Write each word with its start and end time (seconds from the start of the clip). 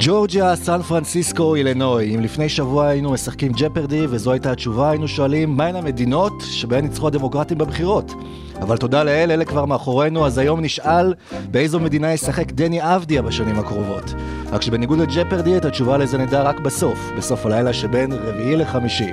ג'ורג'יה, 0.00 0.56
סן 0.56 0.82
פרנסיסקו, 0.82 1.54
אילנוי. 1.54 2.14
אם 2.14 2.20
לפני 2.20 2.48
שבוע 2.48 2.86
היינו 2.86 3.12
משחקים 3.12 3.52
ג'פרדי 3.52 4.06
וזו 4.08 4.32
הייתה 4.32 4.52
התשובה, 4.52 4.90
היינו 4.90 5.08
שואלים 5.08 5.56
מהן 5.56 5.76
המדינות 5.76 6.32
שבהן 6.40 6.84
ניצחו 6.84 7.06
הדמוקרטים 7.06 7.58
בבחירות. 7.58 8.12
אבל 8.60 8.76
תודה 8.76 9.04
לאל, 9.04 9.30
אלה 9.30 9.44
כבר 9.44 9.64
מאחורינו, 9.64 10.26
אז 10.26 10.38
היום 10.38 10.60
נשאל 10.60 11.14
באיזו 11.50 11.80
מדינה 11.80 12.12
ישחק 12.12 12.52
דני 12.52 12.96
אבדיה 12.96 13.22
בשנים 13.22 13.58
הקרובות. 13.58 14.14
רק 14.52 14.62
שבניגוד 14.62 14.98
לג'פרדי, 14.98 15.56
את 15.56 15.64
התשובה 15.64 15.98
לזה 15.98 16.18
נדע 16.18 16.42
רק 16.42 16.60
בסוף, 16.60 17.10
בסוף 17.16 17.46
הלילה 17.46 17.72
שבין 17.72 18.12
רביעי 18.12 18.56
לחמישי. 18.56 19.10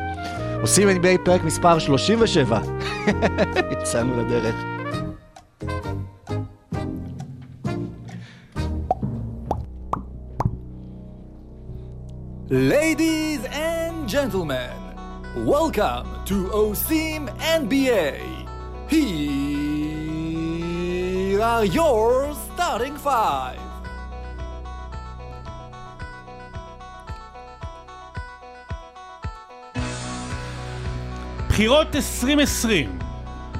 עושים 0.61 0.89
NBA 0.89 1.25
פרק 1.25 1.43
מספר 1.43 1.79
37. 1.79 2.59
יצאנו 3.71 4.21
לדרך. 4.21 4.74
Ladies 12.55 13.43
and 13.51 14.07
gentlemen, 14.07 14.71
welcome 15.35 16.07
to 16.23 16.47
OSIM 16.53 17.27
NBA. 17.61 18.15
Here 18.87 19.01
are 21.41 21.65
your 21.65 22.33
starting 22.47 22.95
five. 22.95 23.59
בחירות 31.49 31.95
2020 31.95 32.99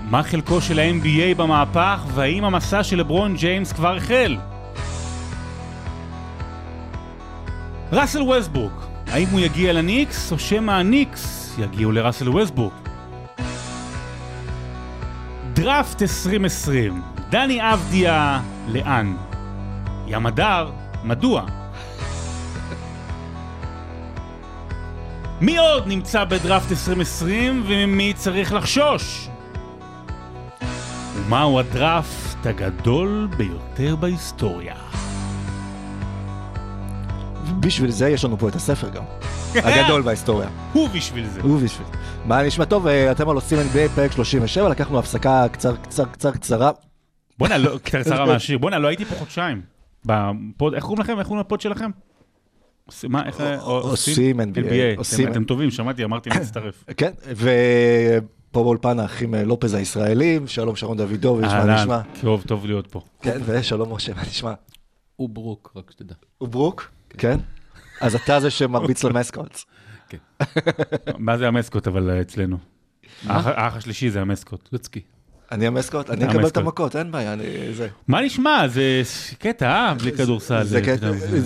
מה 0.02 0.24
חלקו 0.24 0.62
של 0.62 0.80
ה-NBA 0.80 1.36
במהפך 1.38 2.00
והאם 2.14 2.46
המסע 2.46 2.84
של 2.84 2.98
לברון 2.98 3.36
ג'יימס 3.36 3.74
כבר 3.74 3.96
החל? 3.96 4.38
ראסל 7.92 8.22
וסטברוק, 8.22 8.85
האם 9.16 9.28
הוא 9.28 9.40
יגיע 9.40 9.74
לניקס 9.74 10.32
או 10.32 10.40
שמא 10.40 10.72
הניקס 10.72 11.56
יגיעו 11.58 11.92
לראסל 11.92 12.30
וסטברוק? 12.30 12.74
דראפט 15.54 16.02
2020, 16.02 17.02
דני 17.30 17.74
אבדיה 17.74 18.42
לאן? 18.68 19.16
ים 20.08 20.26
הדר, 20.26 20.72
מדוע? 21.04 21.46
מי 25.42 25.58
עוד 25.58 25.88
נמצא 25.88 26.24
בדראפט 26.24 26.72
2020 26.72 27.64
וממי 27.68 28.14
צריך 28.14 28.54
לחשוש? 28.54 29.30
ומהו 31.16 31.60
הדראפט 31.60 32.46
הגדול 32.46 33.28
ביותר 33.38 33.96
בהיסטוריה? 33.96 34.95
בשביל 37.66 37.92
זה 37.92 38.10
יש 38.10 38.26
לנו 38.26 38.38
פה 38.38 38.50
את 38.50 38.56
הספר 38.56 38.90
גם. 38.90 39.04
הגדול 39.56 40.02
בהיסטוריה. 40.02 40.50
הוא 40.74 40.90
בשביל 40.90 41.28
זה. 41.30 41.42
הוא 41.42 41.60
בשביל. 41.62 41.88
מה 42.26 42.44
נשמע 42.44 42.66
טוב, 42.66 42.88
אה, 42.88 43.12
אתם 43.12 43.30
על 43.30 43.36
עושים 43.36 43.58
NBA 43.60 43.90
פרק 43.96 44.12
37, 44.12 44.70
לקחנו 44.70 45.00
הפסקה 45.00 45.46
קצר 45.52 45.76
קצר 45.76 46.06
קצר 46.06 46.32
קצרה. 46.32 46.72
בואנה, 47.40 47.58
לא, 47.58 47.78
קצרה 47.84 48.26
מהשיר. 48.26 48.58
בואנה, 48.58 48.80
לא 48.80 48.88
הייתי 48.88 49.06
פה 49.06 49.16
חודשיים. 49.16 49.62
בפוד, 50.06 50.74
איך 50.74 50.84
קוראים 50.84 51.02
לכם? 51.02 51.20
איך 51.20 51.28
קוראים 51.28 51.46
לפוד 51.46 51.62
שלכם? 51.62 51.90
מה, 53.10 53.26
איך... 53.26 53.42
עושים 53.62 54.40
NBA. 54.40 54.44
עושים- 54.98 55.26
אתם- 55.28 55.32
אתם 55.32 55.44
טובים, 55.44 55.72
שמעתי, 55.72 56.04
אמרתי 56.04 56.30
להצטרף. 56.30 56.84
כן, 56.98 57.12
ופה 57.36 58.20
באולפן 58.64 59.00
האחים 59.00 59.36
אה, 59.36 59.44
לופז 59.44 59.74
הישראלים, 59.74 60.48
שלום 60.48 60.76
שרון 60.76 60.98
דוידוביץ', 60.98 61.48
מה 61.52 61.76
נשמע? 61.82 62.02
טוב, 62.22 62.44
טוב 62.48 62.66
להיות 62.66 62.88
פה. 62.88 63.02
כן, 63.22 63.38
ושלום 63.46 63.94
משה, 63.94 64.14
מה 64.14 64.22
נשמע? 64.22 64.54
הוא 65.16 65.30
ברוק, 65.30 65.72
רק 65.76 65.92
שתדע. 65.92 66.16
הוא 66.38 66.50
ברוק? 66.50 66.92
כן. 67.18 67.38
אז 68.02 68.16
אתה 68.16 68.40
זה 68.40 68.50
שמרביץ 68.50 69.04
למסקוטס. 69.04 69.66
מה 71.18 71.38
זה 71.38 71.48
המסקוט 71.48 71.88
אבל 71.88 72.10
אה, 72.10 72.22
אצלנו? 72.22 72.58
האח 73.28 73.76
השלישי 73.76 74.10
זה 74.10 74.22
המסקוט. 74.22 74.70
לוצקי. 74.72 75.02
אני 75.52 75.68
המסקוט? 75.68 76.10
אני 76.10 76.26
אקבל 76.26 76.48
את. 76.48 76.58
המכות, 76.58 76.96
אין 76.96 77.12
בעיה, 77.12 77.34
אני... 77.34 77.44
זה. 77.74 77.88
מה 78.08 78.22
נשמע? 78.22 78.68
זה 78.68 79.02
קטע, 79.40 79.66
אה? 79.66 79.94
בלי 79.94 80.12
כדורסל. 80.12 80.64
זה 80.64 80.82
כן, 80.82 80.96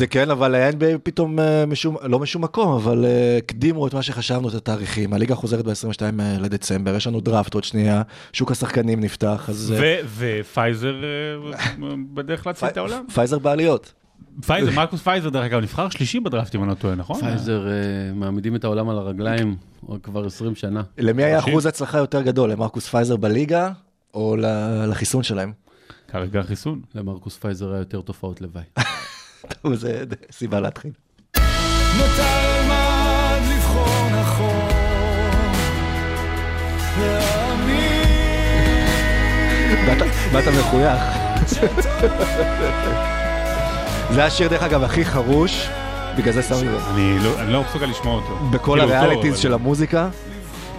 כן, 0.10 0.30
אבל 0.30 0.56
ה-NBA 0.56 0.98
פתאום 1.04 1.40
אה, 1.40 1.66
משום, 1.66 1.98
לא 2.04 2.20
משום 2.20 2.44
מקום, 2.44 2.76
אבל 2.76 3.06
אה, 3.06 3.38
הקדימו 3.38 3.88
את 3.88 3.94
מה 3.94 4.02
שחשבנו, 4.02 4.50
את 4.50 4.54
התאריכים. 4.54 5.14
הליגה 5.14 5.36
חוזרת 5.36 5.66
ב-22 5.66 6.02
לדצמבר, 6.40 6.96
יש 6.96 7.08
לנו 7.08 7.22
דראפט 7.22 7.54
עוד 7.54 7.64
שנייה, 7.64 8.02
שוק 8.34 8.52
השחקנים 8.52 9.00
נפתח, 9.00 9.46
אז 9.50 9.74
אה, 9.78 9.80
ו- 9.82 10.08
ופייזר 10.18 10.96
אה, 11.04 11.90
בדרך 12.14 12.48
להציל 12.48 12.68
את 12.68 12.78
העולם. 12.78 13.06
פייזר 13.14 13.40
בעליות. 13.40 13.94
פייזר, 14.46 14.72
מרקוס 14.72 15.02
פייזר 15.02 15.30
דרך 15.30 15.46
אגב 15.46 15.60
נבחר 15.62 15.90
שלישי 15.90 16.20
בדראפט 16.20 16.56
אם 16.56 16.62
אני 16.64 16.70
לא 16.70 16.76
טועה, 16.76 16.96
נכון? 16.96 17.20
פייזר 17.20 17.68
אה, 17.68 17.74
מעמידים 18.16 18.56
את 18.56 18.64
העולם 18.64 18.90
על 18.90 18.98
הרגליים 18.98 19.56
כבר 20.04 20.26
20 20.26 20.56
שנה. 20.56 20.82
למי 20.98 21.24
היה? 21.24 21.40
אחוז 21.40 21.66
הצלחה 21.66 21.98
יותר 21.98 22.22
גדול, 22.22 22.52
למרקוס 22.52 22.88
פייזר 22.88 23.16
בליגה, 23.18 23.72
או 24.14 24.36
ל- 24.36 24.86
לחיסון 24.90 25.24
שלהם? 25.24 25.52
כרגע 26.08 26.44
חיסון. 26.44 26.82
למרקוס 26.96 27.38
פייזר 27.38 27.72
היה 27.72 27.80
יותר 27.80 28.02
תופעות 28.02 28.42
לוואי. 28.42 28.64
זה 29.74 30.04
סיבה 30.32 30.60
להתחיל. 30.60 30.92
לבחור 33.56 34.10
נכון? 34.22 34.70
להאמין 37.00 38.06
באת 40.34 40.48
מחוייך. 40.60 41.02
זה 44.14 44.26
השיר, 44.26 44.48
דרך 44.48 44.64
אגב, 44.64 44.84
הכי 44.84 45.06
חרוש, 45.06 45.68
בגלל 46.18 46.34
זה 46.34 46.44
שמתי 46.44 46.66
לב. 46.66 46.82
אני 46.94 47.18
לא- 47.24 47.40
אני 47.40 47.54
לא 47.54 47.64
מסוגל 47.70 47.86
לשמוע 47.86 48.16
אותו. 48.16 48.36
בכל 48.52 48.80
הריאליטיז 48.80 49.38
של 49.38 49.54
המוזיקה, 49.54 50.10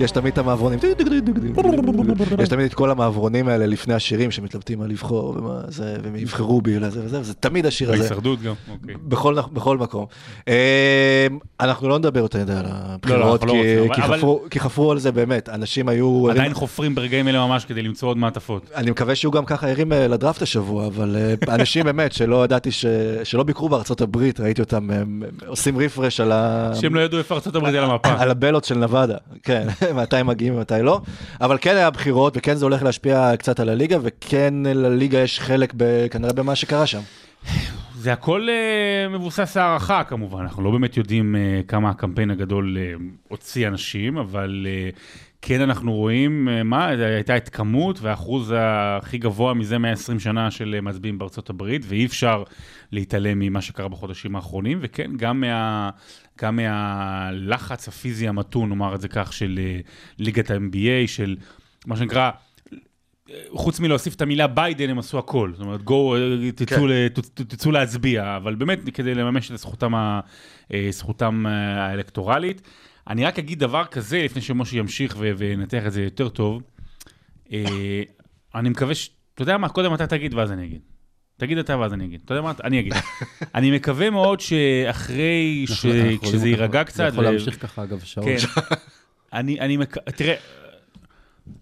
יש 0.00 0.10
תמיד 0.10 0.32
את 0.32 0.38
המעברונים, 0.38 0.78
יש 2.42 2.48
תמיד 2.48 2.66
את 2.66 2.74
כל 2.74 2.90
המעברונים 2.90 3.48
האלה 3.48 3.66
לפני 3.66 3.94
השירים 3.94 4.30
שמתלבטים 4.30 4.82
על 4.82 4.90
לבחור, 4.90 5.28
ומה 5.36 5.60
זה, 5.68 5.96
והם 6.02 6.16
יבחרו 6.16 6.60
בי 6.60 6.78
לזה 6.78 7.00
וזה, 7.04 7.20
וזה 7.20 7.34
תמיד 7.34 7.66
השיר 7.66 7.88
הזה, 7.92 7.98
בהישרדות 7.98 8.42
גם, 8.42 8.54
אוקיי. 8.70 8.94
בכל, 9.08 9.36
בכל 9.52 9.78
מקום. 9.78 10.06
אה, 10.48 11.26
אנחנו 11.60 11.88
לא 11.88 11.98
נדבר 11.98 12.20
יותר 12.20 12.38
מדי 12.38 12.52
על 12.52 12.64
הבחירות, 12.68 13.42
אנחנו 13.42 13.56
לא 13.58 13.62
כי- 13.62 13.78
רוצים, 13.78 13.94
כי 13.94 14.02
אבל- 14.02 14.18
חפרו- 14.58 14.90
על 14.92 14.98
זה 14.98 15.12
באמת, 15.12 15.48
אנשים 15.48 15.88
היו... 15.88 16.30
עדיין 16.30 16.54
חופרים 16.54 16.94
ברגעים 16.94 17.28
אלה 17.28 17.46
ממש 17.46 17.64
כדי 17.64 17.82
למצוא 17.82 18.08
עוד 18.08 18.16
מעטפות. 18.18 18.70
אני 18.74 18.90
מקווה 18.90 19.14
שיהיו 19.14 19.30
גם 19.30 19.44
ככה 19.44 19.68
ערים 19.68 19.92
אה, 19.92 20.08
לדראפט 20.08 20.42
השבוע, 20.42 20.86
אבל 20.86 21.16
אה, 21.16 21.34
אנשים 21.54 21.84
באמת 21.84 22.12
שלא 22.12 22.44
ידעתי, 22.44 22.70
ש... 22.70 22.86
שלא 23.24 23.42
ביקרו 23.42 23.68
בארצות 23.68 24.00
הברית, 24.00 24.40
ראיתי 24.40 24.62
אותם 24.62 24.90
אה, 24.90 25.02
עושים 25.46 25.78
רפרש 25.78 26.20
על 26.20 26.32
ה... 26.32 26.70
שהם 26.80 26.94
לא 26.94 27.00
ידעו 27.00 27.18
איפה 27.18 27.34
ארצות 27.34 27.56
הברית 27.56 27.74
על 27.74 27.84
המפה. 27.84 28.08
על 28.08 28.30
הבלות 28.30 28.64
של 28.64 28.78
נבדה, 28.78 29.16
כן, 29.42 29.66
מתי 29.92 30.22
מגיעים 30.22 30.54
ומתי 30.54 30.74
לא. 30.82 31.00
אבל 31.40 31.58
כן 31.60 31.76
היה 31.76 31.90
בחירות, 31.90 32.36
וכן 32.36 32.54
זה 32.54 32.64
הולך 32.64 32.82
להשפיע 32.82 33.32
קצת 33.38 33.60
על 33.60 33.68
הליגה, 33.68 33.98
וכן 34.02 34.54
לליגה 34.64 35.18
יש 35.18 35.40
חלק 35.40 35.72
ב... 35.76 36.06
כנראה 36.10 36.32
במה 36.32 36.54
שקרה 36.54 36.86
שם. 36.86 37.00
זה 37.94 38.12
הכל 38.12 38.48
אה, 38.50 39.08
מבוסס 39.08 39.56
הערכה 39.56 40.04
כמובן, 40.04 40.40
אנחנו 40.40 40.62
לא 40.62 40.70
באמת 40.70 40.96
יודעים 40.96 41.36
אה, 41.36 41.60
כמה 41.68 41.90
הקמפיין 41.90 42.30
הגדול 42.30 42.78
אה, 42.80 42.92
הוציא 43.28 43.68
אנשים, 43.68 44.18
אבל 44.18 44.66
אה, 44.68 44.90
כן 45.42 45.60
אנחנו 45.60 45.92
רואים, 45.92 46.48
אה, 46.48 46.62
מה, 46.62 46.86
הייתה 46.86 47.36
את 47.36 47.48
כמות 47.48 48.00
והאחוז 48.02 48.54
הכי 48.56 49.18
גבוה 49.18 49.54
מזה 49.54 49.78
120 49.78 50.20
שנה 50.20 50.50
של 50.50 50.74
אה, 50.74 50.80
מצביעים 50.80 51.18
בארצות 51.18 51.50
הברית, 51.50 51.82
ואי 51.88 52.06
אפשר 52.06 52.42
להתעלם 52.92 53.38
ממה 53.38 53.60
שקרה 53.60 53.88
בחודשים 53.88 54.36
האחרונים, 54.36 54.78
וכן, 54.80 55.10
גם, 55.16 55.40
מה, 55.40 55.90
גם 56.40 56.56
מהלחץ 56.56 57.88
הפיזי 57.88 58.28
המתון, 58.28 58.68
נאמר 58.68 58.94
את 58.94 59.00
זה 59.00 59.08
כך, 59.08 59.32
של 59.32 59.58
אה, 59.62 59.80
ליגת 60.18 60.50
ה-NBA, 60.50 61.06
של 61.08 61.36
מה 61.86 61.96
שנקרא... 61.96 62.30
חוץ 63.50 63.80
מלהוסיף 63.80 64.14
את 64.14 64.22
המילה 64.22 64.46
ביידן, 64.46 64.90
הם 64.90 64.98
עשו 64.98 65.18
הכל. 65.18 65.50
זאת 65.54 65.60
אומרת, 65.60 65.82
גו, 65.82 66.14
תצאו, 66.54 66.86
ל- 66.86 67.08
ת- 67.08 67.40
תצאו 67.40 67.70
להצביע, 67.70 68.36
אבל 68.36 68.54
באמת 68.54 68.78
כדי 68.94 69.14
לממש 69.14 69.50
את 69.50 69.58
זכותם, 69.58 69.94
ה- 69.94 70.20
אה, 70.74 70.88
זכותם 70.90 71.46
אה, 71.46 71.52
האלקטורלית. 71.86 72.62
אני 73.08 73.24
רק 73.24 73.38
אגיד 73.38 73.58
דבר 73.58 73.84
כזה, 73.84 74.22
לפני 74.24 74.42
שמשה 74.42 74.76
ימשיך 74.76 75.16
ו- 75.18 75.30
וינתח 75.36 75.82
את 75.86 75.92
זה 75.92 76.02
יותר 76.02 76.28
טוב. 76.28 76.62
אה, 77.52 78.02
אני 78.54 78.68
מקווה 78.68 78.94
ש... 78.94 79.10
אתה 79.34 79.42
יודע 79.42 79.58
מה? 79.58 79.68
קודם 79.68 79.94
אתה 79.94 80.06
תגיד 80.06 80.34
ואז 80.34 80.52
אני 80.52 80.64
אגיד. 80.64 80.80
תגיד 81.40 81.58
אתה 81.58 81.78
ואז 81.78 81.92
אני 81.92 82.04
אגיד. 82.04 82.20
אתה 82.24 82.34
יודע 82.34 82.42
מה? 82.42 82.52
אני 82.64 82.80
אגיד. 82.80 82.92
אני 83.54 83.70
מקווה 83.70 84.10
מאוד 84.10 84.40
שאחרי, 84.40 85.64
כשזה 86.22 86.48
יירגע 86.48 86.84
קצת... 86.84 87.08
יכול 87.12 87.26
ו- 87.26 87.30
להמשיך 87.30 87.62
ככה, 87.62 87.82
אגב, 87.82 88.00
שעות. 88.04 88.26
כן. 88.26 88.36
אני, 89.38 89.60
אני, 89.60 89.76
מק... 89.76 89.98
תראה, 89.98 90.34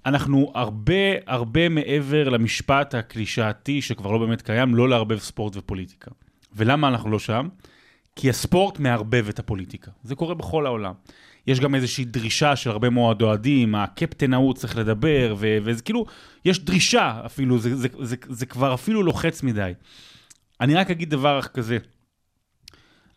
אנחנו 0.06 0.52
הרבה 0.54 0.94
הרבה 1.26 1.68
מעבר 1.68 2.28
למשפט 2.28 2.94
הקלישאתי 2.94 3.82
שכבר 3.82 4.10
לא 4.10 4.18
באמת 4.18 4.42
קיים, 4.42 4.74
לא 4.74 4.88
לערבב 4.88 5.18
ספורט 5.18 5.56
ופוליטיקה. 5.56 6.10
ולמה 6.56 6.88
אנחנו 6.88 7.10
לא 7.10 7.18
שם? 7.18 7.48
כי 8.16 8.30
הספורט 8.30 8.78
מערבב 8.78 9.28
את 9.28 9.38
הפוליטיקה. 9.38 9.90
זה 10.02 10.14
קורה 10.14 10.34
בכל 10.34 10.66
העולם. 10.66 10.92
יש 11.48 11.60
גם 11.60 11.74
איזושהי 11.74 12.04
דרישה 12.04 12.56
של 12.56 12.70
הרבה 12.70 12.90
מאוד 12.90 13.22
אוהדים, 13.22 13.74
הקפטן 13.74 14.34
ההוא 14.34 14.54
צריך 14.54 14.76
לדבר, 14.76 15.34
וזה 15.38 15.82
כאילו, 15.82 16.06
יש 16.44 16.58
דרישה 16.58 17.20
אפילו, 17.26 17.58
זה, 17.58 17.76
זה, 17.76 17.88
זה, 18.02 18.16
זה 18.28 18.46
כבר 18.46 18.74
אפילו 18.74 19.02
לוחץ 19.02 19.42
מדי. 19.42 19.72
אני 20.60 20.74
רק 20.74 20.90
אגיד 20.90 21.10
דבר 21.10 21.42
כזה, 21.42 21.78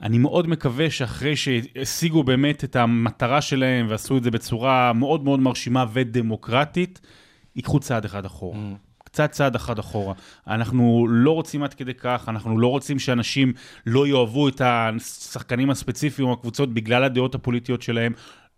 אני 0.02 0.18
מאוד 0.18 0.48
מקווה 0.48 0.90
שאחרי 0.90 1.36
שהשיגו 1.36 2.24
באמת 2.24 2.64
את 2.64 2.76
המטרה 2.76 3.42
שלהם 3.42 3.88
ועשו 3.90 4.18
את 4.18 4.24
זה 4.24 4.32
בצורה 4.32 4.94
מאוד 4.94 5.24
מאוד 5.24 5.40
מרשימה 5.40 5.86
ודמוקרטית, 5.94 7.02
ייקחו 7.56 7.80
צעד 7.80 8.06
אחד 8.06 8.26
אחורה. 8.26 8.60
קצת 9.12 9.32
צעד 9.32 9.56
אחד 9.56 9.80
אחורה. 9.80 10.14
אנחנו 10.48 11.08
לא 11.10 11.32
רוצים 11.32 11.64
עד 11.64 11.74
כדי 11.74 11.94
כך, 11.94 12.26
אנחנו 12.28 12.60
לא 12.60 12.68
רוצים 12.68 13.00
שאנשים 13.00 13.54
לא 13.86 14.08
יאהבו 14.08 14.48
את 14.48 14.62
השחקנים 14.66 15.70
הספציפיים 15.70 16.28
או 16.28 16.34
הקבוצות 16.34 16.74
בגלל 16.74 17.04
הדעות 17.04 17.36
הפוליטיות 17.36 17.82
שלהם. 17.82 18.14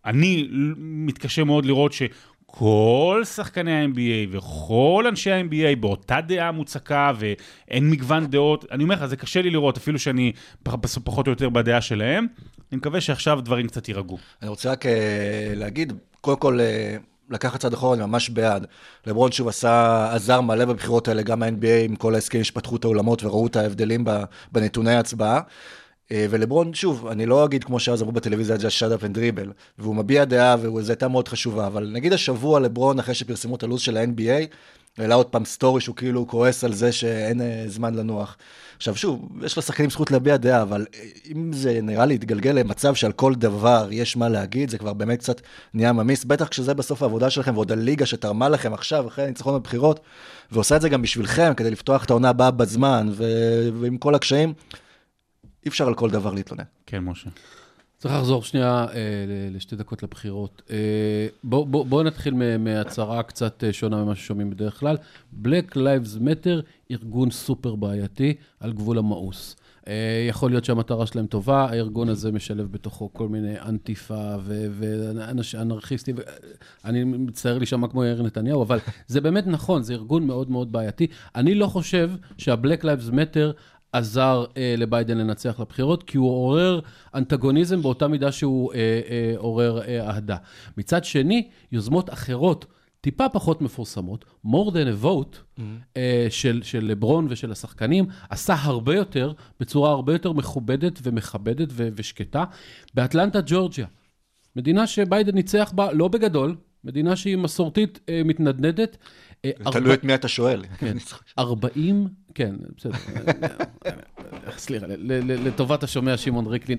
אני 0.05 0.47
מתקשה 0.77 1.43
מאוד 1.43 1.65
לראות 1.65 1.93
שכל 1.93 3.21
שחקני 3.35 3.71
ה-NBA 3.71 4.29
וכל 4.31 5.05
אנשי 5.09 5.31
ה-NBA 5.31 5.75
באותה 5.79 6.21
דעה 6.21 6.51
מוצקה 6.51 7.11
ואין 7.17 7.89
מגוון 7.89 8.25
דעות. 8.25 8.65
אני 8.71 8.83
אומר 8.83 8.95
לך, 8.95 9.05
זה 9.05 9.15
קשה 9.15 9.41
לי 9.41 9.49
לראות, 9.49 9.77
אפילו 9.77 9.99
שאני 9.99 10.31
פח- 10.63 10.75
פחות 11.03 11.27
או 11.27 11.31
יותר 11.31 11.49
בדעה 11.49 11.81
שלהם. 11.81 12.27
אני 12.71 12.77
מקווה 12.77 13.01
שעכשיו 13.01 13.41
דברים 13.41 13.67
קצת 13.67 13.89
יירגעו. 13.89 14.17
אני 14.41 14.49
רוצה 14.49 14.71
רק 14.71 14.85
אה, 14.85 14.91
להגיד, 15.55 15.93
קודם 16.21 16.37
כל, 16.39 16.59
אה, 16.59 16.97
לקחת 17.33 17.59
צעד 17.59 17.73
אחורה, 17.73 17.95
אני 17.95 18.05
ממש 18.05 18.29
בעד. 18.29 18.67
לברון 19.07 19.31
שוב 19.31 19.47
עשה, 19.47 20.07
עזר 20.13 20.41
מלא 20.41 20.65
בבחירות 20.65 21.07
האלה, 21.07 21.21
גם 21.21 21.43
ה-NBA 21.43 21.85
עם 21.85 21.95
כל 21.95 22.15
ההסכמים 22.15 22.43
שפתחו 22.43 22.75
את 22.75 22.83
האולמות 22.83 23.23
וראו 23.23 23.47
את 23.47 23.55
ההבדלים 23.55 24.05
בנתוני 24.51 24.91
ההצבעה. 24.91 25.41
אה, 26.11 26.25
ולברון, 26.29 26.73
שוב, 26.73 27.07
אני 27.07 27.25
לא 27.25 27.45
אגיד 27.45 27.63
כמו 27.63 27.79
שאז 27.79 28.01
אמרו 28.01 28.11
בטלוויזיה, 28.11 28.55
just 28.55 28.59
shut 28.59 28.99
up 28.99 29.03
and 29.03 29.39
והוא 29.77 29.95
מביע 29.95 30.25
דעה, 30.25 30.55
וזו 30.61 30.91
הייתה 30.91 31.07
מאוד 31.07 31.27
חשובה, 31.27 31.67
אבל 31.67 31.89
נגיד 31.93 32.13
השבוע 32.13 32.59
לברון, 32.59 32.99
אחרי 32.99 33.15
שפרסמו 33.15 33.55
את 33.55 33.63
הלו"ז 33.63 33.81
של 33.81 33.97
ה-NBA, 33.97 34.55
העלה 34.97 35.15
עוד 35.15 35.25
פעם 35.25 35.45
סטורי 35.45 35.81
שהוא 35.81 35.95
כאילו 35.95 36.27
כועס 36.27 36.63
על 36.63 36.73
זה 36.73 36.91
שאין 36.91 37.41
אה, 37.41 37.63
זמן 37.67 37.95
לנוח. 37.95 38.37
עכשיו 38.77 38.95
שוב, 38.95 39.29
יש 39.43 39.57
לשחקנים 39.57 39.89
זכות 39.89 40.11
להביע 40.11 40.37
דעה, 40.37 40.61
אבל 40.61 40.85
אה, 40.95 40.99
אם 41.31 41.53
זה 41.53 41.79
נראה 41.81 42.05
לי 42.05 42.13
יתגלגל 42.13 42.51
למצב 42.51 42.95
שעל 42.95 43.11
כל 43.11 43.35
דבר 43.35 43.87
יש 43.91 44.17
מה 44.17 44.29
להגיד, 44.29 44.69
זה 44.69 44.77
כבר 44.77 44.93
באמת 44.93 45.19
קצת 45.19 45.41
נהיה 45.73 45.93
ממיס, 45.93 46.23
בטח 46.23 46.47
כשזה 46.47 46.73
בסוף 46.73 47.01
העבודה 47.01 47.29
שלכם, 47.29 47.53
ועוד 47.55 47.71
הליגה 47.71 48.05
שתרמה 48.05 48.49
לכם 48.49 48.73
עכשיו, 48.73 49.07
אחרי 49.07 49.25
הניצחון 49.25 49.53
בבחירות, 49.53 49.99
ועושה 50.51 50.75
את 50.75 50.81
זה 50.81 50.89
גם 50.89 51.01
בשבילכם, 51.01 51.53
כדי 51.57 51.71
לפתוח 51.71 52.03
את 52.03 52.09
העונה 52.09 52.29
הבאה 52.29 52.51
בזמן, 52.51 53.09
ו- 53.11 53.69
ועם 53.79 53.97
כל 53.97 54.15
הקשיים, 54.15 54.53
אי 55.65 55.69
אפשר 55.69 55.87
על 55.87 55.95
כל 55.95 56.09
דבר 56.09 56.33
להתלונן. 56.33 56.63
כן, 56.85 56.99
משה. 56.99 57.29
צריך 58.03 58.15
לחזור 58.15 58.43
שנייה 58.43 58.85
אה, 58.93 58.95
לשתי 59.51 59.75
דקות 59.75 60.03
לבחירות. 60.03 60.61
אה, 60.69 61.27
בואו 61.43 61.65
בוא, 61.65 61.85
בוא 61.85 62.03
נתחיל 62.03 62.33
מהצהרה 62.59 63.23
קצת 63.23 63.63
אה, 63.63 63.73
שונה 63.73 64.03
ממה 64.03 64.15
ששומעים 64.15 64.49
בדרך 64.49 64.79
כלל. 64.79 64.97
Black 65.43 65.75
Lives 65.75 66.19
Matter, 66.19 66.61
ארגון 66.91 67.31
סופר 67.31 67.75
בעייתי 67.75 68.33
על 68.59 68.73
גבול 68.73 68.97
המאוס. 68.97 69.55
יכול 70.29 70.51
להיות 70.51 70.65
שהמטרה 70.65 71.05
שלהם 71.05 71.27
טובה, 71.27 71.65
הארגון 71.65 72.09
הזה 72.09 72.31
משלב 72.31 72.71
בתוכו 72.71 73.09
כל 73.13 73.27
מיני 73.27 73.59
אנטיפה 73.59 74.35
ואנרכיסטים. 74.43 76.15
אני 76.85 77.03
מצטער 77.03 77.57
להישמע 77.57 77.87
כמו 77.87 78.05
יאיר 78.05 78.23
נתניהו, 78.23 78.63
אבל 78.63 78.79
זה 79.07 79.21
באמת 79.21 79.47
נכון, 79.47 79.83
זה 79.83 79.93
ארגון 79.93 80.27
מאוד 80.27 80.51
מאוד 80.51 80.71
בעייתי. 80.71 81.07
אני 81.35 81.55
לא 81.55 81.67
חושב 81.67 82.11
שה-Black 82.37 82.83
Lives 82.83 83.11
Matter 83.11 83.59
עזר 83.93 84.45
אה, 84.57 84.75
לביידן 84.77 85.17
לנצח 85.17 85.59
לבחירות, 85.59 86.03
כי 86.03 86.17
הוא 86.17 86.29
עורר 86.29 86.79
אנטגוניזם 87.15 87.81
באותה 87.81 88.07
מידה 88.07 88.31
שהוא 88.31 88.73
אה, 88.73 89.01
אה, 89.09 89.33
עורר 89.37 89.81
אה, 89.81 90.09
אהדה. 90.09 90.37
מצד 90.77 91.03
שני, 91.03 91.49
יוזמות 91.71 92.13
אחרות, 92.13 92.65
טיפה 93.01 93.29
פחות 93.29 93.61
מפורסמות, 93.61 94.25
more 94.45 94.69
than 94.69 95.01
a 95.01 95.05
vote, 95.05 95.35
mm-hmm. 95.35 95.61
אה, 95.97 96.27
של, 96.29 96.61
של 96.63 96.85
לברון 96.85 97.27
ושל 97.29 97.51
השחקנים, 97.51 98.05
עשה 98.29 98.55
הרבה 98.59 98.95
יותר, 98.95 99.33
בצורה 99.59 99.91
הרבה 99.91 100.13
יותר 100.13 100.31
מכובדת 100.31 100.99
ומכבדת 101.03 101.67
ו- 101.71 101.89
ושקטה, 101.95 102.43
באטלנטה, 102.93 103.39
ג'ורג'יה. 103.45 103.87
מדינה 104.55 104.87
שביידן 104.87 105.35
ניצח 105.35 105.71
בה, 105.75 105.91
לא 105.91 106.07
בגדול, 106.07 106.55
מדינה 106.83 107.15
שהיא 107.15 107.37
מסורתית 107.37 107.99
אה, 108.09 108.21
מתנדנדת. 108.25 108.97
אה, 109.45 109.51
תלוי 109.71 109.93
את 109.93 110.03
מי 110.03 110.15
אתה 110.15 110.27
שואל. 110.27 110.63
כן, 110.77 110.97
40, 111.39 112.07
כן, 112.35 112.55
בסדר. 112.77 112.93
סליחה, 114.57 114.85
ל- 114.87 115.13
ל- 115.31 115.47
לטובת 115.47 115.83
השומע 115.83 116.17
שמעון 116.17 116.47
ריקלין, 116.47 116.77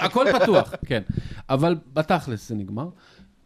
הכל 0.00 0.26
פתוח, 0.42 0.74
כן. 0.86 1.02
אבל 1.50 1.76
בתכלס 1.92 2.48
זה 2.48 2.54
נגמר. 2.54 2.88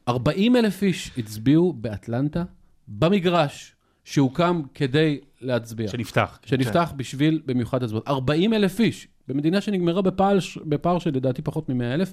40 0.09 0.57
אלף 0.57 0.83
איש 0.83 1.11
הצביעו 1.19 1.73
באטלנטה, 1.73 2.45
במגרש 2.89 3.75
שהוקם 4.05 4.63
כדי 4.75 5.19
להצביע. 5.41 5.89
שנפתח. 5.89 6.39
שנפתח 6.47 6.93
בשביל 6.97 7.41
במיוחד 7.47 7.83
הצבעות. 7.83 8.09
40 8.09 8.55
אלף 8.55 8.81
איש, 8.81 9.09
במדינה 9.29 9.61
שנגמרה 9.61 10.03
בפער, 10.03 10.39
בפער 10.65 10.99
של 10.99 11.11
לדעתי 11.15 11.43
פחות 11.43 11.69
מ-100 11.69 11.85
אלף, 11.95 12.13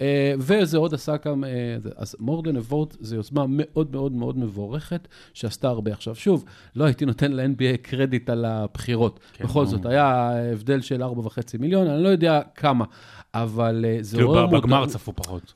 אה, 0.00 0.34
וזה 0.38 0.78
עוד 0.78 0.94
עשה 0.94 1.18
כמה, 1.18 1.46
אה, 1.46 1.76
אז 1.96 2.16
a 2.20 2.72
vote 2.72 2.96
זו 3.00 3.16
יוזמה 3.16 3.44
מאוד 3.48 3.92
מאוד 3.92 4.12
מאוד 4.12 4.38
מבורכת, 4.38 5.08
שעשתה 5.34 5.68
הרבה. 5.68 5.92
עכשיו, 5.92 6.14
שוב, 6.14 6.44
לא 6.76 6.84
הייתי 6.84 7.04
נותן 7.06 7.32
ל-NBA 7.32 7.76
קרדיט 7.82 8.30
על 8.30 8.44
הבחירות. 8.44 9.20
כן, 9.32 9.44
בכל. 9.44 9.66
זאת, 9.66 9.86
היה 9.86 10.30
הבדל 10.52 10.80
של 10.80 11.02
4.5 11.02 11.58
מיליון, 11.58 11.86
אני 11.86 12.02
לא 12.02 12.08
יודע 12.08 12.40
כמה, 12.54 12.84
אבל 13.34 13.84
אה, 13.88 13.98
זה 14.00 14.16
כאילו 14.16 14.28
עורר 14.28 14.46
ב- 14.46 14.56
בגמר 14.56 14.60
מודעות- 14.80 14.88
צפו 14.88 15.12
פחות. 15.16 15.52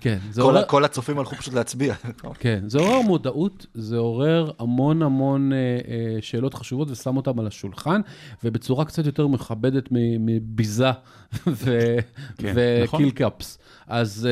כן, 0.00 0.18
זה 0.30 0.42
כל, 0.68 0.84
הצופים 0.84 1.18
הלכו 1.18 1.36
פשוט 1.36 1.54
להצביע. 1.54 1.94
כן, 2.38 2.64
זה 2.66 2.78
עורר 2.78 3.00
מודעות, 3.00 3.66
זה 3.74 3.96
עורר 3.96 4.50
המון 4.58 5.02
המון 5.02 5.52
אה, 5.52 5.58
אה, 5.58 6.18
שאלות 6.20 6.54
חשובות 6.54 6.90
ושם 6.90 7.16
אותן 7.16 7.38
על 7.38 7.46
השולחן, 7.46 8.00
ובצורה 8.44 8.84
קצת 8.84 9.06
יותר 9.06 9.26
מכבדת 9.26 9.88
מ- 9.90 10.26
מביזה 10.26 10.90
ו- 11.46 11.96
כן, 12.38 12.52
וקילקאפס. 12.56 13.58
אז 13.86 14.28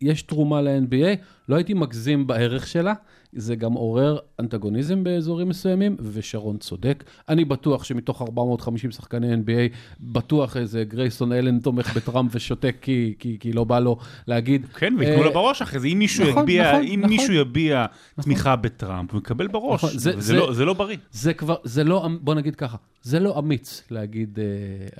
יש 0.00 0.22
תרומה 0.22 0.62
ל-NBA, 0.62 1.16
לא 1.48 1.56
הייתי 1.56 1.74
מגזים 1.74 2.26
בערך 2.26 2.66
שלה, 2.66 2.92
זה 3.32 3.54
גם 3.56 3.72
עורר 3.72 4.18
אנטגוניזם 4.40 5.04
באזורים 5.04 5.48
מסוימים, 5.48 5.96
ושרון 6.12 6.56
צודק. 6.58 7.04
אני 7.28 7.44
בטוח 7.44 7.84
שמתוך 7.84 8.22
450 8.22 8.90
שחקני 8.90 9.34
NBA, 9.34 9.74
בטוח 10.00 10.56
איזה 10.56 10.84
גרייסון 10.84 11.32
אלן 11.32 11.58
תומך 11.58 11.96
בטראמפ 11.96 12.30
ושותק 12.34 12.76
כי, 12.80 13.14
כי, 13.18 13.36
כי 13.40 13.52
לא 13.52 13.64
בא 13.64 13.78
לו 13.78 13.96
להגיד. 14.28 14.66
כן, 14.66 14.94
וייתנו 14.98 15.20
אה, 15.22 15.26
לו 15.28 15.32
בראש 15.34 15.62
אחרי 15.62 15.80
זה, 15.80 15.86
אם 15.88 15.98
מישהו 15.98 16.30
נכון, 16.30 16.42
יביע, 16.42 16.72
נכון, 16.72 16.84
אם 16.86 17.00
נכון. 17.00 17.10
מישהו 17.10 17.32
יביע 17.34 17.86
תמיכה 18.22 18.56
בטראמפ, 18.56 19.12
הוא 19.12 19.18
יקבל 19.18 19.46
בראש. 19.46 19.84
נכון, 19.84 19.98
זה- 19.98 20.12
זה 20.12 20.20
זה- 20.20 20.34
לא- 20.34 20.52
זה 20.52 20.64
לא 20.64 20.72
בריא. 20.72 20.96
זה 21.10 21.34
כבר, 21.34 21.56
זה 21.64 21.84
לא, 21.84 22.08
בוא 22.20 22.34
נגיד 22.34 22.56
ככה, 22.56 22.76
זה 23.02 23.20
לא 23.20 23.38
אמיץ 23.38 23.82
להגיד, 23.90 24.38
אה, 24.38 24.44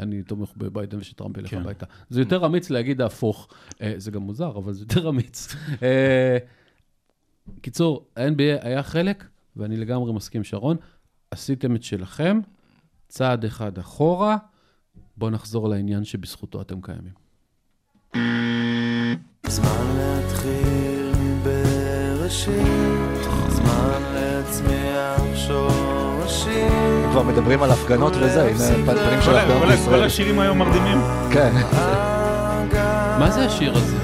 אני 0.02 0.22
תומך 0.22 0.48
בביידן 0.56 0.98
ושטראמפ 0.98 1.36
ילך 1.38 1.50
כן. 1.50 1.60
הביתה. 1.60 1.86
זה 2.10 2.20
יותר 2.20 2.46
אמיץ 2.46 2.70
להגיד 2.70 3.00
ההפוך. 3.00 3.48
אה, 3.82 3.92
זה 3.96 4.10
גם 4.10 4.22
מוזר, 4.22 4.52
אבל 4.56 4.72
זה 4.72 4.82
יותר 4.82 5.08
אמיץ. 5.08 5.54
קיצור, 7.60 8.06
ה-NBA 8.16 8.26
היה 8.66 8.82
חלק, 8.82 9.24
ואני 9.56 9.76
לגמרי 9.76 10.12
מסכים, 10.12 10.44
שרון, 10.44 10.76
עשיתם 11.30 11.76
את 11.76 11.82
שלכם, 11.82 12.40
צעד 13.08 13.44
אחד 13.44 13.78
אחורה, 13.78 14.36
בואו 15.16 15.30
נחזור 15.30 15.68
לעניין 15.68 16.04
שבזכותו 16.04 16.60
אתם 16.60 16.80
קיימים. 16.80 17.12
זמן 19.46 19.86
להתחיל 19.96 21.12
בראשית, 21.44 22.52
זמן 23.48 24.00
להצמיח 24.14 25.20
שורשים. 25.46 26.70
כבר 27.12 27.22
מדברים 27.22 27.62
על 27.62 27.70
הפגנות 27.70 28.12
וזה, 28.16 28.42
הנה 28.42 28.58
פנים 28.86 29.22
של 29.22 29.36
הפגנות 29.36 29.62
ה- 29.62 29.66
כל 29.66 29.66
בישראל. 29.70 30.04
השירים 30.04 30.38
היום 30.38 30.58
מרדימים. 30.58 30.98
כן. 31.32 31.52
מה 33.18 33.30
זה 33.30 33.44
השיר 33.46 33.72
הזה? 33.76 33.96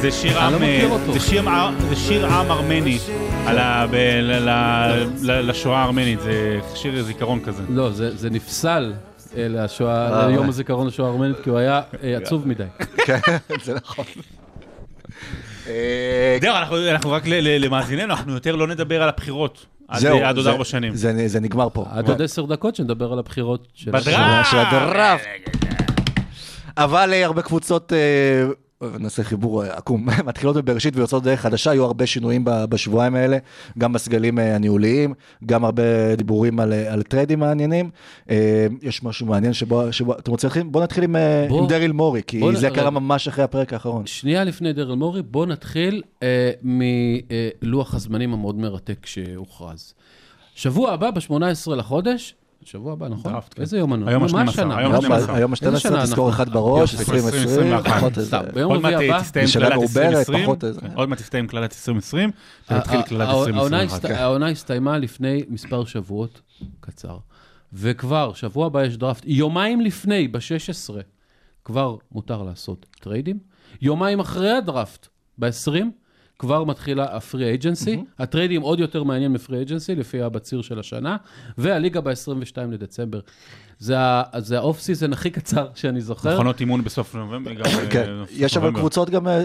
זה- 0.00 0.10
שיר 1.20 1.48
עם. 1.48 1.74
זה 1.88 1.96
שיר 1.96 2.26
ארמני 2.26 2.98
על 3.46 3.58
ה- 3.58 3.86
ב- 3.90 3.94
ל- 4.22 4.48
ל- 4.48 5.06
ל- 5.22 5.50
לשואה 5.50 5.78
הארמנית, 5.78 6.20
זה 6.20 6.58
שיר 6.74 7.02
זיכרון 7.02 7.40
כזה. 7.44 7.62
לא, 7.68 7.90
זה, 7.90 8.16
זה 8.16 8.30
נפסל 8.30 8.92
אה, 9.36 9.46
לשואה, 9.48 10.20
אה. 10.22 10.28
ליום 10.28 10.48
הזיכרון 10.48 10.86
לשואה 10.86 11.08
הארמנית, 11.08 11.36
כי 11.44 11.50
הוא 11.50 11.58
היה 11.58 11.80
אה, 12.02 12.16
עצוב 12.16 12.48
מדי. 12.48 12.64
כן, 12.96 13.18
זה 13.64 13.74
נכון. 13.74 14.04
זהו, 16.40 16.54
אנחנו- 16.56 16.88
אנחנו 16.90 17.10
רק 17.10 17.26
ל- 17.26 17.34
ל- 17.34 17.64
למאזיננו, 17.64 18.14
אנחנו 18.14 18.32
יותר 18.34 18.56
לא 18.56 18.66
נדבר 18.66 19.02
על 19.02 19.08
הבחירות. 19.08 19.66
זהו, 19.96 20.18
עד 20.24 20.36
עוד 20.36 20.46
ארבע 20.46 20.64
שנים. 20.64 20.94
זה 20.94 21.28
זה 21.28 21.40
נגמר 21.40 21.68
פה. 21.72 21.84
עד 21.90 22.08
עוד 22.08 22.22
עשר 22.22 22.44
דקות 22.44 22.76
שנדבר 22.76 23.12
על 23.12 23.18
הבחירות 23.18 23.66
של... 23.74 23.90
הדראפט. 24.58 25.24
אבל 26.76 27.12
הרבה 27.14 27.42
קבוצות 27.42 27.92
נעשה 28.98 29.24
חיבור 29.24 29.64
אה, 29.64 29.76
עקום, 29.76 30.06
מתחילות 30.26 30.56
בבראשית 30.56 30.96
ויוצאות 30.96 31.22
דרך 31.22 31.40
חדשה, 31.40 31.70
היו 31.70 31.84
הרבה 31.84 32.06
שינויים 32.06 32.42
בשבועיים 32.44 33.14
האלה, 33.14 33.38
גם 33.78 33.92
בסגלים 33.92 34.38
אה, 34.38 34.54
הניהוליים, 34.54 35.14
גם 35.46 35.64
הרבה 35.64 35.82
דיבורים 36.16 36.60
על, 36.60 36.72
אה, 36.72 36.92
על 36.92 37.02
טריידים 37.02 37.38
מעניינים. 37.38 37.90
יש 38.82 39.02
משהו 39.02 39.26
מעניין 39.26 39.52
שבו, 39.52 39.92
שבו 39.92 40.12
אתם 40.18 40.30
רוצים 40.30 40.48
להתחיל? 40.48 40.62
בואו 40.62 40.84
נתחיל 40.84 41.04
עם, 41.04 41.16
בוא- 41.48 41.60
עם 41.62 41.66
דריל 41.66 41.92
מורי, 41.92 42.22
כי 42.26 42.40
בוא 42.40 42.54
זה 42.54 42.70
קרה 42.70 42.80
רגע. 42.80 42.90
ממש 42.90 43.28
אחרי 43.28 43.44
הפרק 43.44 43.72
האחרון. 43.72 44.06
שנייה 44.06 44.44
לפני 44.44 44.72
דרל 44.72 44.94
מורי, 44.96 45.22
בואו 45.22 45.46
נתחיל 45.46 46.02
אה, 46.22 46.50
מלוח 46.62 47.94
הזמנים 47.94 48.32
המאוד 48.32 48.56
מרתק 48.58 49.06
שהוכרז. 49.06 49.94
שבוע 50.54 50.92
הבא, 50.92 51.10
ב-18 51.10 51.32
לחודש, 51.76 52.34
שבוע 52.64 52.92
הבא, 52.92 53.08
נכון? 53.08 53.32
דראפט, 53.32 53.54
כן. 53.54 53.62
איזה 53.62 53.78
יום 53.78 53.94
אנו? 53.94 54.08
היום 54.08 54.22
מה 54.32 54.40
ה-12, 54.40 54.48
השנה? 54.50 54.78
היום 54.78 54.92
היום, 54.92 55.12
ה-12. 55.12 55.32
היום 55.32 55.52
איזה 55.52 55.68
ה-12, 55.70 55.78
שנה 55.78 56.02
תזכור 56.02 56.28
אנחנו? 56.28 56.42
אחד 56.44 56.52
בראש, 56.52 56.92
יופי, 56.94 57.04
2020, 57.12 57.74
2021. 57.74 57.96
פחות 57.98 58.18
איזה... 58.18 58.36
ביום 58.54 58.72
עוד 58.72 58.80
מעט 58.82 58.92
רביעי 58.94 59.10
הבא, 59.10 59.20
תסתיים 59.22 59.46
קללת 59.54 59.72
מעוברת, 59.72 60.04
2020, 60.06 60.44
פחות 60.44 60.64
איזה. 60.64 60.80
עוד 60.94 61.08
מעט 61.08 61.18
תסתיים 61.18 61.46
קללת 61.46 61.72
2020, 61.72 62.30
ה- 62.68 62.74
ותתחיל 62.78 62.98
ה- 63.00 63.02
קללת 63.02 63.28
העונה 63.28 63.60
2021. 63.62 64.04
הסת- 64.04 64.20
העונה 64.20 64.48
הסתיימה 64.48 64.98
לפני 64.98 65.42
מספר 65.48 65.84
שבועות 65.84 66.40
קצר, 66.80 67.16
וכבר, 67.72 68.32
שבוע 68.34 68.66
הבא 68.66 68.84
יש 68.84 68.96
דראפט, 68.96 69.22
יומיים 69.26 69.80
לפני, 69.80 70.28
ב-16, 70.28 70.94
כבר 71.64 71.96
מותר 72.12 72.42
לעשות 72.42 72.86
טריידים. 73.00 73.38
יומיים 73.82 74.20
אחרי 74.20 74.50
הדראפט, 74.50 75.06
ב-20, 75.38 75.84
כבר 76.38 76.64
מתחילה 76.64 77.16
הפרי 77.16 77.44
אייג'נסי. 77.44 77.96
הטריידים 78.18 78.62
עוד 78.62 78.80
יותר 78.80 79.02
מעניין 79.02 79.32
מפרי 79.32 79.56
אייג'נסי, 79.56 79.94
לפי 79.94 80.22
הבציר 80.22 80.62
של 80.62 80.78
השנה, 80.78 81.16
והליגה 81.58 82.00
ב-22 82.00 82.56
לדצמבר. 82.72 83.20
זה 83.78 84.56
ה 84.58 84.63
off 84.63 84.80
season 84.80 85.12
הכי 85.12 85.30
קצר 85.30 85.66
שאני 85.74 86.00
זוכר. 86.00 86.34
מחנות 86.34 86.60
אימון 86.60 86.84
בסוף 86.84 87.14
נובמבר. 87.14 87.50
אה, 87.50 87.90
כן, 87.90 88.10
יש 88.30 88.56
אבל. 88.56 88.74
קבוצות 88.74 89.10
גם, 89.10 89.28
אה, 89.28 89.42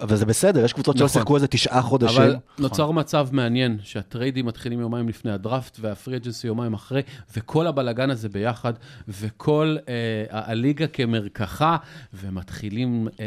אבל 0.00 0.16
זה 0.16 0.26
בסדר, 0.26 0.64
יש 0.64 0.72
קבוצות 0.72 0.96
שלא 0.96 1.06
נכון. 1.06 1.20
שיחקו 1.20 1.36
איזה 1.36 1.46
תשעה 1.46 1.82
חודשים. 1.82 2.22
אבל 2.22 2.36
נוצר 2.58 2.90
מצב 2.90 3.28
מעניין, 3.32 3.78
שהטריידים 3.82 4.46
מתחילים 4.46 4.80
יומיים 4.80 5.08
לפני 5.08 5.30
הדראפט, 5.30 5.78
וה 5.80 5.92
free 5.92 6.16
agency 6.16 6.46
יומיים 6.46 6.74
אחרי, 6.74 7.02
וכל 7.36 7.66
הבלגן 7.66 8.10
הזה 8.10 8.28
ביחד, 8.28 8.72
וכל 9.08 9.76
אה, 9.88 9.94
הליגה 10.30 10.86
כמרקחה, 10.86 11.76
ומתחילים 12.14 13.08
אה, 13.20 13.24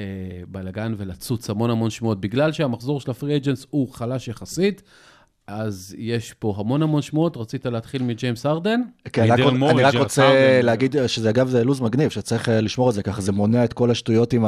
בלגן 0.48 0.94
ולצוץ 0.98 1.50
המון 1.50 1.70
המון 1.70 1.90
שמועות. 1.90 2.22
בגלל 2.22 2.52
שהמחזור 2.52 3.02
של 3.02 3.12
ה 3.12 3.16
free 3.16 3.36
agents 3.36 3.66
הוא 3.70 3.94
חלש 3.94 4.28
יחסית, 4.28 4.82
אז 5.48 5.96
יש 5.98 6.34
פה 6.40 6.56
המון 6.58 6.84
המון 6.84 7.02
שמועות. 7.02 7.38
רצית 7.38 7.66
להתחיל 7.66 8.04
מג'יימס 8.04 8.46
ארדן? 8.46 8.82
כן, 9.14 9.22
אני 9.32 9.42
רק- 9.42 9.54
מורי, 9.54 9.74
אני 9.74 9.84
רק 9.84 9.96
רוצה 9.96 10.24
הארדן. 10.24 10.66
להגיד 10.66 10.96
שזה 11.08 11.30
אגב 11.30 11.48
זה 11.48 11.64
לוז 11.64 11.82
מגניב, 11.82 12.10
שצריך 12.10 12.50
אה, 12.50 12.62
לשמור 12.62 12.90
את 12.90 12.94
זה 12.96 13.04
ככה, 13.04 13.22
זה 13.22 13.32
מונע 13.32 13.64
את 13.64 13.74
כל 13.74 13.92
השטויות 13.92 14.34
עם 14.34 14.46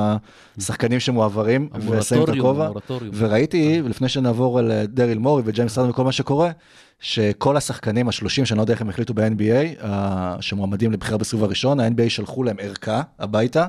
השחקנים 0.57 0.99
שמועברים, 0.99 1.69
ושמים 1.89 2.23
את 2.23 2.29
הכובע. 2.29 2.69
וראיתי, 3.13 3.81
לפני 3.81 4.09
שנעבור 4.09 4.59
על 4.59 4.71
אה, 4.71 4.85
דריל 4.85 5.17
מורי 5.17 5.41
וג'יימס 5.45 5.77
ארדן 5.77 5.89
וכל 5.89 6.03
מה 6.03 6.11
שקורה, 6.11 6.51
שכל 6.99 7.57
השחקנים 7.57 8.09
השלושים, 8.09 8.45
שאני 8.45 8.57
לא 8.57 8.63
יודע 8.63 8.73
איך 8.73 8.81
הם 8.81 8.89
החליטו 8.89 9.13
ב-NBA, 9.13 9.83
אה, 9.83 10.35
שמועמדים 10.41 10.91
לבחירה 10.91 11.17
בסיבוב 11.17 11.45
הראשון, 11.45 11.79
ה-NBA 11.79 12.09
שלחו 12.09 12.43
להם 12.43 12.55
ערכה 12.59 13.01
הביתה, 13.19 13.65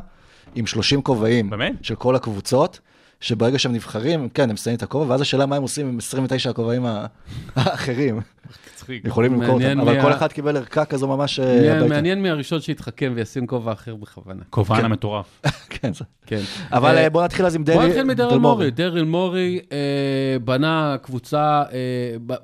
עם 0.55 0.67
30 0.67 1.03
כובעים 1.03 1.51
באמת? 1.51 1.73
של 1.83 1.95
כל 1.95 2.17
הקבוצות. 2.17 2.81
שברגע 3.25 3.59
שהם 3.59 3.73
נבחרים, 3.73 4.29
כן, 4.29 4.51
הם 4.51 4.57
שמים 4.57 4.77
את 4.77 4.83
הכובע, 4.83 5.11
ואז 5.11 5.21
השאלה 5.21 5.47
מה 5.47 5.57
הם 5.57 5.63
עושים 5.63 5.87
עם 5.89 5.99
29 5.99 6.51
הכובעים 6.51 6.87
האחרים. 7.57 8.21
יכולים 9.05 9.35
למכור 9.35 9.55
אותם, 9.55 9.81
אבל 9.81 10.03
כל 10.03 10.13
אחד 10.13 10.33
קיבל 10.33 10.57
ערכה 10.57 10.85
כזו 10.85 11.09
ממש 11.09 11.41
אה, 11.41 11.45
מעניין- 11.55 11.77
הביתה. 11.79 11.95
מעניין 11.95 12.23
מי 12.23 12.31
הראשון 12.31 12.61
שיתחכם 12.61 13.13
וישים 13.17 13.47
כובע 13.47 13.73
אחר 13.73 13.95
בכוונה. 13.95 14.43
כובען 14.51 14.85
המטורף. 14.85 15.43
כן, 15.75 15.93
זה- 15.93 16.05
כן. 16.27 16.41
אבל 16.73 16.97
אה, 16.97 17.03
אה, 17.05 17.11
בוא 17.11 17.25
נתחיל 17.25 17.47
אז 17.47 17.55
עם 17.57 17.65
דרי... 17.65 17.77
בוא 17.77 17.85
נתחיל 17.85 18.05
מדרל 18.05 18.39
מורי. 18.39 18.71
דרל 18.71 19.05
מורי 19.05 19.61
בנה 20.45 20.97
קבוצה, 21.03 21.63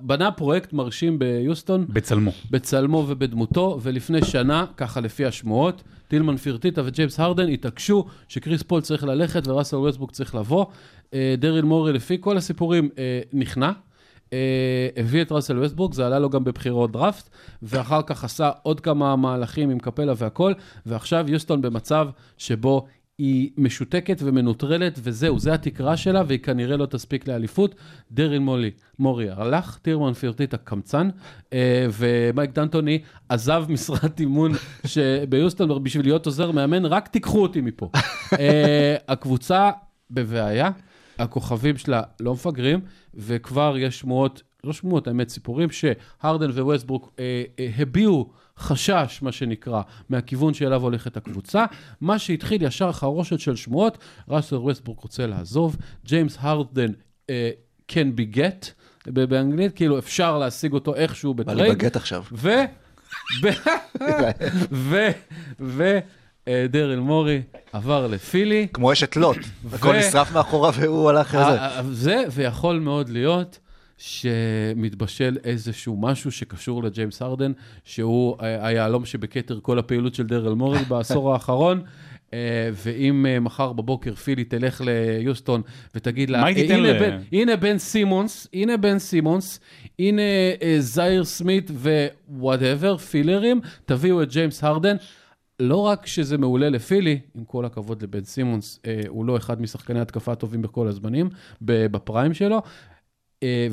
בנה 0.00 0.30
פרויקט 0.30 0.72
מרשים 0.72 1.18
ביוסטון, 1.18 1.86
בצלמו. 1.88 2.30
בצלמו 2.50 3.04
ובדמותו, 3.08 3.78
ולפני 3.82 4.24
שנה, 4.24 4.64
ככה 4.76 5.00
לפי 5.00 5.24
השמועות, 5.26 5.82
טילמן 6.10 6.36
פירטיטה 6.36 6.82
וג'יימס 6.84 7.20
הרדן 7.20 7.48
התעקשו 7.48 8.04
שקריס 8.28 8.62
פול 8.62 8.80
צריך 8.80 9.04
ללכת 9.04 9.46
וראסל 9.46 9.76
ווסטבוק 9.76 10.10
צריך 10.10 10.34
לבוא. 10.34 10.66
אה, 11.14 11.34
דרל 11.38 11.62
מורי, 11.62 11.92
לפי 11.92 12.16
כל 12.20 12.36
הסיפורים, 12.36 12.88
אה, 12.98 13.20
נכנע. 13.32 13.72
אה, 14.32 14.88
הביא 14.96 15.22
את 15.22 15.32
ראסל 15.32 15.58
ווסטברוק, 15.58 15.92
זה 15.92 16.06
עלה 16.06 16.18
לו 16.18 16.30
גם 16.30 16.44
בבחירות 16.44 16.92
דראפט, 16.92 17.30
ואחר 17.62 18.02
כך 18.02 18.24
עשה 18.24 18.50
עוד 18.62 18.80
כמה 18.80 19.16
מהלכים 19.16 19.70
עם 19.70 19.78
קפלה 19.78 20.12
והכל, 20.16 20.52
ועכשיו 20.86 21.24
יוסטון 21.28 21.62
במצב 21.62 22.08
שבו 22.38 22.86
היא 23.20 23.50
משותקת 23.56 24.22
ומנוטרלת, 24.24 24.98
וזהו, 25.02 25.38
זה 25.38 25.54
התקרה 25.54 25.96
שלה, 25.96 26.22
והיא 26.26 26.38
כנראה 26.38 26.76
לא 26.76 26.86
תספיק 26.86 27.28
לאליפות. 27.28 27.74
דריל 28.12 28.38
מולי, 28.38 28.70
מורי 28.98 29.30
הלך, 29.30 29.78
טילמן 29.82 30.12
פירטיטה 30.12 30.54
הקמצן, 30.54 31.08
אה, 31.52 31.86
ומייק 31.92 32.50
דנטוני 32.50 32.98
עזב 33.28 33.64
משרת 33.68 34.20
אימון 34.20 34.52
ביוסטון 35.28 35.84
בשביל 35.84 36.06
להיות 36.06 36.26
עוזר 36.26 36.50
מאמן, 36.50 36.84
רק 36.84 37.08
תיקחו 37.08 37.42
אותי 37.42 37.60
מפה. 37.60 37.90
אה, 38.38 38.96
הקבוצה 39.08 39.70
בבעיה, 40.10 40.70
הכוכבים 41.18 41.76
שלה 41.76 42.02
לא 42.20 42.32
מפגרים, 42.32 42.80
וכבר 43.14 43.74
יש 43.78 43.98
שמועות, 43.98 44.42
לא 44.64 44.72
שמועות, 44.72 45.08
האמת, 45.08 45.28
סיפורים, 45.28 45.68
שהרדן 45.70 46.50
וווסטברוק 46.50 47.12
אה, 47.18 47.42
אה, 47.58 47.70
הביעו 47.78 48.30
חשש, 48.60 49.18
מה 49.22 49.32
שנקרא, 49.32 49.82
מהכיוון 50.08 50.54
שאליו 50.54 50.82
הולכת 50.82 51.16
הקבוצה. 51.16 51.64
מה 52.00 52.18
שהתחיל 52.18 52.62
ישר 52.62 52.92
חרושת 52.92 53.40
של 53.40 53.56
שמועות, 53.56 53.98
ראסל 54.28 54.56
ווסטברוק 54.56 55.00
רוצה 55.00 55.26
לעזוב, 55.26 55.76
ג'יימס 56.06 56.36
הרדן 56.40 56.92
אה, 57.30 57.50
can 57.92 58.06
be 58.16 58.36
get, 58.36 58.66
באנגלית, 59.06 59.72
כאילו 59.76 59.98
אפשר 59.98 60.38
להשיג 60.38 60.72
אותו 60.72 60.94
איכשהו 60.94 61.34
בא 61.34 61.42
לי 61.52 61.54
בטרייד. 61.54 61.74
be 61.78 61.86
get 61.86 61.96
עכשיו. 61.96 62.24
ו... 62.32 62.48
ו... 64.72 65.08
ו... 65.60 65.98
אה, 66.48 66.66
דרל 66.68 66.98
מורי 67.00 67.42
עבר 67.72 68.06
לפילי. 68.06 68.66
כמו 68.72 68.92
אשת 68.92 69.16
לוט, 69.16 69.36
הכל 69.72 69.96
נשרף 69.98 70.32
מאחורה 70.32 70.70
והוא 70.74 71.10
הלך 71.10 71.34
לזה. 71.34 71.44
ה- 71.60 71.78
ה- 71.78 71.82
זה, 71.92 72.24
ויכול 72.32 72.78
מאוד 72.80 73.08
להיות 73.08 73.58
שמתבשל 74.00 75.36
איזשהו 75.44 75.96
משהו 75.96 76.32
שקשור 76.32 76.82
לג'יימס 76.82 77.22
הרדן, 77.22 77.52
שהוא 77.84 78.36
אה, 78.42 78.66
היהלום 78.66 79.04
שבכתר 79.04 79.58
כל 79.62 79.78
הפעילות 79.78 80.14
של 80.14 80.26
דרל 80.26 80.52
מורי 80.54 80.78
בעשור 80.88 81.32
האחרון. 81.32 81.82
אה, 82.34 82.38
ואם 82.72 83.26
אה, 83.26 83.40
מחר 83.40 83.72
בבוקר 83.72 84.14
פילי 84.14 84.44
תלך 84.44 84.80
ליוסטון 84.84 85.62
ותגיד 85.94 86.30
לה, 86.30 86.40
מה 86.40 86.46
היא 86.46 86.56
"אה, 86.56 86.62
תיתן 86.62 86.74
הנה, 86.74 86.92
ל- 86.92 86.98
בן, 87.00 87.18
הנה 87.32 87.56
בן 87.56 87.78
סימונס, 87.78 88.46
הנה 88.54 88.76
בן 88.76 88.98
סימונס, 88.98 89.60
הנה 89.98 90.22
זייר 90.78 91.24
סמית 91.24 91.70
ו 92.28 92.35
whatever, 92.35 92.96
fillers, 92.96 93.60
תביאו 93.86 94.22
את 94.22 94.30
ג'יימס 94.32 94.64
הרדן. 94.64 94.96
לא 95.60 95.76
רק 95.76 96.06
שזה 96.06 96.38
מעולה 96.38 96.68
לפילי, 96.68 97.18
עם 97.34 97.44
כל 97.44 97.64
הכבוד 97.64 98.02
לבן 98.02 98.24
סימונס, 98.24 98.80
הוא 99.08 99.24
לא 99.24 99.36
אחד 99.36 99.62
משחקני 99.62 100.00
התקפה 100.00 100.32
הטובים 100.32 100.62
בכל 100.62 100.88
הזמנים, 100.88 101.28
ב 101.62 101.74
prime 101.74 102.34
שלו. 102.34 102.62
אה, 103.42 103.68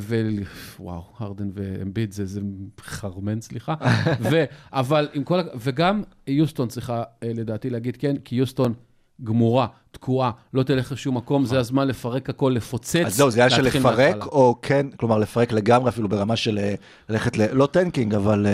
ווואו, 0.79 1.03
הרדן 1.17 1.50
ואמביד 1.53 2.12
זה, 2.12 2.25
זה 2.25 2.41
חרמן, 2.81 3.41
סליחה. 3.41 3.75
ו, 4.31 4.43
אבל 4.74 5.07
עם 5.13 5.24
כל, 5.24 5.39
וגם 5.59 6.03
יוסטון 6.27 6.67
צריכה 6.67 7.03
אה, 7.24 7.31
לדעתי 7.36 7.69
להגיד 7.69 7.97
כן, 7.97 8.15
כי 8.17 8.36
יוסטון 8.36 8.74
גמורה, 9.24 9.67
תקועה, 9.91 10.31
לא 10.53 10.63
תלך 10.63 10.91
לשום 10.91 11.17
מקום, 11.17 11.45
זה 11.45 11.59
הזמן 11.59 11.88
לפרק 11.88 12.29
הכל, 12.29 12.53
לפוצץ. 12.55 12.95
אז 13.05 13.15
זהו, 13.15 13.31
זה 13.31 13.39
היה 13.39 13.50
של 13.50 13.62
לפרק. 13.62 14.25
או 14.25 14.55
כן, 14.62 14.88
כלומר 14.97 15.17
לפרק 15.17 15.51
לגמרי, 15.51 15.89
אפילו 15.89 16.09
ברמה 16.09 16.36
של 16.36 16.57
אה, 16.57 16.75
ללכת, 17.09 17.38
ל- 17.38 17.53
לא 17.53 17.65
tanking, 17.65 18.15
אבל 18.15 18.47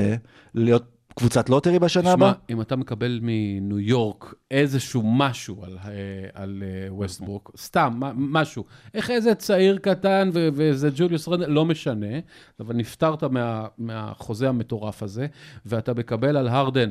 להיות 0.54 0.84
קבוצת 1.16 1.50
lottery 1.50 1.80
בשנה 1.80 2.02
תשמע, 2.04 2.14
הבאה? 2.14 2.34
אם 2.50 2.62
אתה 2.62 2.76
מקבל 2.76 3.20
מניו 3.22 3.80
יורק 3.80 4.34
איזשהו 4.52 5.02
משהו 5.06 5.64
על, 5.64 5.78
אה, 5.86 5.92
על 6.34 6.64
אה, 6.66 6.94
ווסטברוק, 6.94 7.52
סתם, 7.58 8.00
משהו, 8.16 8.64
איך 8.94 9.10
איזה 9.12 9.36
צעיר 9.36 9.78
קטן 9.78 10.30
ו- 10.34 10.50
ואיזה 10.54 10.90
ג'וליוס 10.96 11.28
רנדל, 11.28 11.50
לא 11.50 11.66
משנה, 11.66 12.20
אבל 12.60 12.76
נפטרת 12.76 13.24
מה, 13.24 13.66
מהחוזה 13.78 14.50
המטורף 14.50 15.04
הזה, 15.04 15.28
ואתה 15.66 15.94
מקבל 15.94 16.38
על 16.38 16.48
הרדן 16.48 16.90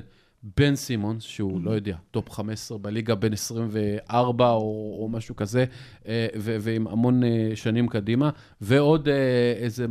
בן 0.56 0.76
סימונס, 0.76 1.22
שהוא, 1.22 1.60
לא 1.64 1.70
יודע, 1.70 1.96
top 2.10 2.30
15 2.30 2.78
בליגה, 2.78 3.14
בן 3.14 3.32
24 3.32 4.50
או, 4.50 4.96
או 5.00 5.08
משהו 5.08 5.36
כזה, 5.36 5.64
אה, 6.08 6.26
ו- 6.36 6.56
ועם 6.60 6.86
המון 6.86 7.22
שנים 7.54 7.88
קדימה, 7.88 8.30
ועוד 8.60 9.08
איזה 9.62 9.86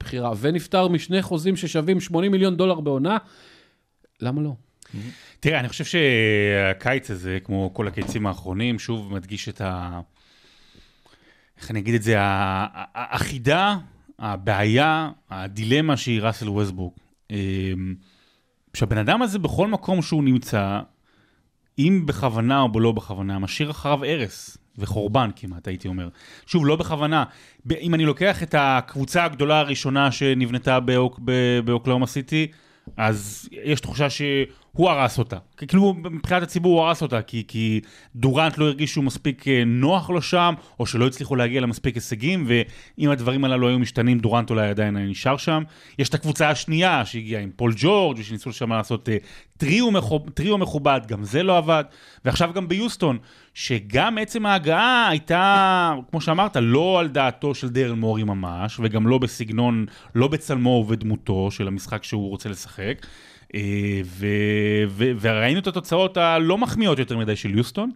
בחירה, 0.00 0.32
ונפטר 0.40 0.88
משני 0.88 1.22
חוזים 1.22 1.56
ששווים 1.56 2.00
80 2.00 2.32
מיליון 2.32 2.56
דולר 2.56 2.80
בעונה, 2.80 3.16
למה 4.20 4.42
לא? 4.42 4.52
תראה, 5.40 5.60
אני 5.60 5.68
חושב 5.68 5.84
שהקיץ 5.84 7.10
הזה, 7.10 7.38
כמו 7.44 7.70
כל 7.74 7.88
הקיצים 7.88 8.26
האחרונים, 8.26 8.78
שוב 8.78 9.14
מדגיש 9.14 9.48
את 9.48 9.60
ה... 9.60 10.00
איך 11.60 11.70
אני 11.70 11.78
אגיד 11.80 11.94
את 11.94 12.02
זה? 12.02 12.14
החידה, 12.94 13.76
הבעיה, 14.18 15.10
הדילמה 15.30 15.96
שהיא 15.96 16.20
ראסל 16.22 16.48
ווסטבורג. 16.48 16.92
אמ, 17.30 17.94
שהבן 18.74 18.98
אדם 18.98 19.22
הזה, 19.22 19.38
בכל 19.38 19.68
מקום 19.68 20.02
שהוא 20.02 20.24
נמצא, 20.24 20.80
אם 21.78 22.02
בכוונה 22.06 22.60
או 22.60 22.80
לא 22.80 22.92
בכוונה, 22.92 23.38
משאיר 23.38 23.70
אחריו 23.70 24.04
הרס 24.04 24.58
וחורבן 24.78 25.30
כמעט, 25.36 25.68
הייתי 25.68 25.88
אומר. 25.88 26.08
שוב, 26.46 26.66
לא 26.66 26.76
בכוונה. 26.76 27.24
אם 27.80 27.94
אני 27.94 28.04
לוקח 28.04 28.42
את 28.42 28.54
הקבוצה 28.58 29.24
הגדולה 29.24 29.58
הראשונה 29.58 30.12
שנבנתה 30.12 30.80
באוק- 30.80 31.20
באוקלאומה 31.64 32.06
סיטי, 32.06 32.46
אז 32.96 33.48
יש 33.52 33.80
תחושה 33.80 34.06
שהוא 34.74 34.90
הרס 34.90 35.18
אותה. 35.18 35.36
כאילו, 35.56 35.94
מבחינת 35.94 36.42
הציבור 36.42 36.80
הוא 36.80 36.86
הרס 36.86 37.02
אותה, 37.02 37.22
כי, 37.22 37.44
כי 37.48 37.80
דורנט 38.16 38.58
לא 38.58 38.64
הרגיש 38.64 38.92
שהוא 38.92 39.04
מספיק 39.04 39.48
אה, 39.48 39.62
נוח 39.66 40.10
לו 40.10 40.22
שם, 40.22 40.54
או 40.80 40.86
שלא 40.86 41.06
הצליחו 41.06 41.36
להגיע 41.36 41.60
למספיק 41.60 41.94
הישגים, 41.94 42.46
ואם 42.48 43.10
הדברים 43.10 43.44
הללו 43.44 43.68
היו 43.68 43.78
משתנים, 43.78 44.18
דורנט 44.18 44.50
אולי 44.50 44.68
עדיין 44.68 44.96
היה 44.96 45.06
נשאר 45.06 45.36
שם. 45.36 45.62
יש 45.98 46.08
את 46.08 46.14
הקבוצה 46.14 46.50
השנייה 46.50 47.04
שהגיעה 47.04 47.42
עם 47.42 47.50
פול 47.56 47.72
ג'ורג' 47.76 48.18
ושניסו 48.18 48.52
שם 48.52 48.72
לעשות 48.72 49.08
אה, 49.08 49.16
טריו, 49.58 49.90
מכוב, 49.90 50.30
טריו 50.30 50.58
מכובד, 50.58 51.00
גם 51.06 51.24
זה 51.24 51.42
לא 51.42 51.58
עבד. 51.58 51.84
ועכשיו 52.24 52.50
גם 52.54 52.68
ביוסטון, 52.68 53.18
שגם 53.54 54.18
עצם 54.18 54.46
ההגעה 54.46 55.08
הייתה, 55.08 55.94
כמו 56.10 56.20
שאמרת, 56.20 56.56
לא 56.56 57.00
על 57.00 57.08
דעתו 57.08 57.54
של 57.54 57.68
דרל 57.68 57.92
מורי 57.92 58.24
ממש, 58.24 58.80
וגם 58.82 59.06
לא 59.06 59.18
בסגנון, 59.18 59.86
לא 60.14 60.28
בצלמו 60.28 60.70
ובדמותו 60.70 61.50
של 61.50 61.68
המשחק 61.68 62.04
שהוא 62.04 62.30
רוצה 62.30 62.48
לשחק. 62.48 63.06
אה, 63.54 64.00
וראינו 65.20 65.60
את 65.60 65.66
התוצאות 65.66 66.16
הלא 66.16 66.58
מחמיאות 66.58 66.98
יותר 66.98 67.18
מדי 67.18 67.36
של 67.36 67.58
יוסטון. 67.58 67.90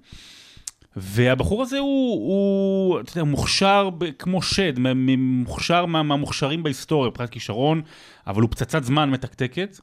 והבחור 0.96 1.62
הזה 1.62 1.78
הוא, 1.78 2.12
הוא 2.14 3.00
אתה 3.00 3.12
יודע, 3.12 3.24
מוכשר 3.24 3.90
ב- 3.98 4.10
כמו 4.10 4.42
שד, 4.42 4.72
מוכשר 5.18 5.86
מה- 5.86 6.02
מהמוכשרים 6.02 6.62
בהיסטוריה 6.62 7.10
מבחינת 7.10 7.30
כישרון, 7.30 7.82
אבל 8.26 8.42
הוא 8.42 8.50
פצצת 8.50 8.84
זמן 8.84 9.10
מתקתקת. 9.10 9.78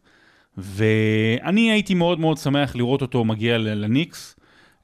ואני 0.58 1.72
הייתי 1.72 1.94
מאוד 1.94 2.20
מאוד 2.20 2.38
שמח 2.38 2.75
לראות 2.75 3.01
אותו 3.01 3.25
מגיע 3.25 3.58
לניקס, 3.58 4.35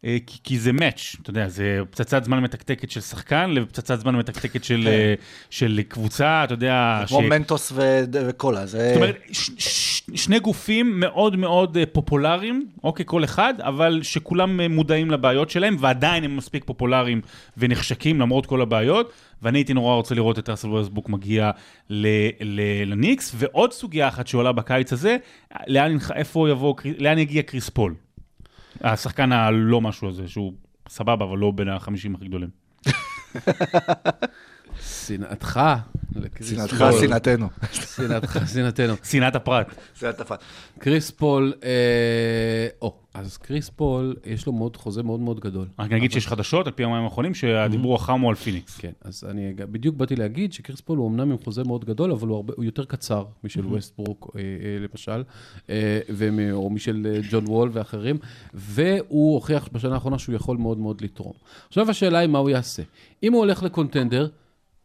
כי, 0.04 0.40
כי 0.44 0.60
זה 0.60 0.72
מאץ', 0.72 1.16
אתה 1.22 1.30
יודע, 1.30 1.48
זה 1.48 1.80
פצצת 1.90 2.24
זמן 2.24 2.40
מתקתקת 2.40 2.92
של 2.92 3.02
שחקן 3.02 3.50
לפצצת 3.50 4.00
זמן 4.00 4.16
מתקתקת 4.16 4.64
של, 4.64 4.88
אה, 4.88 5.14
של 5.50 5.82
קבוצה, 5.88 6.44
אתה 6.44 6.54
יודע, 6.54 7.04
כמו 7.08 7.22
מנטוס 7.30 7.72
ו- 7.76 8.02
וקולה, 8.28 8.66
זה... 8.66 8.88
זאת 8.88 8.96
אומרת, 8.96 9.18
ש- 9.32 9.50
ש- 9.58 10.02
שני 10.16 10.40
גופים 10.40 11.00
מאוד 11.00 11.36
מאוד 11.36 11.78
אה, 11.78 11.86
פופולריים, 11.86 12.68
אוקיי, 12.84 13.06
כל 13.08 13.24
אחד, 13.24 13.54
אבל 13.60 14.00
שכולם 14.04 14.60
אה, 14.60 14.68
מודעים 14.68 15.12
לבעיות 15.12 15.50
שלהם, 15.50 15.76
ועדיין 15.80 16.24
הם 16.24 16.38
מספיק 16.38 16.64
פופולריים 16.66 17.22
ונחשקים 17.58 18.20
למרות 18.20 18.46
כל 18.46 18.62
הבעיות, 18.62 19.12
ואני 19.42 19.58
הייתי 19.58 19.74
נורא 19.74 19.96
רוצה 19.96 20.16
לראות 20.16 20.40
את 20.40 20.50
ראסל 20.50 20.68
וווסטברוק 20.68 21.10
מגיע 21.10 21.52
ל- 21.90 22.08
ל- 22.42 22.92
לניקס, 22.92 23.32
ועוד 23.36 23.74
סוגיה 23.74 24.08
אחת 24.08 24.28
שעולה 24.28 24.52
בקיץ 24.52 24.94
הזה, 24.94 25.18
לאן, 25.68 25.98
איפה 26.16 26.50
יבוא, 26.50 26.76
לאן 26.98 27.18
יגיע 27.18 27.42
קריס 27.42 27.70
פול? 27.70 27.94
השחקן 28.82 29.32
הלא 29.32 29.82
משהו 29.82 30.10
הזה, 30.10 30.28
שהוא 30.28 30.54
סבבה, 30.90 31.26
אבל 31.26 31.38
לא 31.38 31.52
בין 31.52 31.70
החמישים 31.70 32.16
הכי 32.16 32.26
גדולים. 32.26 32.50
שנאתך 35.18 35.60
שנאתך. 36.44 36.86
שנאתנו. 37.02 37.48
שנאתך, 37.96 38.40
שנאתנו. 38.54 38.94
שנאת 39.04 39.36
הפרט. 39.36 39.68
שנאת 40.00 40.20
הפרט. 40.22 40.40
קריס 40.80 41.12
פול, 41.12 41.54
אה, 41.64 41.70
או, 42.82 42.94
אז 43.14 43.38
קריס 43.38 43.70
פול, 43.70 44.16
יש 44.26 44.46
לו 44.46 44.54
מאוד, 44.54 44.78
חוזה 44.78 45.04
מאוד 45.04 45.20
מאוד 45.20 45.40
גדול. 45.40 45.68
רק 45.80 45.92
נגיד 45.92 46.12
שיש 46.12 46.28
חדשות, 46.28 46.68
על 46.68 46.74
פי 46.74 46.84
הימים 46.84 47.04
האחרונים, 47.04 47.34
שהדיבור 47.34 47.96
החם 47.96 48.22
הוא 48.22 48.30
על 48.30 48.36
פיניקס. 48.36 48.78
כן, 48.78 48.92
אז 49.02 49.24
אני 49.30 49.54
בדיוק 49.58 49.96
באתי 49.96 50.16
להגיד 50.16 50.54
שקריס 50.54 50.82
פול 50.82 50.98
הוא 50.98 51.10
אמנם 51.10 51.32
עם 51.32 51.38
חוזה 51.44 51.64
מאוד 51.64 51.86
גדול, 51.86 52.12
אבל 52.12 52.28
הוא, 52.28 52.46
יותר 52.64 52.86
קצר 52.86 53.26
משל 53.44 53.66
ווסטברוק, 53.66 54.32
אה, 54.36 54.42
אה, 54.42 54.46
למשל, 54.92 55.24
אה, 55.70 56.00
ומ- 56.10 56.52
או 56.52 56.70
משל 56.70 57.08
אה, 57.14 57.20
ג'ון 57.32 57.44
וול 57.48 57.70
ואחרים, 57.74 58.18
והוא 58.54 59.34
הוכיח 59.36 59.70
בשנה 59.72 59.94
האחרונה 59.94 60.20
שהוא 60.20 60.36
יכול 60.36 60.58
מאוד 60.58 60.78
מאוד 60.78 61.02
לתרום. 61.02 61.34
עכשיו 61.68 61.90
השאלה 61.90 62.20
היא 62.20 62.30
מה 62.30 62.40
הוא 62.40 62.50
יעשה. 62.50 62.84
אם 63.24 63.34
הוא 63.34 63.40
הולך 63.40 63.64
לקונטנדר, 63.64 64.28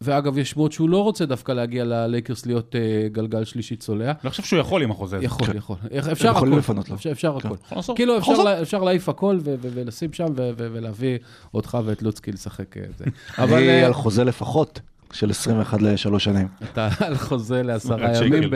ואגב, 0.01 0.39
יש 0.39 0.51
שמועות 0.51 0.73
שהוא 0.73 0.89
לא 0.91 1.03
רוצה 1.03 1.27
דווקא 1.27 1.53
להגיע 1.53 1.85
ללייקרס 1.85 2.47
להיות 2.47 2.75
אה, 2.77 2.81
גלגל 3.13 3.45
שלישי 3.45 3.77
צולע. 3.77 4.13
אני 4.23 4.31
חושב 4.31 4.43
שהוא 4.43 4.59
יכול 4.61 4.83
עם 4.83 4.91
החוזה 4.91 5.17
הזה. 5.17 5.25
יכול, 5.25 5.57
יכול. 5.57 5.77
אפשר 6.13 6.31
יכולים 6.31 6.53
הכל. 6.53 6.59
לפנות 6.59 6.89
לו. 6.89 6.95
אפשר- 6.97 7.11
אפשר 7.13 7.37
הכל. 7.37 7.49
כאילו, 7.97 8.19
אפשר. 8.19 8.33
לה- 8.43 8.63
אפשר 8.63 8.83
להעיף 8.83 9.09
הכל 9.09 9.39
ו- 9.45 9.55
ו- 9.61 9.69
ולשים 9.75 10.13
שם 10.13 10.25
ו- 10.25 10.51
ו- 10.59 10.69
ולהביא 10.73 11.19
אותך 11.55 11.79
ואת 11.85 12.03
לוצקי 12.03 12.33
לשחק 12.33 12.77
את 12.77 12.99
זה. 12.99 13.05
אבל 13.43 13.57
אני 13.57 13.69
אה, 13.69 13.87
על 13.87 13.93
חוזה 13.93 14.25
לפחות 14.25 14.81
של 15.13 15.31
21 15.31 15.83
לשלוש 15.83 16.25
שנים. 16.25 16.49
אתה 16.73 16.89
על 17.01 17.15
חוזה 17.17 17.63
לעשרה. 17.63 18.17
ימים 18.27 18.51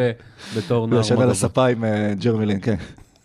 בתור 0.57 0.87
נער 0.87 0.99
על 1.11 1.17
מדבר. 1.19 1.31
הספה 1.31 1.67
עם 1.67 1.85
אה, 1.85 2.15
ג'רמי 2.21 2.47
לין, 2.47 2.59
כן. 2.63 2.77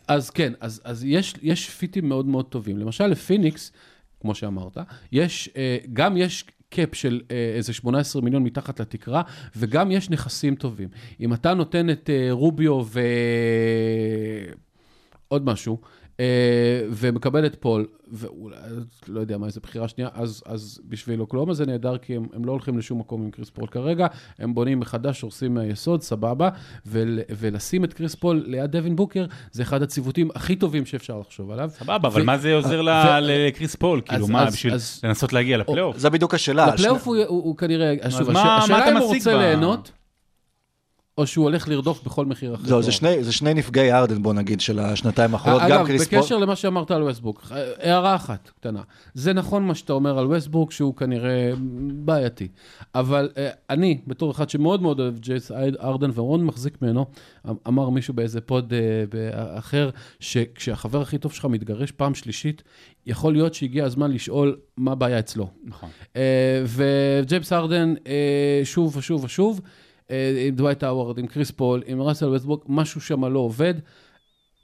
אז 0.07 0.29
כן, 0.29 0.53
אז, 0.59 0.81
אז 0.83 1.03
יש, 1.03 1.33
יש 1.41 1.69
פיטים 1.69 2.09
מאוד 2.09 2.25
מאוד 2.25 2.45
טובים. 2.45 2.77
למשל, 2.77 3.07
לפיניקס, 3.07 3.71
כמו 4.21 4.35
שאמרת, 4.35 4.77
יש, 5.11 5.49
אה, 5.57 5.77
גם 5.93 6.17
יש 6.17 6.45
cap 6.75 6.95
של 6.95 7.21
אה, 7.31 7.53
איזה 7.55 7.73
18 7.73 8.21
מיליון 8.21 8.43
מתחת 8.43 8.79
לתקרה, 8.79 9.21
וגם 9.55 9.91
יש 9.91 10.09
נכסים 10.09 10.55
טובים. 10.55 10.89
אם 11.19 11.33
אתה 11.33 11.53
נותן 11.53 11.89
את 11.89 12.09
אה, 12.09 12.27
רוביו 12.31 12.83
ועוד 15.29 15.45
משהו, 15.45 15.77
אה, 15.81 16.04
ומקבל 16.91 17.45
את 17.45 17.55
פול, 17.59 17.85
ואולי, 18.11 18.55
לא 19.07 19.19
יודע 19.19 19.37
מה, 19.37 19.45
איזה 19.47 19.59
בחירה 19.63 19.87
שנייה, 19.87 20.09
אז, 20.13 20.43
אז 20.45 20.79
בשביל 20.89 21.21
אוקלהומה 21.21 21.53
זה 21.53 21.65
נהדר, 21.65 21.97
כי 21.97 22.15
הם, 22.15 22.25
הם 22.33 22.45
לא 22.45 22.51
הולכים 22.51 22.77
לשום 22.77 22.99
מקום 22.99 23.23
עם 23.23 23.31
קריס 23.31 23.49
פול 23.49 23.67
כרגע, 23.67 24.07
הם 24.39 24.53
בונים 24.55 24.79
מחדש, 24.79 25.21
הורסים 25.21 25.53
מהיסוד, 25.53 26.01
סבבה, 26.01 26.49
ול, 26.85 27.19
ולשים 27.37 27.83
את 27.83 27.93
קריס 27.93 28.15
פול 28.15 28.43
ליד 28.47 28.71
דווין 28.71 28.95
בוקר, 28.95 29.25
זה 29.51 29.63
אחד 29.63 29.81
הציוותים 29.81 30.29
הכי 30.35 30.55
טובים 30.55 30.85
שאפשר 30.85 31.19
לחשוב 31.19 31.51
עליו. 31.51 31.69
סבבה, 31.73 32.07
אבל 32.07 32.23
מה 32.23 32.37
זה 32.37 32.55
עוזר 32.55 32.81
ל- 32.81 32.89
ו- 32.89 33.19
לקריס 33.47 33.75
פול? 33.75 34.01
כאילו, 34.05 34.23
אז- 34.25 34.29
מה, 34.29 34.47
אז- 34.47 34.53
בשביל 34.53 34.73
אז- 34.73 35.01
לנסות 35.03 35.33
להגיע 35.33 35.57
לפלייאוף? 35.57 35.97
זה 35.97 36.09
בדיוק 36.09 36.33
השאלה. 36.33 36.67
לפלייאוף 36.73 37.07
הוא, 37.07 37.15
הוא, 37.17 37.25
הוא 37.27 37.57
כנראה, 37.57 37.93
שוב, 38.09 38.31
מה- 38.31 38.39
הש- 38.39 38.45
מה 38.45 38.57
השאלה 38.57 38.79
אתה 38.83 38.91
אם 38.91 38.97
הוא 38.97 39.13
רוצה 39.15 39.33
ליהנות, 39.37 39.91
או 41.17 41.27
שהוא 41.27 41.43
הולך 41.43 41.67
לרדוף 41.67 42.03
בכל 42.05 42.25
מחיר 42.25 42.55
אחר. 42.55 42.63
זהו, 42.67 42.83
זה 42.83 42.91
שני- 42.91 43.23
זה 43.23 43.31
שני 43.31 43.53
נפגעי 43.53 43.91
הרדן, 43.93 44.23
בוא 44.23 44.33
נגיד, 44.33 44.61
של 44.61 44.79
השנתיים 44.79 45.33
האחרונות, 45.33 45.61
גם 45.61 45.71
אגב, 45.71 45.87
קריס 45.87 46.07
פול. 46.07 46.19
בקשר 46.19 46.37
למה 46.37 46.55
שאמרת 46.55 46.91
על 46.91 47.03
ווסטברוק, 47.03 47.47
הערה 47.79 48.15
אחת 48.15 48.49
קטנה. 48.59 48.81
זה 49.13 49.33
נכון 49.33 49.63
מה 49.63 49.75
שאתה 49.75 49.93
אומר 49.93 50.19
על 50.19 50.25
ווסטברוק, 50.27 50.71
שהוא 50.71 50.95
כנראה 50.95 51.51
בעייתי. 51.93 52.47
אבל 52.95 53.29
אה, 53.37 53.49
אני, 53.69 53.97
בתור 54.07 54.31
אחד 54.31 54.49
שמאוד 54.49 54.81
מאוד 54.81 54.99
אוהב 54.99 55.19
ג'יימס 55.19 55.51
הרדן 55.81 56.09
ומאוד 56.13 56.39
מחזיק 56.39 56.81
ממנו, 56.81 57.05
אמ- 57.49 57.53
אמר 57.67 57.89
מישהו 57.89 58.13
באיזה 58.13 58.41
pod 58.41 58.73
אה, 58.73 59.57
אחר, 59.59 59.89
שכשהחבר 60.19 61.01
הכי 61.01 61.17
טוב 61.17 61.31
שלך 61.33 61.45
מתגרש 61.45 61.91
פעם 61.91 62.15
שלישית, 62.15 62.63
יכול 63.05 63.33
להיות 63.33 63.53
שהגיע 63.53 63.85
הזמן 63.85 64.11
לשאול 64.11 64.57
מה 64.77 64.91
הבעיה 64.91 65.19
אצלו. 65.19 65.49
נכון. 65.63 65.89
אה, 66.15 66.21
וג'יימס 66.67 67.53
הרדן, 67.53 67.93
אה, 68.07 68.61
שוב 68.63 68.97
ושוב 68.97 69.23
ושוב, 69.23 69.61
אה, 69.63 69.69
עם 70.47 70.55
דווייט 70.55 70.83
האוורד, 70.83 71.17
עם 71.17 71.27
קריס 71.27 71.51
פול, 71.51 71.83
עם 71.85 72.01
ראסל 72.01 72.29
ווסטברוק, 72.29 72.65
משהו 72.69 73.01
שם 73.01 73.25
לא 73.25 73.39
עובד. 73.39 73.73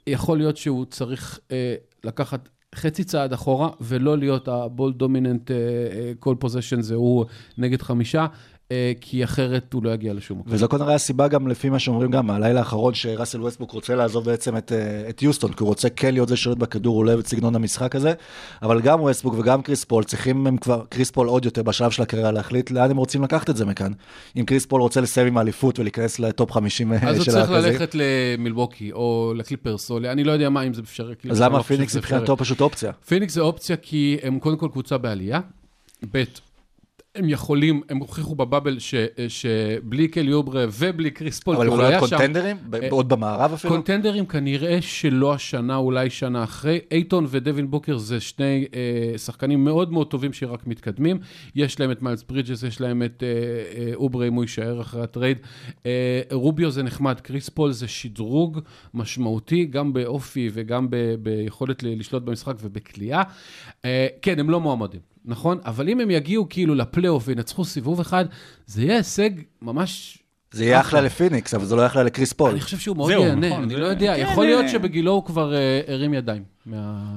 יכול 0.06 0.38
להיות 0.38 0.56
שהוא 0.56 0.84
צריך 0.84 1.40
אה, 1.50 1.74
לקחת 2.04 2.48
חצי 2.74 3.04
צעד 3.04 3.32
אחורה, 3.32 3.70
ולא 3.80 4.18
להיות 4.18 4.48
ה 4.48 4.57
ball 4.57 4.92
dominant 4.92 5.50
כל 6.18 6.36
possession 6.38 6.80
זה 6.80 6.94
הוא 6.94 7.24
נגד 7.58 7.82
חמישה, 7.82 8.20
אה, 8.20 8.26
כי 9.00 9.24
אחרת 9.24 9.72
הוא 9.72 9.84
לא 9.84 9.90
יגיע 9.90 10.14
לשום 10.14 10.38
מקום. 10.38 10.52
וזו 10.52 10.68
כנראה 10.68 10.94
הסיבה 10.94 11.28
גם, 11.28 11.48
לפי 11.48 11.70
מה 11.70 11.78
שאומרים 11.78 12.10
גם, 12.10 12.26
מהלילה 12.26 12.60
האחרון, 12.60 12.94
שראסל 12.94 13.42
ווסטברוק 13.42 13.70
רוצה 13.70 13.94
לעזוב 13.94 14.24
בעצם 14.24 14.56
את, 14.56 14.72
אה, 14.72 15.08
את 15.08 15.22
יוסטון, 15.22 15.52
כי 15.52 15.62
הוא 15.62 15.68
רוצה 15.68 15.90
כן 15.90 16.12
להיות 16.14 16.28
זה 16.28 16.36
שולט 16.36 16.56
בכדור, 16.58 16.96
הוא 16.96 17.04
לא 17.04 17.10
אוהב 17.10 17.20
את 17.20 17.26
סגנון 17.26 17.54
המשחק 17.54 17.96
הזה, 17.96 18.12
אבל 18.62 18.80
גם 18.80 19.00
ווסטברוק 19.00 19.34
וגם 19.38 19.62
קריס 19.62 19.84
פול 19.84 20.04
צריכים 20.04 20.46
הם 20.46 20.56
כבר, 20.56 20.82
קריס 20.88 21.10
פול 21.10 21.28
עוד 21.28 21.44
יותר 21.44 21.62
בשלב 21.62 21.90
של 21.90 22.02
הקריירה 22.02 22.32
להחליט 22.32 22.70
לאן 22.70 22.90
הם 22.90 22.96
רוצים 22.96 23.22
לקחת 23.22 23.50
את 23.50 23.56
זה 23.56 23.64
מכאן. 23.64 23.92
אם 24.36 24.44
קריס 24.44 24.66
פול 24.66 24.80
רוצה 24.80 25.00
לסיים 25.00 25.26
עם 25.26 25.38
האליפות 25.38 25.78
ולהיכנס 25.78 26.18
ל 26.18 26.26
top 26.26 26.52
50 26.52 26.92
אז 26.92 27.16
הוא 27.16 27.24
של 27.24 27.32
צריך 27.32 27.50
ללכת 27.50 27.94
למילבוקי, 27.94 28.92
או 28.92 29.32
לקליפרס, 29.36 29.90
או. 29.90 29.98
אני 29.98 30.24
לא 30.24 30.32
יודע 30.32 30.48
מה, 30.48 30.62
אם 30.62 30.74
זה 30.74 30.80
אפשרי. 30.80 31.14
כאילו, 31.16 31.34
אז 31.34 31.40
למה 31.40 31.62
פיניקס. 31.62 31.96
מבחינתו 31.96 32.36
פשוט 32.36 32.60
אופציה? 32.60 32.92
פיניקס 32.92 33.34
זה 33.34 33.40
אופציה 33.40 33.76
כי 33.76 34.18
הם 34.22 34.38
קודם 34.38 34.56
כל 34.56 34.68
קבוצה 34.72 34.98
בעלייה, 34.98 35.40
ב', 36.12 36.22
הם 37.14 37.28
יכולים, 37.28 37.80
הם 37.88 37.96
הוכיחו 37.98 38.34
ב 38.34 38.40
bubble 38.40 38.78
ש, 38.78 38.94
שבלי 39.28 40.08
קלי 40.08 40.32
אוברה 40.32 40.64
ובלי 40.78 41.10
קריס 41.10 41.40
פול, 41.40 41.56
אבל 41.56 41.66
יכול 41.66 41.78
לא 41.78 41.88
להיות 41.88 42.08
שם, 42.08 42.16
קונטנדרים? 42.16 42.56
ב- 42.70 42.74
אה, 42.74 42.88
עוד 42.90 43.08
במערב 43.08 43.52
אפילו? 43.52 43.72
קונטנדרים 43.74 44.26
כנראה 44.26 44.78
שלא 44.82 45.34
השנה, 45.34 45.76
אולי 45.76 46.10
שנה 46.10 46.44
אחרי. 46.44 46.78
אייטון 46.90 47.26
ודווין 47.28 47.70
בוקר 47.70 47.98
זה 47.98 48.20
שני 48.20 48.66
אה, 48.74 49.18
שחקנים 49.18 49.64
מאוד 49.64 49.92
מאוד 49.92 50.06
טובים 50.06 50.32
שרק 50.32 50.66
מתקדמים. 50.66 51.18
יש 51.54 51.80
להם 51.80 51.90
את 51.90 52.02
מיילס 52.02 52.22
ברידג'ס, 52.22 52.62
יש 52.62 52.80
להם 52.80 53.02
את 53.02 53.22
אה, 53.22 53.28
אה, 53.28 53.94
אוברה 53.94 54.26
אם 54.28 54.34
הוא 54.34 54.44
יישאר 54.44 54.80
אחרי 54.80 55.02
ה 55.02 55.07
trade. 55.07 55.38
אה, 55.86 55.90
רוביו 56.32 56.70
זה 56.70 56.82
נחמד, 56.82 57.20
קריס 57.20 57.48
פול 57.48 57.72
זה 57.72 57.88
שדרוג 57.88 58.58
משמעותי, 58.94 59.64
גם 59.64 59.92
באופי 59.92 60.50
וגם 60.52 60.86
ב, 60.90 60.96
ביכולת 61.22 61.82
ל- 61.82 61.98
לשלוט 62.00 62.22
במשחק 62.22 62.54
ובקליעה. 62.62 63.22
אה, 63.84 64.06
כן, 64.22 64.38
הם 64.38 64.50
לא 64.50 64.60
מועמדים. 64.60 65.11
נכון? 65.24 65.58
אבל 65.64 65.88
אם 65.88 66.00
הם 66.00 66.10
יגיעו 66.10 66.46
כאילו 66.48 66.74
לפלייאוף 66.74 67.24
וינצחו 67.26 67.64
סיבוב 67.64 68.00
אחד, 68.00 68.24
זה 68.66 68.82
יהיה 68.82 68.96
הישג 68.96 69.30
ממש 69.62 70.18
זה 70.52 70.64
יהיה 70.64 70.80
אחלה 70.80 71.00
לפיניקס, 71.00 71.54
אבל 71.54 71.64
זה 71.64 71.76
לא 71.76 71.80
יהיה 71.80 71.86
אחלה 71.86 72.02
לקריס 72.02 72.32
פול. 72.32 72.50
אני 72.50 72.60
חושב 72.60 72.78
שהוא 72.78 72.96
מאוד 72.96 73.10
ייהנה, 73.10 73.48
נכון, 73.48 73.62
אני 73.62 73.76
לא 73.76 73.86
יודע, 73.86 74.14
כן, 74.16 74.22
יכול 74.22 74.44
להיות 74.44 74.64
אה. 74.64 74.68
שבגילו 74.68 75.12
הוא 75.12 75.24
כבר 75.24 75.54
אה, 75.54 75.80
הרים 75.88 76.14
ידיים. 76.14 76.42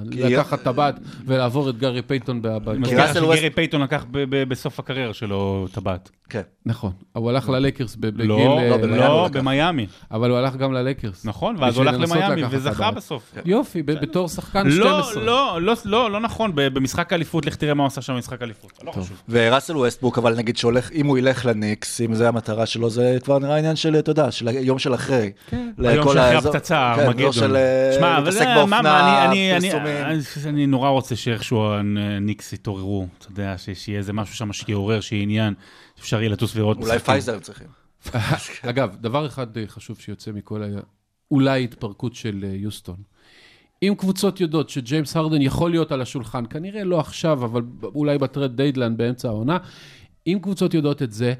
לקחת 0.05 0.63
טבעת 0.63 0.95
ולעבור 1.25 1.69
את 1.69 1.77
גארי 1.77 2.01
פייתון 2.01 2.41
מזכיר 2.77 3.13
שגארי 3.13 3.49
פייתון 3.49 3.81
לקח 3.81 4.05
בסוף 4.47 4.79
הקריירה 4.79 5.13
שלו 5.13 5.67
טבעת. 5.71 6.09
כן. 6.29 6.41
נכון, 6.65 6.91
הוא 7.13 7.29
הלך 7.29 7.49
ללייקרס 7.49 7.95
ב- 7.95 8.07
בגיל... 8.07 8.25
לא, 8.27 8.59
אה, 8.59 8.69
לא, 8.69 8.77
במיאמי 8.77 8.97
לא. 8.99 9.27
במיאמי. 9.33 9.87
אבל 10.11 10.29
הוא 10.29 10.37
הלך 10.37 10.55
גם 10.55 10.73
ללייקרס. 10.73 11.25
נכון, 11.25 11.55
ואז 11.59 11.77
הוא 11.77 11.85
הלך 11.85 12.11
למיאמי 12.11 12.41
וזכה. 12.49 12.91
בסוף. 12.91 13.33
יופי, 13.45 13.83
ב- 13.83 13.91
בתור 13.91 14.27
שחקן 14.29 14.67
לא, 14.67 15.01
12. 15.03 15.23
לא, 15.23 15.57
לא, 15.61 15.73
לא, 15.85 16.11
לא 16.11 16.19
נכון, 16.19 16.51
ב- 16.55 16.67
במשחק 16.67 17.11
האליפות, 17.13 17.45
לך 17.45 17.55
תראה 17.55 17.73
מה 17.73 17.83
הוא 17.83 17.87
עשה 17.87 18.01
שם 18.01 18.13
במשחק 18.13 18.41
האליפות. 18.41 18.71
לא 18.83 18.91
חשוב. 18.91 19.21
וראסל 19.29 19.77
ווסטברוק, 19.77 20.17
אבל 20.17 20.35
נגיד 20.37 20.57
שהולך, 20.57 20.91
אם 20.91 21.05
הוא 21.05 21.17
ילך 21.17 21.45
לניקס, 21.45 22.01
אם 22.01 22.13
זה 22.13 22.27
המטרה 22.27 22.65
שלו, 22.65 22.89
זה 22.89 23.17
כבר 23.23 23.39
נראה 23.39 23.57
עניין 23.57 23.75
של, 23.75 23.95
אתה 23.99 24.11
יודע, 24.11 24.31
של 24.31 24.47
היום 24.47 24.79
של 24.79 24.93
אחרי. 24.93 25.31
כן. 25.49 25.69
היום 25.79 26.07
הפצצה, 26.17 26.93
כן, 26.95 27.23
לא. 27.23 27.31
של 27.31 27.55
אה, 27.55 27.91
שמע, 27.97 28.17
אבל 28.17 28.31
מה- 28.45 28.55
באופנה, 28.55 29.25
אני- 29.35 29.53
אני- 29.53 29.71
פרסומים. 29.71 30.45
אני- 30.45 30.49
אני 30.49 30.67
נורא 30.67 30.89
רוצה 30.89 31.15
שאיכשהו 31.15 31.65
הניקס 31.73 32.53
יתעוררו, 32.53 33.07
אתה 33.17 33.27
יודע, 33.31 33.55
שיהיה 33.73 33.97
איזה 33.99 34.13
משהו 34.13 34.35
שם 34.35 34.53
שיעורר, 34.53 35.01
שיהיה 35.01 35.23
עניין, 35.23 35.53
שאפשר 35.95 36.19
יהיה 36.21 36.29
לטוס 36.29 36.55
ולראות 36.55 36.77
אולי 36.77 36.99
פייזר 36.99 37.33
הם 37.33 37.39
צריכים. 37.39 37.67
אגב, 38.61 38.95
דבר 39.01 39.25
אחד 39.25 39.57
אה, 39.57 39.63
חשוב 39.67 39.99
שיוצא 39.99 40.31
מכל 40.31 40.63
ה... 40.63 40.67
אולי 41.31 41.63
התפרקות 41.63 42.15
של 42.15 42.45
אה, 42.47 42.53
יוסטון. 42.55 42.95
אם 43.83 43.93
קבוצות 43.97 44.39
יודעות 44.41 44.69
שג'יימס 44.69 45.15
הרדן 45.15 45.41
יכול 45.41 45.71
להיות 45.71 45.91
על 45.91 46.01
השולחן, 46.01 46.43
כנראה 46.49 46.83
לא 46.83 46.99
עכשיו, 46.99 47.45
אבל 47.45 47.61
אולי 47.83 48.17
ב 48.17 48.24
trade 48.24 48.57
deadline 48.57 48.97
באמצע 48.97 49.27
העונה, 49.27 49.57
אם 50.27 50.39
קבוצות 50.41 50.73
יודעות 50.73 51.01
את 51.01 51.11
זה, 51.11 51.33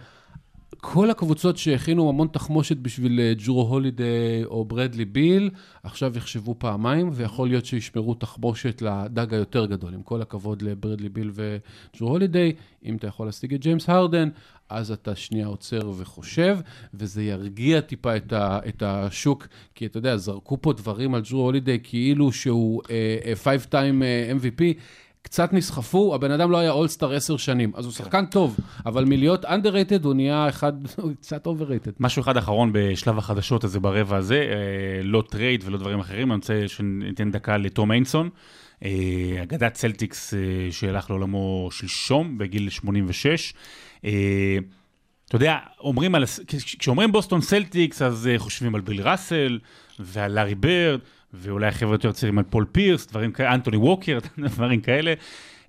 כל 0.92 1.10
הקבוצות 1.10 1.58
שהכינו 1.58 2.10
המון 2.10 2.28
תחמושת 2.28 2.78
בשביל 2.78 3.20
אה, 3.20 3.34
ג'רו 3.38 3.62
הולידיי 3.62 4.44
או 4.46 4.66
בראדלי 4.66 5.06
ביל, 5.06 5.50
עכשיו 5.84 6.18
יחשבו 6.18 6.56
פעמיים, 6.58 7.10
ויכול 7.14 7.48
להיות 7.48 7.66
שישמרו 7.66 8.14
תחמושת 8.14 8.82
לדג 8.82 9.34
היותר 9.34 9.66
גדול. 9.66 9.94
עם 9.94 10.04
כל 10.04 10.22
הכבוד 10.22 10.62
לברדלי 10.62 11.10
ביל 11.10 11.32
וג'ורו 11.34 12.12
הולידיי, 12.12 12.54
אם 12.86 12.96
אתה 12.96 13.08
יכול 13.08 13.26
להשיג 13.26 13.54
את 13.54 13.62
ג'יימס 13.62 13.90
הרדן, 13.90 14.30
אז 14.70 14.92
אתה 14.92 15.16
שנייה 15.16 15.48
עוצר 15.48 15.92
וחושב, 15.98 16.58
וזה 16.94 17.24
ירגיע 17.24 17.82
טיפה 17.82 18.16
את, 18.16 18.34
ה, 18.34 18.60
את 18.68 18.84
השוק, 18.86 19.48
כי 19.76 19.86
אתה 19.86 19.98
יודע, 19.98 20.18
זרקו 20.18 20.62
פה 20.62 20.74
דברים 20.74 21.16
על 21.16 21.22
ג'רו 21.30 21.42
הולידיי 21.42 21.80
כאילו 21.84 22.32
שהוא 22.32 22.82
uh, 22.84 22.88
five 23.44 23.72
time 23.72 23.72
uh, 24.02 24.44
MVP, 24.44 24.80
קצת 25.26 25.54
נסחפו, 25.54 26.16
הבן 26.16 26.32
אדם 26.32 26.52
לא 26.52 26.58
היה 26.58 26.72
אולסטאר 26.72 27.14
עשר 27.14 27.38
שנים, 27.38 27.72
אז 27.76 27.86
הוא 27.86 27.94
שחקן 27.94 28.26
טוב, 28.26 28.58
אבל 28.86 29.06
מלהיות 29.06 29.46
underrated 29.46 30.04
הוא 30.04 30.14
נהיה 30.14 30.50
אחד, 30.50 30.74
הוא 31.02 31.12
קצת 31.22 31.48
overrated. 31.48 31.92
משהו 32.00 32.22
אחד 32.22 32.38
אחרון 32.38 32.70
בשלב 32.74 33.18
החדשות 33.18 33.64
הזה 33.64 33.80
ברבע 33.80 34.18
הזה, 34.18 34.36
אה, 34.36 35.04
לא 35.04 35.24
טרייד 35.30 35.64
ולא 35.66 35.78
דברים 35.78 36.00
אחרים, 36.00 36.32
אני 36.32 36.38
רוצה 36.38 36.64
שניתן 36.68 37.32
דקה 37.32 37.58
לתום 37.58 37.92
היינסון, 37.92 38.30
אה, 38.84 39.44
אגדת 39.44 39.74
סלטיקס 39.74 40.34
אה, 40.34 40.40
שהלך 40.72 41.10
לעולמו 41.10 41.70
שלשום 41.72 42.38
בגיל 42.38 42.70
86. 42.70 43.54
אה, 44.06 44.58
אתה 45.28 45.36
יודע, 45.36 45.58
אומרים 45.80 46.16
על, 46.16 46.24
כשאומרים 46.80 47.12
בוסטון 47.12 47.42
סלטיקס, 47.42 48.02
אז 48.02 48.30
חושבים 48.38 48.76
על 48.76 48.82
ביל 48.82 49.02
ראסל 49.02 49.60
ועל 50.00 50.32
לארי 50.32 50.56
ברד, 50.56 51.00
ואולי 51.36 51.72
חבר'ה 51.72 51.94
יותר 51.94 52.12
צעירים 52.12 52.38
על 52.38 52.44
פול 52.50 52.66
פירס, 52.72 53.08
דברים 53.08 53.32
כאלה, 53.32 53.54
אנטוני 53.54 53.78
ווקר, 53.78 54.20
דברים 54.38 54.82
כאלה. 54.82 55.14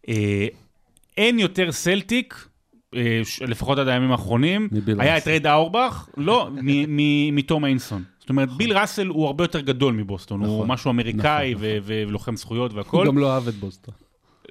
אה, 0.09 0.47
אין 1.17 1.39
יותר 1.39 1.73
סלטיק, 1.73 2.49
אה, 2.95 3.21
לפחות 3.47 3.79
עד 3.79 3.89
הימים 3.89 4.13
האחרונים, 4.13 4.69
היה. 4.99 5.19
את 5.19 5.29
רד 5.29 5.47
אורבך, 5.47 6.09
לא, 6.17 6.51
מתום 7.33 7.65
היינסון. 7.65 8.03
זאת 8.19 8.31
אומרת, 8.31 8.51
ביל 8.51 8.79
ראסל 8.79 9.07
הוא 9.07 9.27
הרבה 9.27 9.45
יותר 9.45 9.61
גדול 9.61 9.95
מבוסטון, 9.95 10.41
הוא 10.41 10.55
נכון, 10.55 10.69
משהו 10.69 10.91
אמריקאי 10.91 11.55
נכון, 11.55 11.67
ולוחם 11.85 12.37
זכויות 12.37 12.71
הוא 12.71 12.79
והכול. 12.79 13.07
גם 13.07 13.19
לא 13.19 13.35
אהב 13.35 13.49
את 13.49 13.55
בוסטון. 13.55 13.95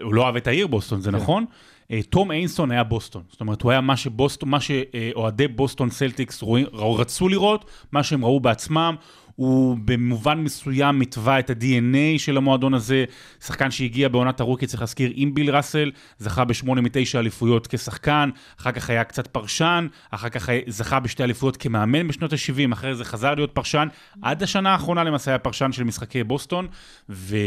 הוא 0.01 0.13
לא 0.13 0.25
אהב 0.25 0.36
את 0.36 0.47
העיר 0.47 0.67
בוסטון, 0.67 1.01
זה 1.01 1.12
נכון. 1.12 1.45
אה, 1.91 2.01
תום 2.04 2.32
היינסון 2.32 2.72
היה 2.71 2.84
בוסטון. 2.84 3.23
זאת 3.30 3.41
אומרת, 3.41 3.62
הוא 3.62 3.71
היה 3.71 3.82
מה 3.82 3.97
שבוסטון, 3.97 4.49
מה 4.49 4.60
שאוהדי 4.60 5.47
בוסטון 5.47 5.89
סלטיקס 5.89 6.43
רצו 6.73 7.30
לראות, 7.30 7.65
מה 7.91 8.04
שהם 8.04 8.25
ראו 8.25 8.39
בעצמם. 8.39 8.95
הוא 9.36 9.78
במובן 9.86 10.39
מסוים 10.39 11.00
מתווה 11.00 11.39
את 11.39 11.50
ה-DNA 11.50 12.17
של 12.19 12.38
המועדון 12.38 12.74
הזה. 12.74 13.06
שחקן 13.45 13.71
שהגיע 13.71 14.10
בעונת 14.10 14.39
ה 14.39 14.43
rookie, 14.43 14.68
צריך 14.67 14.82
להזכיר, 14.82 15.12
עם 15.15 15.34
ביל 15.34 15.56
ראסל, 15.56 15.91
זכה 16.17 16.45
בשמונה 16.45 16.82
מתשע 16.82 17.19
אליפויות 17.19 17.67
כשחקן, 17.67 18.30
אחר 18.60 18.71
כך 18.71 18.89
היה 18.89 19.04
קצת 19.04 19.28
פרשן, 19.28 19.88
אחר 20.12 20.30
כך 20.30 20.50
זכה 20.67 21.00
בשתי 21.00 21.24
אליפויות 21.24 21.58
כמאמן 21.58 22.08
בשנות 22.08 22.34
ה-70, 22.34 22.74
אחרי 22.74 22.95
זה 22.95 23.06
חזר 23.06 23.36
להיות 23.36 23.52
פרשן. 23.52 23.88
עד 24.21 24.43
השנה 24.43 24.71
האחרונה 24.71 25.04
למעשה 25.04 25.32
היה 25.32 25.39
פרשן 25.39 25.71
של 25.71 25.84
משחקי 25.84 26.24
בוסטון, 26.24 26.67
ו... 27.10 27.38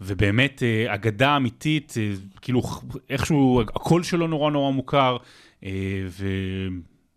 ובאמת 0.00 0.62
אה, 0.62 0.94
אגדה 0.94 1.36
אמיתית, 1.36 1.94
אה, 1.96 2.12
כאילו 2.40 2.62
איכשהו 3.10 3.60
הקול 3.60 4.02
שלו 4.02 4.26
נורא 4.26 4.50
נורא 4.50 4.72
מוכר, 4.72 5.16
אה, 5.64 5.70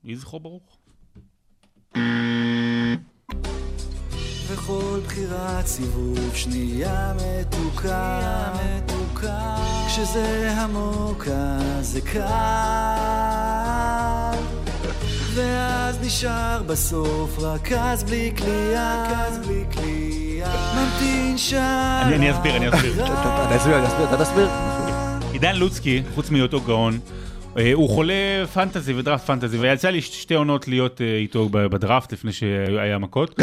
ויהי 0.03 0.15
זכרו 0.15 0.39
ברוך. 0.39 0.77
וכל 4.53 4.99
בחירת 5.05 5.67
סיבוב 5.67 6.35
שנייה 6.35 7.13
מתוקה, 7.15 8.19
מתוקה. 8.55 9.55
כשזה 9.87 10.51
עמוק 10.61 11.27
אז 11.27 11.87
זה 11.87 12.01
קל, 12.01 12.19
ואז 15.33 15.97
נשאר 16.01 16.61
בסוף 16.67 17.39
רק 17.39 17.71
אז 17.71 18.03
בלי 18.03 18.31
קליעה, 18.35 19.03
רק 19.03 19.17
אז 19.27 19.37
בלי 19.47 19.63
קליעה. 19.71 20.73
ממתין 20.75 21.37
שם. 21.37 22.01
אני- 22.05 22.15
אני 22.15 22.31
אסביר, 22.31 22.57
אני 22.57 22.69
אסביר. 22.69 23.05
אני 23.47 23.57
אסביר, 23.57 23.77
אתה 24.13 24.25
תסביר. 24.25 24.49
עידן 25.31 25.55
לוצקי, 25.55 26.03
חוץ 26.15 26.29
מהיותו 26.29 26.61
גאון, 26.61 26.99
הוא 27.73 27.89
חולה 27.89 28.47
פנטזי 28.53 28.93
ודראפט 28.93 29.25
פנטזי, 29.25 29.57
ויצא 29.57 29.89
לי 29.89 30.01
שתי 30.01 30.33
עונות 30.33 30.67
להיות 30.67 31.01
אה, 31.01 31.15
איתו 31.17 31.49
בדראפט 31.49 32.13
לפני 32.13 32.33
שהיה 32.33 32.97
מכות, 33.05 33.39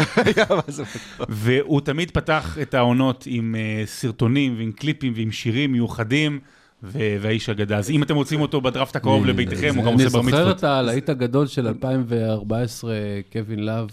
והוא 1.29 1.81
תמיד 1.81 2.11
פתח 2.11 2.57
את 2.61 2.73
העונות 2.73 3.23
עם 3.27 3.55
אה, 3.55 3.83
סרטונים 3.85 4.55
ועם 4.57 4.71
קליפים 4.71 5.13
ועם 5.15 5.31
שירים 5.31 5.71
מיוחדים, 5.71 6.39
והאיש 6.83 7.49
אגדה. 7.49 7.77
אז 7.77 7.89
אם 7.89 8.03
אתם 8.03 8.15
רוצים 8.15 8.41
אותו 8.41 8.61
בדראפט 8.61 8.95
הקרוב 8.95 9.25
לביתכם, 9.25 9.73
הוא 9.75 9.85
גם 9.85 9.93
עושה 9.93 10.09
בר 10.09 10.19
אני 10.19 10.31
זוכר 10.31 10.39
מצוות. 10.41 10.57
את 10.59 10.63
הלהיט 10.63 11.09
הגדול 11.09 11.47
של 11.47 11.67
2014, 11.67 12.93
קווין 13.31 13.65
לאב, 13.65 13.87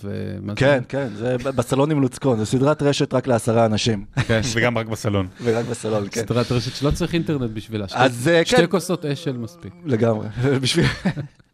אה? 0.48 0.54
כן, 0.56 0.82
כן, 0.88 1.08
זה 1.16 1.36
בסלון 1.38 1.90
עם 1.90 2.00
לוצקון, 2.00 2.38
זו 2.38 2.46
סדרת 2.46 2.82
רשת 2.82 3.14
רק 3.14 3.26
לעשרה 3.26 3.66
אנשים, 3.66 4.04
וגם 4.54 4.78
רק 4.78 4.86
בסלון. 4.86 5.26
ורק 5.42 5.64
בסלון, 5.70 6.06
כן. 6.10 6.20
סדרת 6.20 6.52
רשת 6.52 6.76
שלא 6.76 6.90
צריך 6.90 7.14
אינטרנט 7.14 7.50
בשבילה. 7.50 7.88
שתי- 7.88 7.98
אז, 7.98 8.28
אה, 8.28 8.44
כן. 8.44 8.56
שתי 8.56 8.68
כוסות 8.68 9.04
אשל 9.04 9.36
מספיק. 9.36 9.72
לגמרי, 9.84 10.28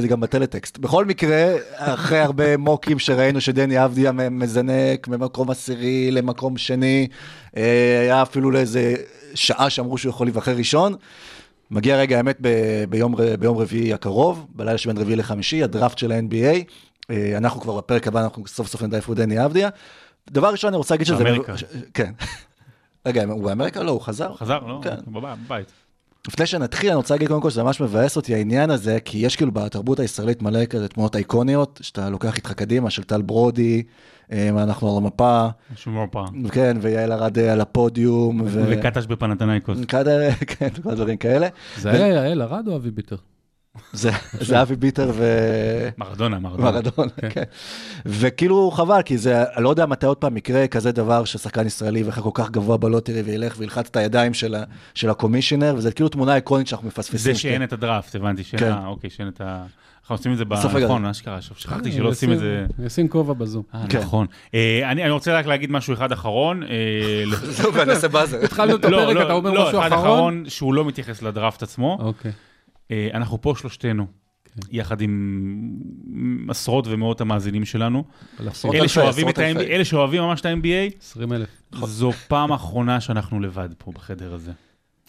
זה 0.00 0.08
גם 0.08 0.20
בטלטקסט. 0.20 0.78
בכל 0.78 1.04
מקרה, 1.04 1.44
אחרי 1.76 2.18
הרבה 2.18 2.56
מוקים 2.56 2.98
שראינו 2.98 3.40
שדני 3.40 3.84
אבדיה 3.84 4.12
מזנק 4.12 5.08
ממקום 5.08 5.50
עשירי 5.50 6.10
למקום 6.10 6.56
שני, 6.56 7.06
אה, 7.56 7.62
היה 8.02 8.22
אפילו 8.22 8.50
לאיזה 8.50 8.94
שעה 9.34 9.70
שאמרו 9.70 9.98
שהוא 9.98 10.10
יכול 10.10 10.26
להיבחר 10.26 10.56
ראשון. 10.56 10.94
מגיע 11.70 11.96
רגע 11.96 12.16
האמת 12.16 12.36
ב- 12.40 12.48
ביום, 12.88 13.14
ביום 13.38 13.58
רביעי 13.58 13.92
הקרוב, 13.94 14.46
בלילה 14.54 14.78
שבין 14.78 14.98
רביעי 14.98 15.16
לחמישי, 15.16 15.62
הדראפט 15.62 15.98
של 15.98 16.12
ה-NBA. 16.12 16.62
אה, 17.10 17.34
אנחנו 17.36 17.60
כבר 17.60 17.76
בפרק 17.76 18.06
הבא, 18.08 18.22
אנחנו 18.24 18.46
סוף 18.46 18.68
סוף 18.68 18.82
נדע 18.82 18.96
איפה 18.96 19.14
דני 19.14 19.44
אבדיה. 19.44 19.68
דבר 20.30 20.48
ראשון, 20.50 20.68
אני 20.68 20.76
רוצה 20.76 20.94
להגיד 20.94 21.06
שזה... 21.06 21.24
באמריקה. 21.24 21.58
ש- 21.58 21.64
כן. 21.94 22.12
רגע, 23.06 23.24
הוא 23.24 23.44
באמריקה? 23.44 23.82
לא, 23.82 23.90
הוא 23.90 24.00
חזר. 24.00 24.34
חזר, 24.34 24.58
לא? 24.66 24.80
כן. 24.82 24.94
בבית. 25.06 25.72
לפני 26.28 26.46
שנתחיל, 26.46 26.90
אני 26.90 26.96
רוצה 26.96 27.14
להגיד 27.14 27.28
קודם 27.28 27.40
כל 27.40 27.50
שזה 27.50 27.62
ממש 27.62 27.80
מבאס 27.80 28.16
אותי 28.16 28.34
העניין 28.34 28.70
הזה, 28.70 28.98
כי 29.04 29.18
יש 29.18 29.36
כאילו 29.36 29.52
בתרבות 29.52 30.00
הישראלית 30.00 30.42
מלא 30.42 30.64
כזה 30.64 30.88
תמונות 30.88 31.16
אייקוניות, 31.16 31.80
שאתה 31.82 32.10
לוקח 32.10 32.36
איתך 32.36 32.52
קדימה, 32.52 32.90
של 32.90 33.02
טל 33.02 33.22
ברודי, 33.22 33.82
אה, 34.32 34.48
אנחנו 34.48 34.90
על 34.90 35.04
המפה, 35.04 35.48
שומו 35.76 36.04
פעם. 36.10 36.48
כן, 36.48 36.76
ויעל 36.80 37.12
ארד 37.12 37.38
אה, 37.38 37.52
על 37.52 37.60
הפודיום, 37.60 38.40
ו... 38.44 38.64
וקטש 38.68 39.06
בפנתנייקוס. 39.06 39.78
כאלה, 39.88 40.34
כן, 40.58 40.68
כל 40.82 40.90
הדברים 40.90 41.16
כאלה. 41.16 41.48
זה 41.76 41.90
היה 41.90 42.06
יעל 42.06 42.42
ארד 42.42 42.68
או 42.68 42.76
אבי 42.76 42.90
ביטר? 42.90 43.16
זה 43.92 44.10
זה 44.40 44.62
אבי 44.62 44.76
ביטר 44.76 45.10
ו... 45.14 45.24
מרדונה, 45.98 46.38
מרדונה. 46.38 46.70
מרדון, 46.70 47.08
כן. 47.30 47.42
וכאילו 48.06 48.70
חבל, 48.70 49.02
כי 49.02 49.18
זה, 49.18 49.42
אני 49.56 49.64
לא 49.64 49.70
יודע 49.70 49.86
מתי 49.86 50.06
עוד 50.06 50.16
פעם 50.16 50.36
יקרה 50.36 50.66
כזה 50.66 50.92
דבר 50.92 51.24
ששחקן 51.24 51.66
ישראלי 51.66 52.02
ואחר 52.02 52.22
כל 52.22 52.30
כך 52.34 52.50
גבוה 52.50 52.76
בלוטרי 52.76 53.22
וילך 53.22 53.54
וילחץ 53.58 53.86
את 53.90 53.96
הידיים 53.96 54.34
של 54.34 54.54
ה- 54.54 54.64
של 54.94 55.10
הקומישיונר, 55.10 55.74
וזה 55.76 55.92
כאילו 55.92 56.08
תמונה 56.08 56.36
איקונית 56.36 56.66
שאנחנו 56.66 56.88
מפספסים. 56.88 57.18
זה 57.32 57.34
שאין 57.34 57.62
את 57.62 57.72
הדראפט, 57.72 58.14
הבנתי 58.14 58.44
שאין, 58.44 58.60
כן. 58.60 58.72
אה, 58.72 58.86
אוקיי, 58.86 59.10
שאין 59.10 59.28
את 59.28 59.40
ה... 59.40 59.62
אנחנו 60.00 60.14
עושים 60.14 60.32
את 60.32 60.38
זה. 60.38 60.44
נכון, 60.84 61.06
אשכרה, 61.06 61.42
שכחתי 61.42 61.92
שלא 61.92 62.08
עושים 62.08 62.32
את 62.32 62.38
זה. 62.38 62.66
אשים 62.86 63.08
כובע 63.08 63.32
בזום. 63.34 63.62
אה, 63.74 63.84
כן. 63.88 63.98
נכון. 63.98 64.26
אה, 64.54 64.90
אני 64.90 65.02
אני 65.02 65.10
רוצה 65.10 65.34
רק 65.38 65.46
להגיד 65.46 65.70
משהו 65.70 65.94
אחד 65.94 66.12
אחרון. 66.12 66.62
אה, 66.62 66.68
זהו, 67.56 67.74
ואני 67.74 67.90
אעשה 67.90 68.08
באזר. 68.08 68.44
התחלנו 68.44 68.76
את 68.76 68.84
לא, 68.84 69.02
הפרק, 69.02 69.16
לא, 69.16 69.22
אתה 69.22 69.32
אומר 69.32 69.50
לא, 69.50 69.66
משהו 69.66 69.78
אחד 69.80 69.92
אחרון? 69.92 70.06
אחרון 70.06 70.44
שהוא 70.48 70.74
לא 70.74 70.84
מתייחס 70.84 71.22
לדראפט 71.22 71.62
עצמו. 71.62 71.98
אוקיי. 72.00 72.32
אה, 72.90 73.08
אנחנו 73.14 73.40
פה 73.40 73.54
שלושתנו. 73.58 74.06
יחד 74.70 75.00
עם 75.00 75.78
עשרות 76.48 76.86
ומאות 76.88 77.20
המאזינים 77.20 77.64
שלנו. 77.64 78.04
אלה 78.74 78.88
שאוהבים 78.88 79.28
את 79.28 79.38
אלפי. 79.38 79.66
אלה 79.66 79.84
שאוהבים 79.84 80.22
ממש 80.22 80.40
את 80.40 80.46
ה-NBA, 80.46 80.96
20 81.02 81.32
אלף. 81.32 81.48
זו 81.84 82.12
פעם 82.28 82.52
אחרונה 82.52 83.00
שאנחנו 83.00 83.40
לבד 83.40 83.68
פה 83.78 83.92
בחדר 83.92 84.34
הזה. 84.34 84.52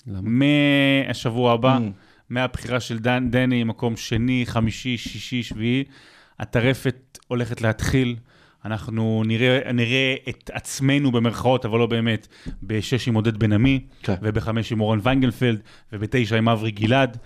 למה? 0.08 0.22
מהשבוע 0.22 1.54
הבא, 1.54 1.78
Mm. 1.78 1.82
מהבחירה 2.30 2.80
של 2.80 3.00
דן, 3.00 3.28
דני, 3.32 3.64
מקום 3.64 3.98
שני, 3.98 4.44
חמישי, 4.46 4.98
שישי, 4.98 5.44
שביעי, 5.44 5.84
הטרפת 6.40 7.20
הולכת 7.28 7.62
להתחיל. 7.62 8.16
אנחנו 8.66 9.24
נראה, 9.26 9.72
נראה 9.74 10.16
את 10.30 10.50
עצמנו 10.54 11.12
במרכאות, 11.12 11.66
אבל 11.66 11.80
לא 11.80 11.86
באמת, 11.86 12.28
בשש 12.64 13.08
עם 13.08 13.16
עודד 13.16 13.38
בן 13.38 13.54
עמי, 13.54 13.80
כן. 14.04 14.16
ובחמש 14.22 14.72
עם 14.72 14.82
אורן 14.82 15.00
ויינגלפלד, 15.04 15.62
ובתשע 15.94 16.38
עם 16.38 16.50
אברי 16.50 16.72
גלעד. 16.72 17.18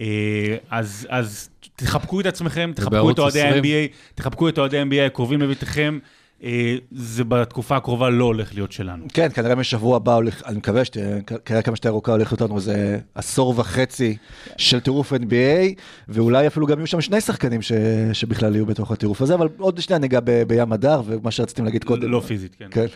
אה, 0.00 0.56
אז, 0.70 1.06
אז 1.10 1.48
תחבקו 1.76 2.20
את 2.20 2.26
עצמכם, 2.26 2.72
תחבקו 2.74 3.10
את 3.10 3.18
אוהדי 3.18 3.40
20. 3.42 3.64
ה-NBA, 3.64 3.94
תחבקו 4.14 4.48
את 4.48 4.58
אוהדי 4.58 4.78
ה-NBA 4.78 5.06
הקרובים 5.06 5.42
לביתכם. 5.42 5.98
אה, 6.44 6.76
זה 6.90 7.24
בתקופה 7.24 7.76
הקרובה 7.76 8.10
לא 8.10 8.24
הולך 8.24 8.54
להיות 8.54 8.72
שלנו. 8.72 9.04
כן, 9.14 9.28
כנראה 9.34 9.54
משבוע 9.54 9.96
הבא, 9.96 10.14
הולך, 10.14 10.42
אני 10.46 10.56
מקווה 10.58 10.82
שכנראה 10.84 11.62
כמה 11.62 11.76
שתהיה 11.76 11.90
ארוכה 11.92 12.12
הולך 12.12 12.32
להיות 12.32 12.40
לנו 12.40 12.56
איזה 12.56 12.98
עשור 13.14 13.54
וחצי 13.56 14.16
של 14.56 14.80
טירוף 14.80 15.12
NBA, 15.12 15.74
ואולי 16.08 16.46
אפילו 16.46 16.66
גם 16.66 16.78
יהיו 16.78 16.86
שם 16.86 17.00
שני 17.00 17.20
שחקנים 17.20 17.62
ש, 17.62 17.72
שבכלל 18.12 18.54
יהיו 18.54 18.66
בתוך 18.66 18.90
הטירוף 18.92 19.22
הזה, 19.22 19.34
אבל 19.34 19.48
עוד 19.58 19.80
שנייה 19.80 19.98
ניגע 19.98 20.20
ב- 20.24 20.42
בים 20.42 20.72
הדר, 20.72 21.02
ומה 21.06 21.30
שרציתם 21.30 21.64
להגיד 21.64 21.84
קודם. 21.84 22.10
לא 22.10 22.20
פיזית, 22.20 22.54
כן. 22.54 22.68
כן. 22.70 22.86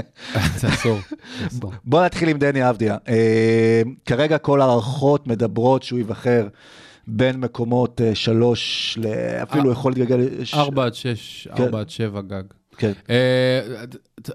זה 0.60 0.68
עשור. 0.68 0.98
בוא 1.84 2.04
נתחיל 2.04 2.28
עם 2.28 2.38
דני 2.38 2.70
אבדיה. 2.70 2.96
אה, 3.08 3.82
כרגע 4.06 4.38
כל 4.38 4.60
ההערכות 4.60 5.26
מדברות 5.26 5.82
שהוא 5.82 5.98
ייבחר 5.98 6.46
בין 7.06 7.40
מקומות 7.40 8.00
אה, 8.00 8.14
שלוש, 8.14 8.98
ל- 9.02 9.06
אפילו 9.42 9.72
יכול 9.72 9.92
להתגלגל... 9.92 10.28
ארבע 10.54 10.84
עד 10.84 10.94
שש, 10.94 11.48
כן. 11.56 11.62
ארבע 11.62 11.80
עד 11.80 11.90
שבע 11.90 12.20
גג. 12.20 12.42
כן. 12.78 12.92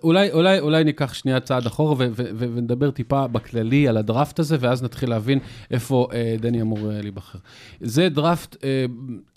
אולי, 0.04 0.32
אולי, 0.32 0.60
אולי 0.60 0.84
ניקח 0.84 1.14
שנייה 1.14 1.40
צעד 1.40 1.66
אחורה 1.66 1.94
ו- 1.94 1.98
ו- 1.98 2.08
ו- 2.16 2.48
ונדבר 2.56 2.92
טיפה 2.92 3.28
בכללי 3.28 3.88
על 3.88 3.98
הדראפט 3.98 4.40
הזה, 4.40 4.58
ואז 4.60 4.84
נתחיל 4.84 5.10
להבין 5.10 5.40
איפה 5.72 6.08
אה, 6.14 6.36
דני 6.40 6.62
אמור 6.62 6.92
אה, 6.92 7.02
להיבחר. 7.02 7.40
זה 7.82 8.10
דראפט 8.10 8.56
אה, 8.64 8.86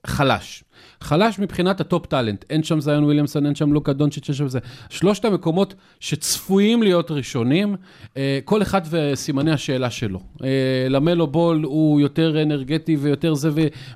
חלש. 0.06 0.64
חלש 1.00 1.38
מבחינת 1.38 1.80
ה 1.80 1.87
top 1.87 2.06
talent. 2.06 2.44
אין 2.50 2.62
שם 2.62 2.80
זאיון 2.80 3.04
וויליאמסון, 3.04 3.46
אין 3.46 3.54
שם 3.54 3.72
לוקה 3.72 3.92
דונצ'יץ', 3.92 4.28
אין 4.28 4.36
שם 4.36 4.48
זה. 4.48 4.58
שלושת 4.90 5.24
המקומות 5.24 5.74
שצפויים 6.00 6.82
להיות 6.82 7.10
ראשונים, 7.10 7.76
אה, 8.16 8.38
כל 8.44 8.62
אחד 8.62 8.80
וסימני 8.90 9.52
השאלה 9.52 9.90
שלו. 9.90 10.20
אה, 10.44 10.48
למלו 10.88 11.26
בול 11.26 11.62
הוא 11.64 12.00
יותר 12.00 12.42
אנרגטי 12.42 12.96
ויותר 12.96 13.34
זה 13.34 13.50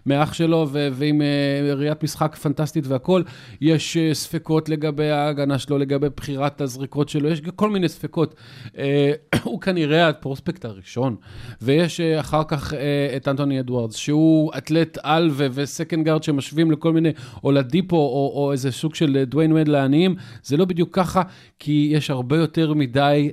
מאח 0.06 0.32
שלו, 0.32 0.68
ו- 0.72 0.88
ועם 0.92 1.22
אה, 1.22 1.74
ראיית 1.74 2.02
משחק 2.02 2.36
פנטסטית 2.36 2.86
והכול. 2.86 3.24
יש 3.60 3.96
אה, 3.96 4.14
ספקות 4.14 4.68
לגבי 4.68 5.10
ההגנה 5.10 5.58
שלו, 5.58 5.78
לגבי 5.78 6.10
בחירת 6.36 6.60
הזריקות 6.60 7.08
שלו, 7.08 7.28
יש 7.28 7.40
כל 7.56 7.70
מיני 7.70 7.88
ספקות. 7.88 8.34
אה, 8.78 9.12
הוא 9.44 9.60
כנראה 9.60 10.08
ה 10.08 10.15
prospect 10.15 10.64
הראשון. 10.64 11.16
ויש 11.62 12.00
אה, 12.00 12.20
אחר 12.20 12.42
כך 12.48 12.74
אה, 12.74 13.12
את 13.16 13.28
אנטוני 13.28 13.60
אדוארדס, 13.60 13.96
שהוא 13.96 14.52
אתלט 14.58 14.98
על 15.02 15.30
ו 15.34 15.44
second 15.44 16.04
guard 16.04 16.22
שמשווים 16.22 16.70
לכל 16.70 16.92
מיני, 16.92 17.10
אולדיפו, 17.44 17.96
או, 17.96 18.32
או 18.34 18.52
איזה 18.52 18.72
סוג 18.72 18.94
של 18.94 19.24
דוויין 19.26 19.52
וייד 19.52 19.68
לעניים. 19.68 20.14
זה 20.42 20.56
לא 20.56 20.64
בדיוק 20.64 20.94
ככה, 20.94 21.22
כי 21.58 21.88
יש 21.92 22.10
הרבה 22.10 22.36
יותר 22.36 22.74
מדי... 22.74 23.30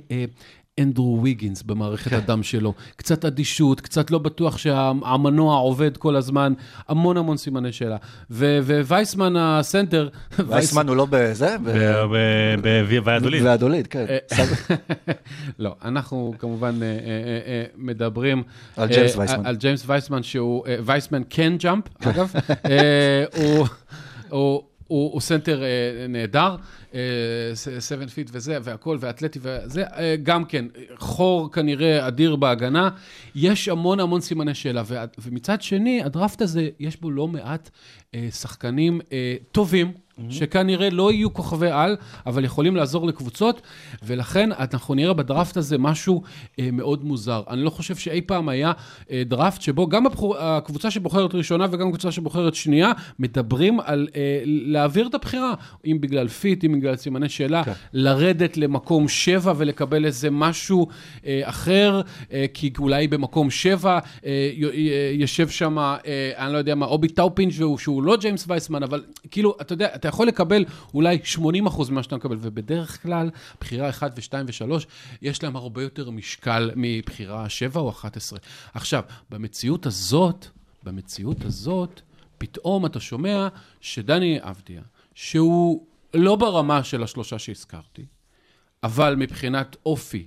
אנדרו 0.80 1.20
ויגינס 1.22 1.62
במערכת 1.62 2.12
הדם 2.12 2.42
שלו. 2.42 2.74
קצת 2.96 3.24
אדישות, 3.24 3.80
קצת 3.80 4.10
לא 4.10 4.18
בטוח 4.18 4.58
שהמנוע 4.58 5.56
עובד 5.56 5.96
כל 5.96 6.16
הזמן, 6.16 6.52
המון 6.88 7.16
המון 7.16 7.36
סימני 7.36 7.72
שאלה. 7.72 7.96
ווייסמן 8.30 9.36
הסנטר, 9.36 10.08
וייסמן 10.48 10.88
הוא 10.88 10.96
לא 10.96 11.06
בזה? 11.10 11.56
והדוליד. 13.04 13.42
והדוליד, 13.42 13.86
כן. 13.86 14.04
אה, 14.08 14.44
לא, 15.58 15.74
אנחנו 15.84 16.34
כמובן 16.38 16.82
אה, 16.82 16.88
אה, 16.88 17.64
מדברים... 17.76 18.42
על 18.76 18.88
ג'יימס 18.88 19.16
וייסמן. 19.16 19.46
על 19.46 19.56
ג'יימס 19.56 19.82
וייסמן, 19.86 20.22
שהוא... 20.22 20.64
וייסמן 20.84 21.22
כן 21.30 21.56
ג'אמפ, 21.58 21.84
אגב. 22.04 22.32
הוא- 24.30 24.62
הוא... 24.86 25.12
הוא, 25.12 25.20
סנטר 25.20 25.62
אה, 25.62 26.06
נהדר, 26.08 26.56
אה, 26.94 27.00
7 27.80 28.06
feet 28.06 28.30
וזה, 28.32 28.58
והכל, 28.62 28.98
ואתלטי 29.00 29.38
וזה, 29.42 29.84
אה, 29.84 30.16
גם 30.22 30.44
כן, 30.44 30.64
חור 30.96 31.52
כנראה 31.52 32.08
אדיר 32.08 32.36
בהגנה. 32.36 32.90
יש 33.34 33.68
המון 33.68 34.00
המון 34.00 34.20
סימני 34.20 34.54
שאלה, 34.54 34.82
ו, 34.86 34.94
ומצד 35.18 35.62
שני, 35.62 36.02
הדראפט 36.02 36.42
הזה, 36.42 36.68
יש 36.80 37.00
בו 37.00 37.10
לא 37.10 37.28
מעט 37.28 37.70
שחקנים 38.30 39.00
אה, 39.12 39.36
טובים. 39.52 39.92
שכנראה 40.30 40.90
לא 40.90 41.12
יהיו 41.12 41.34
כוכבי 41.34 41.70
על, 41.70 41.96
אבל 42.26 42.44
יכולים 42.44 42.76
לעזור 42.76 43.06
לקבוצות, 43.06 43.62
ולכן 44.02 44.50
אנחנו 44.52 44.94
נראה 44.94 45.12
בדראפט 45.12 45.56
הזה 45.56 45.78
משהו 45.78 46.22
אה, 46.58 46.68
מאוד 46.72 47.04
מוזר. 47.04 47.42
אני 47.50 47.62
לא 47.62 47.70
חושב 47.70 47.96
שאי 47.96 48.20
פעם 48.20 48.48
היה 48.48 48.72
אה, 49.10 49.22
דראפט 49.26 49.62
שבו 49.62 49.88
גם 49.88 50.06
הבחור, 50.06 50.36
הקבוצה 50.38 50.90
שבוחרת 50.90 51.34
ראשונה 51.34 51.66
וגם 51.70 51.86
הקבוצה 51.86 52.12
שבוחרת 52.12 52.54
שנייה, 52.54 52.92
מדברים 53.18 53.80
על 53.80 54.08
אה, 54.16 54.42
להעביר 54.44 55.06
את 55.06 55.14
הבחירה, 55.14 55.54
אם 55.86 55.98
בגלל 56.00 56.28
fit, 56.28 56.64
אם 56.64 56.72
בגלל 56.72 56.96
סימני 56.96 57.28
שאלה, 57.28 57.64
כן. 57.64 57.72
לרדת 57.92 58.56
למקום 58.56 59.08
שבע 59.08 59.52
ולקבל 59.56 60.04
איזה 60.04 60.30
משהו 60.30 60.86
אה, 61.26 61.40
אחר, 61.44 62.00
אה, 62.32 62.44
כי 62.54 62.72
אולי 62.78 63.08
במקום 63.08 63.50
שבע 63.50 63.98
אה, 64.24 64.50
יושב 65.12 65.48
שם, 65.48 65.78
אה, 65.78 65.96
אני 66.36 66.52
לא 66.52 66.58
יודע 66.58 66.74
מה, 66.74 66.86
אובי 66.86 67.08
טופין 67.08 67.52
והוא, 67.56 67.78
שהוא 68.04 68.12
לא 68.12 68.16
ג'יימס 68.16 68.44
וייסמן, 68.48 68.82
אבל 68.82 69.04
כאילו, 69.30 69.56
אתה 69.60 69.72
יודע, 69.72 69.94
אתה 69.94 70.08
יכול 70.08 70.26
לקבל 70.26 70.64
אולי 70.94 71.18
80 71.24 71.66
אחוז 71.66 71.90
ממה 71.90 72.02
שאתה 72.02 72.16
מקבל, 72.16 72.36
ובדרך 72.40 73.02
כלל, 73.02 73.30
בחירה 73.60 73.88
1 73.88 74.12
ו-2 74.16 74.32
ו-3, 74.46 74.84
יש 75.22 75.42
להם 75.42 75.56
הרבה 75.56 75.82
יותר 75.82 76.10
משקל 76.10 76.70
מבחירה 76.76 77.48
7 77.48 77.80
או 77.80 77.90
11. 77.90 78.38
עכשיו, 78.74 79.02
במציאות 79.30 79.86
הזאת, 79.86 80.46
במציאות 80.82 81.44
הזאת, 81.44 82.00
פתאום 82.38 82.86
אתה 82.86 83.00
שומע 83.00 83.48
שדני 83.80 84.38
אבדיה, 84.40 84.82
שהוא 85.14 85.86
לא 86.14 86.36
ברמה 86.36 86.84
של 86.84 87.02
השלושה 87.02 87.38
שהזכרתי, 87.38 88.06
אבל 88.82 89.14
מבחינת 89.16 89.76
אופי 89.86 90.26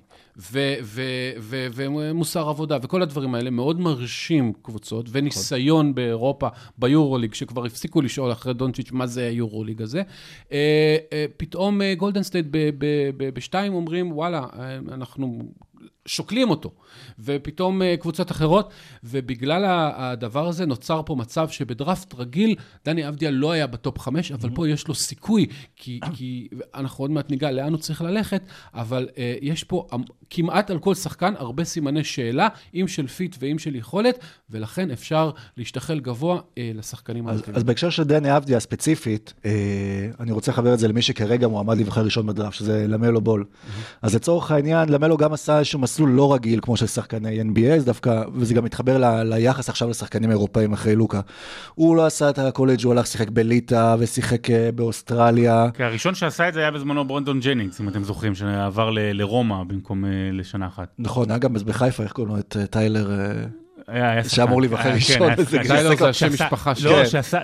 ומוסר 1.73 2.49
עבודה 2.49 2.77
וכל 2.81 3.01
הדברים 3.01 3.35
האלה 3.35 3.49
מאוד 3.49 3.79
מרשים 3.79 4.53
קבוצות, 4.61 5.05
וניסיון 5.11 5.95
באירופה, 5.95 6.47
ביורוליג, 6.77 7.33
שכבר 7.33 7.65
הפסיקו 7.65 8.01
לשאול 8.01 8.31
אחרי 8.31 8.53
דונצ'יץ' 8.53 8.91
מה 8.91 9.07
זה 9.07 9.27
היורוליג 9.27 9.81
הזה. 9.81 10.01
אה, 10.51 10.97
אה, 11.13 11.25
פתאום 11.37 11.81
אה, 11.81 11.95
גולדן 11.95 12.23
סטייט 12.23 12.45
בשתיים 13.17 13.73
אומרים, 13.73 14.11
וואלה, 14.11 14.45
אנחנו 14.91 15.39
שוקלים 16.07 16.49
אותו. 16.49 16.71
ופתאום 17.19 17.81
אה, 17.81 17.95
קבוצות 17.97 18.31
אחרות, 18.31 18.71
ובגלל 19.03 19.63
הדבר 19.95 20.47
הזה 20.47 20.65
נוצר 20.65 21.01
פה 21.05 21.15
מצב 21.15 21.49
שבדראפט 21.49 22.13
רגיל, 22.17 22.55
דני 22.85 23.07
אבדיה 23.07 23.31
לא 23.31 23.51
היה 23.51 23.67
ב 23.67 23.75
top 23.75 23.99
חמש, 23.99 24.31
אבל 24.31 24.49
פה 24.55 24.69
יש 24.69 24.87
לו 24.87 24.95
סיכוי, 24.95 25.45
כי, 25.75 25.99
כי 26.13 26.47
אנחנו 26.75 27.03
עוד 27.03 27.11
מעט 27.11 27.29
ניגע 27.29 27.51
לאן 27.51 27.71
הוא 27.71 27.81
צריך 27.81 28.01
ללכת, 28.01 28.41
אבל 28.73 29.07
אה, 29.17 29.35
יש 29.41 29.63
פה 29.63 29.87
כמעט 30.29 30.69
על 30.69 30.79
כל 30.79 30.95
שחקן 30.95 31.33
הרבה 31.37 31.63
סימני 31.63 32.03
שאלה, 32.03 32.47
אם 32.75 32.87
של 32.87 33.07
fit 33.07 33.35
ואם 33.39 33.59
של 33.59 33.75
יכולת, 33.75 34.19
ולכן 34.49 34.91
אפשר 34.91 35.31
להשתחל 35.57 35.99
גבוה 35.99 36.41
אה, 36.57 36.71
לשחקנים 36.75 37.27
אז. 37.27 37.43
אז 37.53 37.63
בהקשר 37.63 37.89
של 37.89 38.03
דני 38.03 38.37
אבדיה 38.37 38.57
הספציפית, 38.57 39.33
אה, 39.45 39.51
אני 40.19 40.31
רוצה 40.31 40.51
לחבר 40.51 40.73
את 40.73 40.79
זה 40.79 40.87
למי 40.87 41.01
שכרגע 41.01 41.47
מועמד 41.47 41.75
להיבחר 41.75 42.01
ראשון 42.01 42.27
בדראפט, 42.27 42.55
שזה 42.55 42.87
למלו 42.87 43.21
בול. 43.21 43.45
אז 44.01 44.15
לצורך 44.15 44.51
העניין, 44.51 44.89
למלו 44.89 45.17
גם 45.17 45.33
עשה 45.33 45.57
איזשהו 45.57 45.79
מסלול 45.97 46.09
לא 46.09 46.33
רגיל, 46.33 46.59
כמו 46.61 46.77
של 46.77 46.87
שחקני 46.87 47.41
NBA, 47.41 47.79
זה 47.79 47.85
דווקא, 47.85 48.23
וזה 48.33 48.53
גם 48.53 48.63
מתחבר 48.63 48.97
ל, 48.97 49.23
ליחס 49.23 49.69
עכשיו 49.69 49.89
לשחקנים 49.89 50.31
אירופאים 50.31 50.73
אחרי 50.73 50.95
לוקה. 50.95 51.21
הוא 51.75 51.95
לא 51.95 52.05
עשה 52.05 52.29
את 52.29 52.39
הקולג', 52.39 52.83
הוא 52.83 52.91
הלך, 52.91 53.07
שיחק 53.07 53.29
בליטא 53.29 53.95
ושיחק 53.99 54.49
אה, 54.49 54.71
באוסטרליה. 54.71 55.67
כי 55.73 55.83
הראשון 55.83 56.15
שעשה 56.15 56.49
את 56.49 56.53
זה 56.53 56.59
היה 56.59 56.71
בזמנו 56.71 57.07
ברנדון 57.07 57.39
ג'נינגס, 57.39 57.81
אם 57.81 57.89
אתם 57.89 58.03
זוכרים, 58.03 58.35
שעבר 58.35 58.89
לרומא 58.91 59.63
במקום 59.63 60.05
אה, 60.05 60.09
לשנה 60.33 60.67
אחת. 60.67 60.93
נכון, 60.99 61.39
גם 61.39 61.53
בחיפה, 61.53 62.03
איך 62.03 62.11
קוראים 62.11 62.33
לו? 62.33 62.39
את 62.39 62.57
אה, 62.59 62.65
טיילר... 62.65 63.09
אה, 63.89 64.23
שאמור. 64.29 64.61
להיבחר 64.61 64.89
ראשון, 64.93 65.35
כן, 65.35 65.43
שחקן. 65.45 65.63
טיילר 65.67 65.89
זה 65.89 65.95
שעשה- 65.97 66.09
השם 66.09 66.33
משפחה 66.33 66.75
שלו. 66.75 66.91
לא, 66.91 66.95
כן. 66.97 67.05
שעשה- 67.05 67.41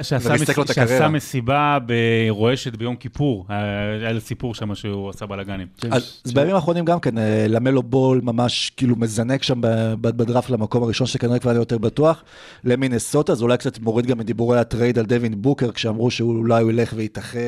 את 1.06 1.12
מסיבה 1.12 1.78
ברועשת 1.86 2.76
ביום 2.76 2.96
כיפור, 2.96 3.46
היה 3.50 3.60
היה 4.02 4.12
לו 4.12 4.22
סיפור 4.22 4.56
שם 4.56 4.76
שהוא 4.76 5.10
עשה 5.10 5.26
בלאגנים. 5.26 5.68
אז 5.92 6.22
אז 6.26 6.34
בימים 6.34 6.56
האחרונים 6.56 6.86
גם 6.86 7.00
כן, 7.00 7.18
אה, 7.18 7.46
למלו 7.50 7.84
בול 7.84 8.22
ממש 8.24 8.72
כאילו 8.78 8.96
מזנק 8.96 9.44
שם 9.44 9.60
בדראפט 10.02 10.50
למקום 10.50 10.84
הראשון, 10.84 11.08
שכנראה 11.08 11.40
כבר 11.40 11.52
היה 11.52 11.60
יותר 11.60 11.78
בטוח, 11.78 12.24
למינסוטה, 12.64 13.32
אז 13.32 13.42
אולי 13.42 13.58
קצת 13.58 13.80
מוריד 13.80 14.06
גם 14.06 14.18
מדיבורי 14.18 14.60
הטרייד 14.60 15.00
על 15.00 15.06
דווין 15.06 15.42
בוקר, 15.42 15.72
כשאמרו 15.72 16.12
שאולי 16.12 16.62
הוא 16.64 16.72
ילך 16.72 16.94
ויתאחד. 16.98 17.40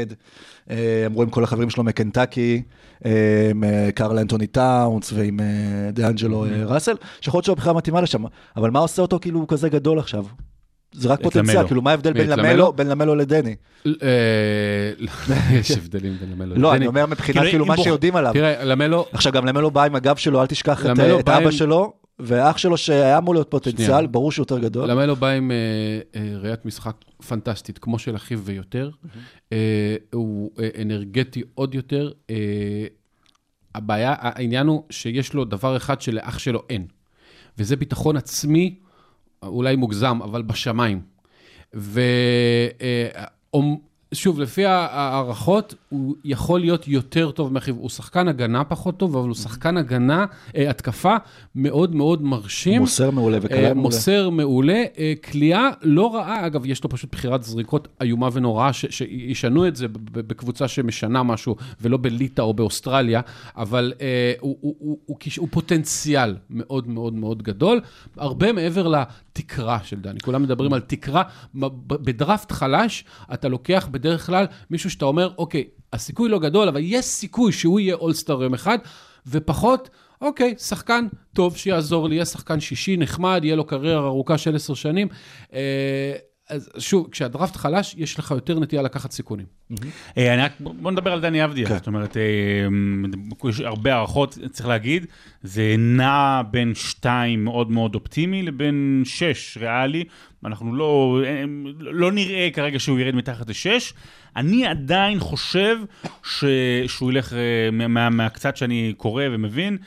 אה, 0.69 1.04
אמרו 1.06 1.21
עם 1.21 1.30
כל 1.30 1.43
החברים 1.43 1.69
שלו 1.69 1.84
מקנטקי, 1.84 2.62
אה, 3.06 3.47
עם 3.51 3.63
אה, 3.63 3.89
קרל 3.95 4.19
אנטוני 4.19 4.47
טאונס 4.47 5.13
ועם 5.13 5.39
דיאנג'לו 5.93 6.45
ראסל, 6.65 6.95
שיכול 7.21 7.38
להיות 7.38 7.45
שהבחירה 7.45 7.73
מתאימה 7.73 8.01
לשם, 8.01 8.23
אבל 8.58 8.71
מה 8.71 8.80
עושה 8.80 9.01
אותו 9.01 9.19
כאילו 9.19 9.47
כזה 9.47 9.69
גדול 9.69 9.99
עכשיו? 9.99 10.25
זה 10.97 11.10
רק 11.10 11.21
פוטנציאל. 11.23 11.67
כאילו 11.67 11.82
מה 11.82 11.91
ההבדל 11.91 12.13
בין 12.13 12.30
למלו? 12.30 12.73
בין 12.73 12.88
למלו 12.88 13.15
לדני? 13.15 13.56
יש 15.60 15.71
הבדלים 15.71 16.17
בין 16.19 16.32
למלו. 16.32 16.56
לא, 16.56 16.69
לדני. 16.69 16.78
אני 16.78 16.88
אומר 16.88 17.06
מבחינת 17.06 17.43
כאילו, 17.43 17.65
מה 17.65 17.78
שיודעים 17.78 18.15
עליו. 18.15 18.34
תראה, 18.34 18.63
למלו, 18.63 19.06
עכשיו 19.12 19.34
גם 19.34 19.45
למלו 19.45 19.71
בא 19.71 19.84
עם 19.84 19.95
הגב 19.95 20.15
שלו, 20.15 20.41
אל 20.41 20.47
תשכח 20.47 20.86
את 20.86 21.30
אבא 21.30 21.51
שלו, 21.51 21.93
ואח 22.19 22.58
שלו 22.58 22.78
שהיה 22.78 23.17
אמור 23.17 23.34
להיות 23.34 23.51
פוטנציאל, 23.51 23.88
שנייה. 23.88 24.08
ברור 24.08 24.32
שהוא 24.32 24.43
יותר 24.43 24.60
גדול. 24.60 24.91
למלו 24.91 25.15
בא 25.15 25.28
עם 25.28 25.51
אה, 25.51 25.56
אה, 26.15 26.38
ראיית 26.38 26.65
משחק 26.65 26.95
פנטסטית, 27.28 27.78
כמו 27.78 27.99
של 27.99 28.15
אחיו 28.15 28.39
ויותר. 28.39 28.89
אה, 29.54 29.95
הוא 30.13 30.51
אה, 30.60 30.69
אנרגטי 30.82 31.41
עוד 31.54 31.75
יותר. 31.75 32.12
אה, 32.30 32.36
הבעיה, 33.75 34.15
העניין 34.19 34.67
הוא 34.67 34.84
שיש 34.89 35.34
לו 35.34 35.45
דבר 35.45 35.78
אחד 35.78 36.01
שלאח 36.01 36.39
שלו 36.39 36.63
אין, 36.69 36.88
וזה 37.58 37.75
ביטחון 37.75 38.17
עצמי, 38.17 38.80
אולי 39.43 39.75
מוגזם, 39.75 40.19
אבל 40.23 40.41
בשמיים. 40.41 41.01
ושוב, 44.15 44.39
לפי 44.39 44.65
ההערכות, 44.65 45.75
הוא 45.89 46.15
יכול 46.25 46.60
להיות 46.60 46.88
יותר 46.88 47.32
טוב 47.32 47.54
מאחיו. 47.54 47.75
הוא 47.75 47.89
שחקן 47.89 48.28
הגנה 48.28 48.63
פחות 48.63 48.97
טוב, 48.97 49.17
אבל 49.17 49.28
הוא 49.28 49.36
שחקן 49.36 49.78
הגנה, 49.78 50.25
אה, 50.56 50.69
התקפה 50.69 51.15
מאוד 51.56 51.95
מאוד 51.95 52.21
מרשים. 52.21 52.82
מוסר 52.82 53.12
מעולה 53.12 53.38
אה, 53.38 53.41
וקלע 53.43 53.58
מעולה. 53.60 53.73
מוסר 53.73 54.30
מעולה, 54.30 54.84
אה, 54.97 55.13
כליאה 55.32 55.69
לא 55.82 56.15
רעה, 56.15 56.45
אגב, 56.47 56.65
יש 56.65 56.84
לו 56.84 56.89
פשוט 56.89 57.12
בחירת 57.12 57.43
זריקות 57.43 57.88
איומה 58.01 58.30
ונוראה, 58.34 58.73
שישנו 58.73 59.67
את 59.67 59.75
זה 59.75 59.86
בקבוצה 60.12 60.67
שמשנה 60.67 61.23
משהו, 61.23 61.56
ולא 61.82 61.97
בליטא 61.97 62.41
או 62.41 62.54
באוסטרליה, 62.54 63.21
אבל 63.58 63.93
אה, 64.01 64.34
הוא, 64.39 64.58
הוא, 64.62 64.75
הוא, 64.80 64.97
הוא, 65.06 65.17
כיש- 65.19 65.38
הוא 65.38 65.47
פוטנציאל 65.51 66.36
מאוד 66.49 66.88
מאוד 66.88 67.13
מאוד 67.13 67.43
גדול, 67.43 67.82
הרבה 68.17 68.51
מעבר 68.51 68.88
לתקרה 69.36 69.80
של 69.84 70.00
דני. 70.00 70.19
כולם 70.19 70.43
מדברים 70.43 70.74
על 70.74 70.80
תקרה, 70.80 71.24
בדראפט 71.88 72.52
חלש, 72.52 73.04
אתה 73.34 73.48
לוקח 73.48 73.88
בדרך 73.91 74.26
כלל 74.26 74.45
מישהו 74.69 74.89
שאתה 74.89 75.06
אומר, 75.06 75.34
אוקיי, 75.38 75.63
הסיכוי 75.93 76.30
לא 76.30 76.39
גדול, 76.39 76.67
אבל 76.67 76.82
יש 76.84 77.06
סיכוי 77.06 77.52
שהוא 77.52 77.80
יהיה 77.80 77.95
אולסטאר 77.95 78.43
יום 78.43 78.54
אחד, 78.54 78.78
ופחות... 79.28 79.89
אוקיי, 80.21 80.56
שחקן 80.58 81.08
טוב 81.34 81.58
שיעזור 81.58 82.10
לי, 82.10 82.15
יהיה 82.15 82.26
שחקן 82.26 82.60
שישי 82.60 82.98
נחמד, 82.98 83.41
יהיה 83.43 83.56
לו 83.56 83.65
קריירה 83.65 84.08
ארוכה 84.08 84.38
של 84.38 84.56
עשר 84.56 84.74
שנים. 84.74 85.08
אז 86.49 86.69
שוב, 86.77 87.08
כשהדראפט 87.12 87.55
חלש, 87.55 87.95
יש 87.97 88.19
לך 88.19 88.31
יותר 88.31 88.60
נטייה 88.60 88.81
לקחת 88.81 89.12
סיכונים. 89.12 89.45
אה, 90.17 90.34
אני 90.34 90.41
רק, 90.41 90.51
בוא 90.60 90.91
נדבר 90.91 91.12
על 91.13 91.21
דני 91.21 91.45
אבדיה, 91.45 91.67
כן. 91.67 91.77
זאת 91.77 91.88
אומרת, 91.88 92.17
אה, 92.17 93.49
יש 93.49 93.60
הרבה 93.60 93.95
הערכות, 93.95 94.38
צריך 94.51 94.67
להגיד, 94.67 95.05
זה 95.43 95.75
נע 95.77 96.41
בין 96.51 96.75
שתיים 96.75 97.43
מאוד 97.43 97.71
מאוד 97.71 97.95
אופטימי 97.95 98.43
לבין 98.43 99.03
שש 99.05 99.58
ריאלי, 99.62 100.03
אנחנו 100.45 100.75
לא, 100.75 101.21
אה, 101.25 101.43
לא 101.79 102.12
נראה 102.12 102.49
כרגע 102.53 102.79
שהוא 102.79 102.99
ירד 102.99 103.15
מתחת 103.15 103.49
לשש, 103.49 103.93
אני 104.36 104.65
עדיין 104.65 105.19
חושב 105.19 105.77
ש, 106.23 106.43
שהוא 106.88 107.12
ילך, 107.12 107.34
מה, 107.71 107.88
מה, 107.88 108.10
מהקצת 108.10 108.58
שאני 108.58 108.93
קורא 108.97 109.23
ומבין, 109.31 109.77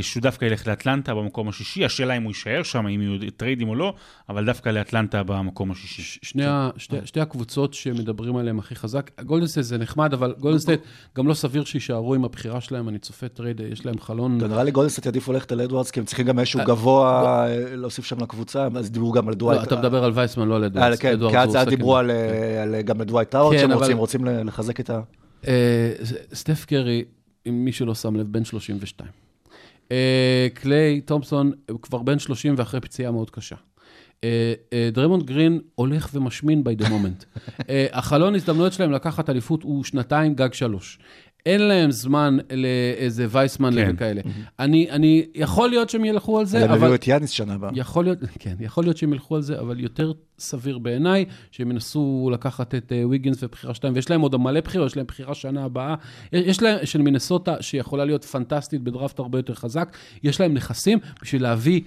שהוא 0.00 0.20
דווקא 0.22 0.44
ילך 0.44 0.66
לאטלנטה 0.66 1.14
במקום 1.14 1.48
השישי, 1.48 1.84
השאלה 1.84 2.16
אם 2.16 2.22
הוא 2.22 2.30
יישאר 2.30 2.62
שם, 2.62 2.86
אם 2.86 3.00
יהיו 3.02 3.30
טריידים 3.36 3.68
או 3.68 3.74
לא, 3.74 3.94
אבל 4.28 4.46
דווקא 4.46 4.68
לאטלנטה 4.68 5.22
במקום 5.22 5.70
השישי. 5.70 6.02
ש- 6.02 6.18
שני, 6.22 6.44
ה, 6.46 6.70
שתי, 6.76 6.96
שתי 7.04 7.20
הקבוצות 7.20 7.74
שמדברים 7.74 8.36
עליהן 8.36 8.58
הכי 8.58 8.74
חזק, 8.74 9.10
גולדנסטייט 9.24 9.66
זה 9.66 9.78
נחמד, 9.78 10.12
אבל 10.12 10.34
גולדנסטייט 10.38 10.80
גם 11.16 11.28
לא 11.28 11.34
סביר 11.34 11.64
שיישארו 11.64 12.14
עם 12.14 12.24
הבחירה 12.24 12.60
שלהם, 12.60 12.88
אני 12.88 12.98
צופה 12.98 13.28
טרייד, 13.28 13.60
יש 13.72 13.86
להם 13.86 13.98
חלון. 14.00 14.38
נראה 14.38 14.64
לי 14.64 14.70
גולדנסטייט 14.70 15.06
יעדיפו 15.06 15.32
ללכת 15.32 15.52
על 15.52 15.60
אדוארדס, 15.60 15.90
כי 15.90 16.00
הם 16.00 16.06
צריכים 16.06 16.26
גם 16.26 16.38
איזשהו 16.38 16.60
גבוה 16.66 17.22
אה, 17.48 17.76
להוסיף 17.76 18.04
שם 18.04 18.20
לקבוצה, 18.22 18.68
אז 18.76 18.90
דיברו 18.90 19.12
גם 19.12 19.28
על 19.28 19.34
לא, 19.34 19.38
דווייט. 19.38 19.62
אתה 19.62 19.76
מדבר 19.76 20.04
על 20.04 20.12
וייסמן, 20.14 20.48
לא 20.48 20.56
על 20.56 20.62
אה, 20.62 20.68
אדוארדס. 20.68 20.98
כן, 21.00 21.18
כי 21.30 21.38
אז. 21.38 21.56
דיברו 21.68 21.96
על, 21.96 22.10
אה, 22.10 22.62
על, 22.62 22.80
גם 22.82 23.00
על 23.00 23.06
דווייט 23.06 23.30
הווארד, 23.30 23.54
כן, 23.54 23.60
שהם 23.60 23.70
אבל- 23.70 23.80
רוצים, 23.80 23.96
רוצים 23.98 24.24
ל- 24.24 24.42
לחזק 24.42 24.80
את 24.80 24.90
ה... 24.90 25.00
אה, 25.48 25.92
סטף 26.34 26.64
קרי, 26.64 27.04
אם 27.48 27.64
מי 27.64 27.72
שלא 27.72 27.94
שם 27.94 28.16
לב, 28.16 28.26
בן 28.32 28.44
32. 28.44 29.27
אה, 29.92 30.48
קליי 30.54 31.00
תומפסון 31.00 31.52
הוא 31.70 31.80
כבר 31.80 32.02
בן 32.02 32.18
30 32.18 32.54
ואחרי 32.56 32.80
פציעה 32.80 33.12
מאוד 33.12 33.30
קשה. 33.30 33.56
אה, 34.24 34.54
אה, 34.72 34.90
דרמונד 34.92 35.26
גרין 35.26 35.60
הולך 35.74 36.10
ומשמין 36.14 36.62
by 36.66 36.82
the 36.82 36.86
moment. 36.86 37.42
החלון 37.92 38.34
הזדמנויות 38.34 38.72
שלהם 38.72 38.92
לקחת 38.92 39.30
אליפות 39.30 39.62
הוא 39.62 39.84
שנתיים, 39.84 40.34
גג 40.34 40.52
שלוש. 40.52 40.98
אין 41.48 41.60
להם 41.60 41.90
זמן 41.90 42.38
לאיזה 42.52 43.26
וייסמן 43.30 43.74
כן. 43.74 43.90
וכאלה. 43.94 44.20
אני, 44.58 44.90
אני, 44.90 45.26
יכול 45.34 45.70
להיות 45.70 45.90
שהם 45.90 46.04
ילכו 46.04 46.38
על 46.38 46.46
זה, 46.46 46.64
הם 46.64 46.70
הביאו 46.70 46.86
אבל... 46.86 46.94
את 46.94 47.08
יאניס 47.08 47.30
שנה 47.30 47.54
הבאה. 47.54 47.70
יכול 47.74 48.04
להיות, 48.04 48.18
כן, 48.38 48.54
יכול 48.60 48.84
להיות 48.84 48.96
שהם 48.96 49.12
ילכו 49.12 49.36
על 49.36 49.42
זה, 49.42 49.60
אבל 49.60 49.80
יותר 49.80 50.12
סביר 50.38 50.78
בעיניי, 50.78 51.24
שהם 51.50 51.70
ינסו 51.70 52.30
לקחת 52.32 52.74
את 52.74 52.92
אה, 52.92 53.06
ויגינס 53.06 53.42
ובחירה 53.42 53.74
שתיים, 53.74 53.94
ויש 53.94 54.10
להם 54.10 54.20
עוד 54.20 54.36
מלא 54.36 54.60
בחירות, 54.60 54.90
יש 54.90 54.96
להם 54.96 55.06
בחירה 55.06 55.34
שנה 55.34 55.64
הבאה. 55.64 55.94
יש, 56.32 56.46
יש 56.46 56.62
להם, 56.62 56.86
של 56.86 57.02
מינסוטה, 57.02 57.62
שיכולה 57.62 58.04
להיות 58.04 58.24
פנטסטית 58.24 58.82
בדראפט 58.82 59.18
הרבה 59.18 59.38
יותר 59.38 59.54
חזק, 59.54 59.96
יש 60.22 60.40
להם 60.40 60.54
נכסים 60.54 60.98
בשביל 61.22 61.42
להביא, 61.42 61.80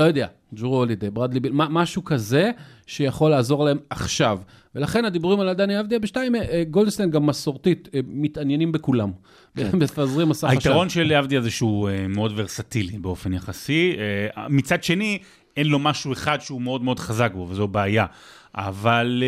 לא 0.00 0.04
יודע, 0.04 0.26
ג'ורו 0.54 0.76
הולידי, 0.76 1.10
ברדלי 1.10 1.40
ביל, 1.40 1.52
משהו 1.54 2.04
כזה 2.04 2.50
שיכול 2.86 3.30
לעזור 3.30 3.64
להם 3.64 3.78
עכשיו. 3.90 4.38
ולכן 4.74 5.04
הדיבורים 5.04 5.40
על 5.40 5.52
דני 5.52 5.80
אבדיה 5.80 5.98
בשתיים, 5.98 6.34
אה, 6.34 6.62
גולדסטיין 6.70 7.10
גם 7.10 7.26
מסורתית, 7.26 7.88
אה, 7.94 8.00
מתעניינים 8.08 8.72
בכולם. 8.72 9.10
מפזרים 9.72 10.28
מסך 10.28 10.44
עשן. 10.48 10.56
היתרון 10.56 10.88
של 10.88 11.12
אבדיה 11.12 11.40
זה 11.40 11.50
שהוא 11.50 11.88
אה, 11.88 12.06
מאוד 12.08 12.32
ורסטילי 12.36 12.98
באופן 12.98 13.32
יחסי. 13.32 13.96
אה, 14.36 14.46
מצד 14.48 14.82
שני, 14.84 15.18
אין 15.56 15.66
לו 15.66 15.78
משהו 15.78 16.12
אחד 16.12 16.40
שהוא 16.40 16.62
מאוד 16.62 16.84
מאוד 16.84 16.98
חזק 16.98 17.32
בו, 17.34 17.46
וזו 17.50 17.68
בעיה. 17.68 18.06
אבל 18.54 19.22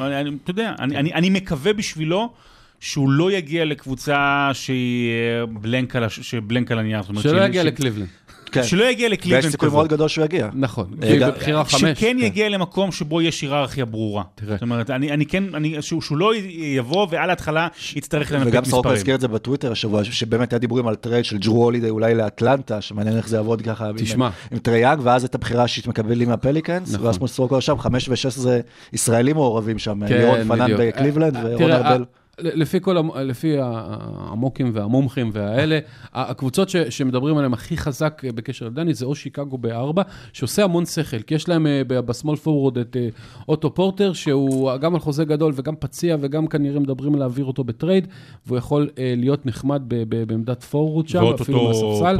אה, 0.00 0.20
אתה 0.42 0.50
יודע, 0.50 0.74
אני, 0.78 0.96
אני, 0.96 1.12
אני 1.14 1.30
מקווה 1.30 1.72
בשבילו 1.72 2.32
שהוא 2.80 3.10
לא 3.10 3.32
יגיע 3.32 3.64
לקבוצה 3.64 4.50
שהיא 4.52 5.10
אה, 5.10 5.46
בלנק 5.46 5.96
על, 5.96 6.04
הש- 6.04 6.20
שבלנק 6.20 6.72
על 6.72 6.78
הנייר. 6.78 7.00
שלא 7.22 7.44
יגיע 7.44 7.62
ש- 7.62 7.66
לקליבלנד. 7.66 8.06
כן. 8.52 8.62
שלא 8.62 8.84
יגיע 8.84 9.08
ויש 9.08 9.18
לקליבלנד 9.18 9.50
סיכוי 9.50 9.68
כזאת. 9.68 9.76
מאוד 9.76 9.88
גדול 9.88 10.08
שהוא 10.08 10.24
יגיע. 10.24 10.48
נכון, 10.54 10.86
אה, 11.02 11.30
בבחירה 11.30 11.64
חמש. 11.64 11.80
שכן 11.80 11.94
כן. 11.96 12.16
יגיע 12.20 12.48
למקום 12.48 12.92
שבו 12.92 13.22
יש 13.22 13.42
היררכיה 13.42 13.84
ברורה. 13.84 14.22
תראה. 14.34 14.54
זאת 14.54 14.62
אומרת, 14.62 14.90
אני, 14.90 15.10
אני 15.12 15.26
כן, 15.26 15.54
אני, 15.54 15.82
שהוא, 15.82 16.02
שהוא 16.02 16.18
לא 16.18 16.32
יבוא 16.76 17.06
ועל 17.10 17.30
ההתחלה 17.30 17.68
יצטרך 17.96 18.32
לנפק 18.32 18.46
וגם 18.46 18.62
מספרים. 18.62 18.70
סורוקה 18.70 18.92
הזכיר 18.92 19.14
את 19.14 19.20
זה 19.20 19.28
בטוויטר 19.28 19.72
השבוע, 19.72 20.04
שבאמת 20.04 20.52
היה 20.52 20.58
דיבורים 20.58 20.86
על 20.86 20.94
טרייד 20.94 21.24
של 21.24 21.38
ג'רו 21.38 21.64
הולידי 21.64 21.90
אולי 21.90 22.14
לאטלנטה, 22.14 22.80
שמעניין 22.80 23.16
איך 23.16 23.28
זה 23.28 23.36
יעבוד 23.36 23.62
ככה. 23.62 23.90
תשמע. 23.96 24.28
עם 24.52 24.58
טריי 24.58 24.76
יאנג, 24.76 24.98
ואז 25.02 25.24
את 25.24 25.34
הבחירה 25.34 25.64
השישית 25.64 25.86
מקבלים 25.86 26.28
מהפליקנס, 26.28 26.94
נכון. 26.94 27.06
ואז 27.06 27.18
כמו 27.18 27.28
שסורוקה 27.28 27.60
שם, 27.60 27.78
חמש 27.78 28.08
ושש 28.08 28.36
זה 28.36 28.60
ישראלים 28.92 29.36
מעורבים 29.36 29.78
שם, 29.78 30.08
כן, 30.08 30.16
לירון 30.16 30.48
פנן. 30.48 30.70
בקליבלנד 30.78 31.36
אה, 31.36 31.42
ורון 31.44 31.58
תראה, 31.58 31.76
ארבל. 31.76 32.04
לפי 32.40 32.80
כל, 32.80 32.96
לפי 33.24 33.56
המוקים 33.60 34.70
והמומחים 34.74 35.30
והאלה, 35.32 35.78
הקבוצות 36.12 36.68
ש, 36.68 36.76
שמדברים 36.76 37.36
עליהן 37.36 37.52
הכי 37.52 37.76
חזק 37.76 38.22
אה, 38.24 38.32
בקשר 38.32 38.66
לדני 38.66 38.94
זה 38.94 39.06
או 39.06 39.14
שיקגו 39.14 39.58
בארבע, 39.58 40.02
שעושה 40.32 40.64
המון 40.64 40.86
שכל, 40.86 41.22
כי 41.22 41.34
יש 41.34 41.48
להם 41.48 41.66
אה, 41.66 41.82
ב 41.84 41.93
small 41.93 42.36
forward 42.36 42.78
את 42.78 42.96
אה, 42.96 43.08
אוטו 43.48 43.74
פורטר, 43.74 44.12
שהוא 44.12 44.76
גם 44.76 44.94
על 44.94 45.00
חוזה 45.00 45.24
גדול 45.24 45.52
וגם 45.56 45.76
פציע 45.76 46.16
וגם 46.20 46.46
כנראה 46.46 46.80
מדברים 46.80 47.14
על 47.14 47.20
להעביר 47.20 47.44
אותו 47.44 47.64
בטרייד, 47.64 48.08
והוא 48.46 48.58
יכול 48.58 48.90
להיות 48.96 49.46
נחמד 49.46 49.82
ב- 49.88 50.02
ב- 50.08 50.24
בעמדת 50.24 50.62
פורוורד 50.62 51.08
שם, 51.08 51.24
אפילו 51.40 51.68
מהספסל. 51.68 52.16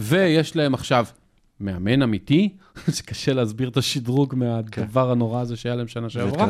ויש 0.00 0.56
להם 0.56 0.74
עכשיו 0.74 1.04
מאמן 1.60 2.02
אמיתי, 2.02 2.48
שקשה 2.96 3.32
להסביר 3.32 3.68
את 3.68 3.76
השדרוג 3.76 4.34
מהדבר 4.36 5.10
הנורא 5.10 5.40
הזה 5.40 5.56
שהיה 5.56 5.74
להם 5.74 5.88
שנה 5.88 6.10
שעברה. 6.10 6.44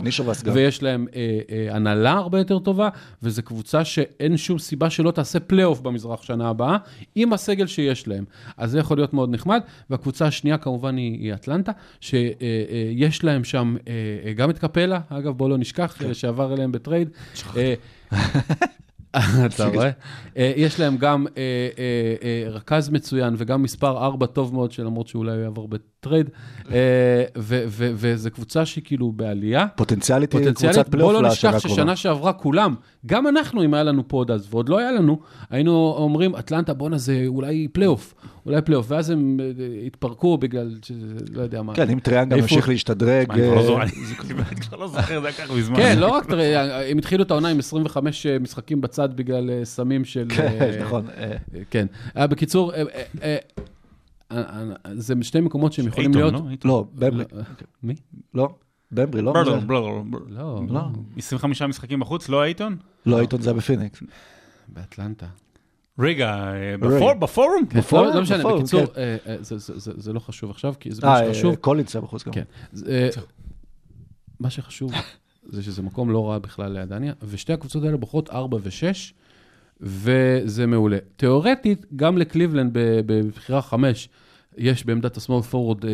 ויש 0.55 0.83
להם 0.83 1.07
אה, 1.17 1.39
אה, 1.51 1.77
הנהלה 1.77 2.13
הרבה 2.13 2.39
יותר 2.39 2.59
טובה, 2.59 2.89
וזו 3.23 3.43
קבוצה 3.43 3.85
שאין 3.85 4.37
שום 4.37 4.59
סיבה 4.59 4.91
שלא 4.91 5.11
תעשה 5.11 5.41
פלייאוף 5.41 5.81
במזרח 5.81 6.23
שנה 6.23 6.49
הבאה, 6.49 6.77
עם 7.15 7.33
הסגל 7.33 7.67
שיש 7.67 8.09
להם. 8.09 8.25
אז 8.57 8.71
זה 8.71 8.79
יכול 8.79 8.97
להיות 8.97 9.15
מאוד 9.15 9.31
נחמד. 9.31 9.61
והקבוצה 9.91 10.27
השנייה 10.27 10.59
כמובן 10.59 10.97
היא, 10.97 11.21
היא 11.21 11.35
אטלנטה, 11.35 11.73
שיש 12.01 13.25
להם 13.25 13.45
שם 13.45 13.77
אה, 13.89 13.93
אה, 14.25 14.33
גם 14.33 14.51
את 14.51 14.59
קפלה, 14.59 15.01
אגב, 15.09 15.33
בואו 15.33 15.49
לא 15.49 15.59
נשכח, 15.59 16.03
אה, 16.03 16.15
שעבר 16.15 16.55
אליהם 16.55 16.73
בטרייד. 16.73 17.09
אה, 17.57 17.75
אתה 19.47 19.67
רואה? 19.67 19.91
אה, 20.37 20.53
יש 20.57 20.81
להם 20.81 20.97
גם 20.97 21.27
אה, 21.37 21.69
אה, 22.23 22.51
רכז 22.51 22.89
מצוין 22.89 23.35
וגם 23.39 23.63
מספר 23.63 24.05
4 24.05 24.27
טוב 24.27 24.55
מאוד, 24.55 24.73
שלמרות 24.73 25.09
שאולי 25.09 25.33
הוא 25.33 25.43
יעבור 25.43 25.69
בטרייד, 25.69 25.98
אה, 26.07 26.75
ו- 27.39 27.65
ו- 27.69 27.91
וזו 27.95 28.31
קבוצה 28.31 28.67
שהיא 28.67 28.85
כאילו 28.85 29.13
בעלייה. 29.13 29.67
פוטנציאלית 29.77 30.35
היא 30.35 30.41
קבוצת 30.55 30.75
בוא 30.75 30.93
פלייאוף 30.93 31.13
לא 31.13 31.19
לשנה 31.23 31.33
נשכח 31.33 31.49
הקרובה. 31.55 31.75
ששנה 31.83 31.97
שעברה 31.97 32.33
כולם, 32.33 32.75
גם 33.07 33.27
אנחנו, 33.29 33.65
אם 33.65 33.75
היה 33.75 33.83
לנו 33.83 34.09
פה 34.09 34.17
עוד 34.17 34.31
אז, 34.31 34.47
ועוד 34.51 34.69
לא 34.69 34.79
היה 34.79 34.93
לנו, 34.93 35.19
היינו 35.51 35.95
אומרים, 35.99 36.37
אטלנטה, 36.37 36.75
בואנה, 36.75 36.99
זה 36.99 37.25
אולי 37.27 37.69
פלייאוף, 37.73 38.15
אולי 38.47 38.63
פלייאוף, 38.63 38.87
ואז 38.91 39.11
הם 39.11 39.41
אה, 39.41 39.47
התפרקו 39.87 40.39
בגלל, 40.39 40.75
לא 41.33 41.43
יודע 41.43 41.63
מה. 41.63 41.75
כן, 41.75 41.91
אם 41.91 41.99
איפה- 41.99 42.39
ימשיך 42.39 42.69
להשתדרג. 42.69 43.31
אני 43.31 43.43
כבר 43.43 43.55
לא 43.55 43.63
זוכר, 43.63 43.83
אה, 43.83 44.79
לא 44.81 44.89
זוכר, 44.89 45.21
זה 45.21 45.27
היה 45.29 45.37
כך 45.37 45.51
מזמן. 45.57 45.77
כן, 45.77 45.99
לא 45.99 46.07
רק, 46.09 46.27
תראה, 46.27 46.89
הם 46.91 46.99
התחילו 46.99 47.23
את 47.25 47.31
העונה 47.31 47.49
עם 47.49 47.59
25 47.59 48.27
משחקים 48.27 48.81
בצד 48.81 49.09
בגלל 49.17 49.51
אה, 49.51 49.65
סמים 49.65 50.05
של... 50.05 50.27
כן, 50.37 50.57
אה, 50.61 50.81
נכון. 50.85 51.05
אה, 51.19 51.37
כן. 51.71 51.87
אה, 52.17 52.27
בקיצור, 52.27 52.73
זה 54.95 55.15
שני 55.23 55.41
מקומות 55.41 55.73
שהם 55.73 55.87
יכולים 55.87 56.15
אייטון, 56.15 56.33
להיות... 56.33 56.45
לא? 56.45 56.49
אייטון. 56.51 56.71
לא, 56.71 56.85
במבלי. 56.95 57.25
מי? 57.83 57.95
לא? 58.35 58.49
במברי, 58.91 59.23
לא? 59.23 59.33
ברלר, 59.33 59.61
זה- 59.61 59.67
ברלר, 59.67 60.03
לא, 60.29 60.61
לא. 60.69 60.81
25 61.17 61.63
משחקים 61.63 62.01
בחוץ, 62.01 62.29
לא 62.29 62.43
האייטון? 62.43 62.77
לא, 63.07 63.19
העיתון 63.19 63.41
זה 63.43 63.51
היה 63.51 63.57
בפיניקס. 63.59 64.03
באטלנטה. 64.69 65.27
רגע, 65.99 66.35
אה, 66.53 66.77
בפור- 66.79 67.15
בפורום? 67.15 67.65
בפורום, 67.75 68.05
לא 68.07 68.15
לא 68.15 68.23
משנה, 68.23 68.45
בקיצור, 68.55 68.87
כן. 68.87 68.93
אה, 69.01 69.17
אה, 69.27 69.37
זה- 69.41 70.13
לא 70.13 70.21
חשוב 70.21 70.51
עכשיו, 70.51 70.75
כי 70.81 70.93
זה 70.93 71.07
מה 71.07 71.21
אה, 71.21 71.35
שחשוב. 71.35 71.51
אה, 71.51 71.57
קולינס 71.57 71.97
היה 71.97 72.03
בחוץ 72.03 72.25
גם. 72.27 72.33
כן. 72.33 72.43
אה, 72.89 73.09
מה 74.41 74.51
שחשוב 74.51 74.93
זה 75.53 75.63
שזה 75.63 75.83
מקום 75.83 76.11
לא 76.11 76.31
רע 76.31 76.39
בכלל 76.39 76.73
לידניה, 76.73 77.13
ושתי 77.29 77.53
הקבוצות 77.53 77.85
האלה 77.85 77.97
בוחרות 77.97 78.31
4 78.31 78.57
ו-6, 78.63 79.13
וזה 79.81 80.67
מעולה. 80.67 80.99
תיאורטית, 81.17 81.87
גם 81.97 82.19
לקליבלנד 82.19 82.71
בבחירה 83.07 83.63
5, 83.63 84.09
יש 84.57 84.87
בעמדת 84.87 85.17
ה 85.17 85.21
small 85.21 85.43
forward 85.43 85.85
אה, 85.85 85.93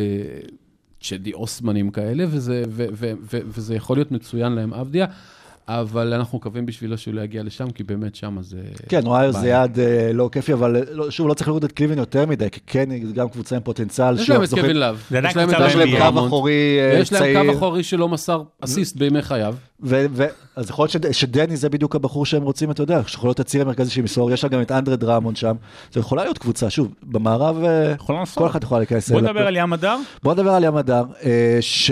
צ'די 1.01 1.33
אוסמנים 1.33 1.89
כאלה, 1.89 2.25
וזה, 2.29 2.63
ו, 2.69 2.85
ו, 2.93 3.11
ו, 3.21 3.37
וזה 3.45 3.75
יכול 3.75 3.97
להיות 3.97 4.11
מצוין 4.11 4.51
להם 4.51 4.73
אבדיה, 4.73 5.05
אבל 5.67 6.13
אנחנו 6.13 6.37
מקווים 6.37 6.65
בשבילו 6.65 6.97
שהוא 6.97 7.13
לא 7.13 7.21
יגיע 7.21 7.43
לשם, 7.43 7.69
כי 7.71 7.83
באמת 7.83 8.15
שם 8.15 8.37
זה... 8.41 8.57
כן, 8.89 9.01
ווייר 9.07 9.31
זה. 9.31 9.47
יעד 9.47 9.79
אה, 9.79 10.11
לא 10.13 10.29
כיפי, 10.31 10.53
אבל 10.53 10.75
אה, 10.75 10.81
לא- 10.91 11.11
שוב, 11.11 11.27
לא 11.27 11.33
צריך 11.33 11.47
לראות 11.47 11.65
את 11.65 11.71
קליבלנד 11.71 11.99
יותר 11.99 12.25
מדי, 12.25 12.49
כי 12.51 12.59
כן, 12.67 12.89
היא 12.91 13.05
גם 13.13 13.29
קבוצה 13.29 13.55
עם 13.55 13.61
פוטנציאל. 13.61 14.19
יש 14.19 14.29
להם 14.29 14.43
את 14.43 14.49
קווין 14.49 14.77
לאב, 14.79 15.01
יש 15.11 15.35
להם 15.35 15.49
את. 15.49 15.55
קו 16.13 16.27
אחורי 16.27 16.77
אה, 16.79 16.99
יש 16.99 17.13
להם 17.13 17.21
צעיר. 17.21 17.43
קו 17.51 17.57
אחורי 17.57 17.83
שלא 17.83 18.09
מסר 18.09 18.43
אסיסט 18.61 18.95
בימי 18.95 19.21
חייו. 19.21 19.55
אז 20.55 20.69
יכול 20.69 20.83
להיות 20.83 20.91
שד- 20.91 21.11
שדני 21.11 21.57
זה 21.57 21.69
בדיוק 21.69 21.95
הבחור 21.95 22.25
שהם 22.25 22.43
רוצים, 22.43 22.71
אתה 22.71 22.83
יודע, 22.83 23.01
שיכול 23.07 23.27
להיות 23.27 23.39
הציר 23.39 23.61
המרכזי 23.61 23.91
של 23.91 24.01
מסור, 24.01 24.31
יש 24.31 24.43
לה 24.43 24.49
גם 24.49 24.61
את 24.61 24.71
אנדרה 24.71 24.99
דרמונד 24.99 25.37
שם, 25.37 25.55
זו 25.93 25.99
יכולה 25.99 26.23
להיות 26.23 26.37
קבוצה, 26.37 26.69
שוב, 26.69 26.93
במערב, 27.03 27.55
יכולה. 27.95 28.23
כל 28.35 28.47
אחד 28.47 28.63
יכול 28.63 28.77
להיכנס. 28.77 29.11
בוא. 29.11 29.21
נדבר 29.21 29.47
על 29.47 29.55
ים 29.55 29.73
הדר. 29.73 29.97
בוא 30.23 30.33
נדבר 30.33 30.51
על 30.51 30.63
ים 30.63 30.75
הדר, 30.77 31.03
ש... 31.61 31.91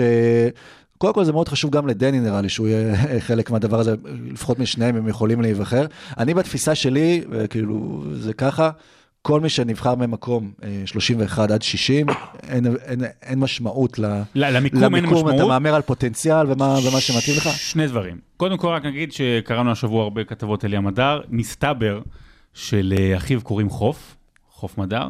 קודם 1.04 1.14
כל 1.14 1.24
זה 1.24 1.32
מאוד 1.32 1.48
חשוב 1.48 1.70
גם 1.70 1.86
לדני 1.86 2.20
נראה 2.20 2.40
לי 2.40 2.48
שהוא 2.48 2.68
יהיה 2.68 2.96
חלק 3.28 3.50
מהדבר 3.50 3.80
הזה, 3.80 3.94
לפחות 4.30 4.58
משניהם 4.58 4.96
הם 4.96 5.08
יכולים 5.08 5.40
להיבחר. 5.40 5.86
אני 6.18 6.34
בתפיסה 6.34 6.74
שלי, 6.74 7.24
אה, 7.32 7.46
כאילו 7.46 8.04
זה 8.14 8.32
ככה, 8.32 8.70
כל 9.22 9.40
מי 9.40 9.48
שנבחר 9.48 9.94
ממקום 9.94 10.52
אה, 10.62 10.82
31 10.86 11.50
עד 11.50 11.62
60, 11.62 12.06
אין, 12.48 12.66
אין, 12.84 13.00
אין 13.22 13.38
משמעות 13.38 13.98
ל, 13.98 14.04
ל- 14.34 14.56
למיקום 14.56 14.94
אין 14.94 15.04
אתה 15.04 15.14
משמעות. 15.14 15.48
מהמר 15.48 15.74
על 15.74 15.82
פוטנציאל 15.82 16.46
ומה, 16.52 16.76
ומה 16.88 17.00
שמתאים 17.00 17.36
לך. 17.36 17.48
שני 17.48 17.86
דברים. 17.86 18.18
קודם 18.36 18.56
כל 18.56 18.68
רק 18.68 18.84
נגיד 18.84 19.12
שקראנו 19.12 19.70
השבוע 19.70 20.02
הרבה 20.02 20.24
כתבות 20.24 20.64
על 20.64 20.74
ים 20.74 20.86
הדר, 20.86 21.20
מסתבר 21.28 22.00
שלאחיו 22.54 23.40
קוראים 23.42 23.68
חוף, 23.70 24.16
חוף 24.52 24.78
מדר, 24.78 25.06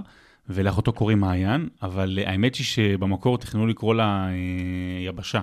ולאחותו 0.48 0.92
קוראים 0.92 1.20
מעיין, 1.20 1.68
אבל 1.82 2.18
אה, 2.22 2.30
האמת 2.30 2.54
היא 2.54 2.64
שבמקור 2.64 3.38
תכננו 3.38 3.66
לקרוא 3.66 3.94
לה 3.94 4.26
אה, 4.28 5.06
יבשה. 5.06 5.40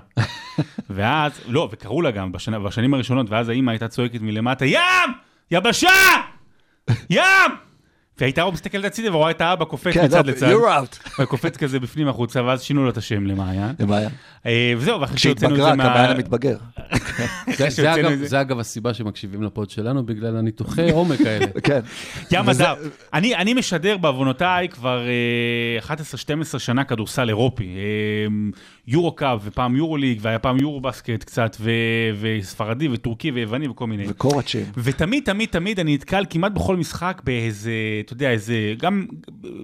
ואז, 0.89 1.41
לא, 1.47 1.69
וקראו 1.71 2.01
לה 2.01 2.11
גם 2.11 2.31
בשנה, 2.31 2.59
בשנים 2.59 2.93
הראשונות, 2.93 3.29
ואז 3.29 3.49
האימא 3.49 3.71
הייתה 3.71 3.87
צועקת 3.87 4.21
מלמטה, 4.21 4.65
ים! 4.65 4.79
יבשה! 5.51 5.89
ים! 7.09 7.70
והייתה 8.21 8.43
רק 8.43 8.53
מסתכלת 8.53 8.85
הצידה 8.85 9.15
ורואה 9.15 9.31
את 9.31 9.41
האבא 9.41 9.65
קופץ 9.65 9.93
כן, 9.93 10.05
מצד 10.05 10.27
לא, 10.27 10.33
לצד, 10.33 10.51
you're 10.51 10.65
out. 10.91 11.21
וקופץ 11.21 11.57
כזה 11.57 11.79
בפנים 11.79 12.07
החוצה, 12.07 12.43
ואז 12.43 12.61
שינו 12.63 12.83
לו 12.83 12.89
את 12.89 12.97
השם 12.97 13.25
למעיין. 13.25 13.75
זה 13.79 13.85
בעיה. 13.85 14.09
אה, 14.45 14.73
וזהו, 14.77 15.01
ואחרי 15.01 15.17
שהוצאנו 15.17 15.55
את 15.55 15.59
כשהתבגרה, 15.59 15.71
זה 15.71 15.75
מה... 15.77 15.83
כמעיין 15.93 16.11
המתבגר. 16.11 16.57
זה, 17.57 17.69
זה, 17.69 17.71
שהוצאנו 17.71 17.99
אגב, 17.99 18.11
את 18.11 18.19
זה. 18.19 18.27
זה 18.27 18.41
אגב 18.41 18.59
הסיבה 18.59 18.93
שמקשיבים 18.93 19.43
לפוד 19.43 19.69
שלנו, 19.69 20.05
בגלל 20.05 20.37
הניתוחי 20.37 20.91
עומק 20.91 21.21
האלה. 21.21 21.45
כן. 21.63 21.79
ים 22.31 22.47
וזה- 22.47 22.69
הדר. 22.69 22.81
אני, 23.13 23.35
אני 23.35 23.53
משדר 23.53 23.97
בעוונותיי 23.97 24.69
כבר 24.69 25.01
אה, 25.87 25.95
11-12 26.55 26.59
שנה 26.59 26.83
כדורסל 26.83 27.29
אירופי. 27.29 27.63
אה, 27.63 28.27
יורו 28.87 29.15
קאפ 29.15 29.39
ופעם 29.43 29.75
יורו 29.75 29.97
ליג 29.97 30.19
והיה 30.21 30.39
פעם 30.39 30.57
יורו 30.57 30.81
בסקט 30.81 31.23
קצת 31.23 31.57
ו, 31.59 31.71
וספרדי 32.19 32.87
וטורקי 32.87 33.31
ויווני 33.31 33.67
וכל 33.67 33.87
מיני. 33.87 34.03
וקורצ'ים. 34.07 34.65
ותמיד, 34.77 35.23
תמיד, 35.23 35.49
תמיד 35.49 35.79
אני 35.79 35.93
נתקל 35.93 36.25
כמעט 36.29 36.51
בכל 36.51 36.77
משחק 36.77 37.21
באיזה, 37.23 37.71
אתה 38.11 38.15
יודע, 38.15 38.31
איזה, 38.31 38.73
גם 38.77 39.05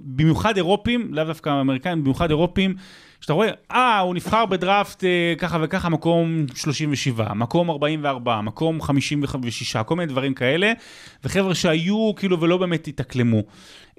במיוחד 0.04 0.56
אירופים, 0.56 1.14
לאו 1.14 1.24
דווקא 1.24 1.60
אמריקאים, 1.60 2.00
במיוחד 2.00 2.30
אירופים, 2.30 2.74
שאתה 3.20 3.32
רואה, 3.32 3.48
אה, 3.72 3.98
הוא 3.98 4.14
נבחר 4.14 4.46
בדראפט 4.46 5.04
אה, 5.04 5.34
ככה 5.38 5.58
וככה, 5.62 5.88
מקום 5.88 6.46
37, 6.54 7.34
מקום 7.34 7.70
44, 7.70 8.40
מקום 8.40 8.82
56, 8.82 9.76
כל 9.76 9.96
מיני 9.96 10.06
דברים 10.06 10.34
כאלה, 10.34 10.72
וחבר'ה 11.24 11.54
שהיו 11.54 12.12
כאילו 12.16 12.40
ולא 12.40 12.56
באמת 12.56 12.88
התאקלמו. 12.88 13.42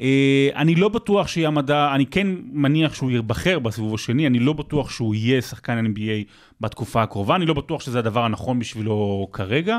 אה, 0.02 0.50
אני 0.56 0.76
לא 0.76 0.90
בטוח 0.90 1.28
שיהיה 1.28 1.48
המדע, 1.48 1.92
אני 1.96 2.06
כן 2.06 2.28
מניח 2.52 2.94
שהוא 2.94 3.12
ייבחר 3.12 3.60
בסיבוב 3.60 3.94
השני, 3.94 4.28
אני 4.28 4.40
לא 4.40 4.54
בטוח 4.54 4.90
שהוא 4.92 5.16
יהיה 5.16 5.42
שחקן 5.42 5.86
NBA 5.86 6.32
בתקופה 6.62 7.04
הקרובה, 7.04 7.36
אני 7.36 7.46
לא 7.46 7.54
בטוח 7.54 7.82
שזה 7.82 8.00
הדבר 8.00 8.26
הנכון 8.26 8.60
בשבילו 8.60 9.28
כרגע, 9.34 9.78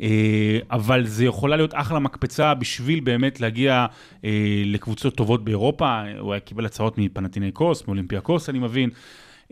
אה, 0.00 0.58
אבל 0.70 1.06
זה 1.06 1.24
יכולה 1.24 1.56
להיות 1.56 1.74
אחלה 1.74 1.98
מקפצה 1.98 2.54
בשביל 2.54 3.00
באמת 3.00 3.40
להגיע 3.40 3.86
אה, 4.24 4.62
לקבוצות 4.66 5.14
טובות 5.14 5.44
באירופה, 5.44 6.00
הוא 6.18 6.32
היה 6.32 6.40
קיבל 6.40 6.66
הצעות 6.66 6.98
מפנטינאיקוס, 6.98 7.86
מאולימפיאקוס, 7.86 8.48
אני 8.48 8.58
מבין. 8.58 8.90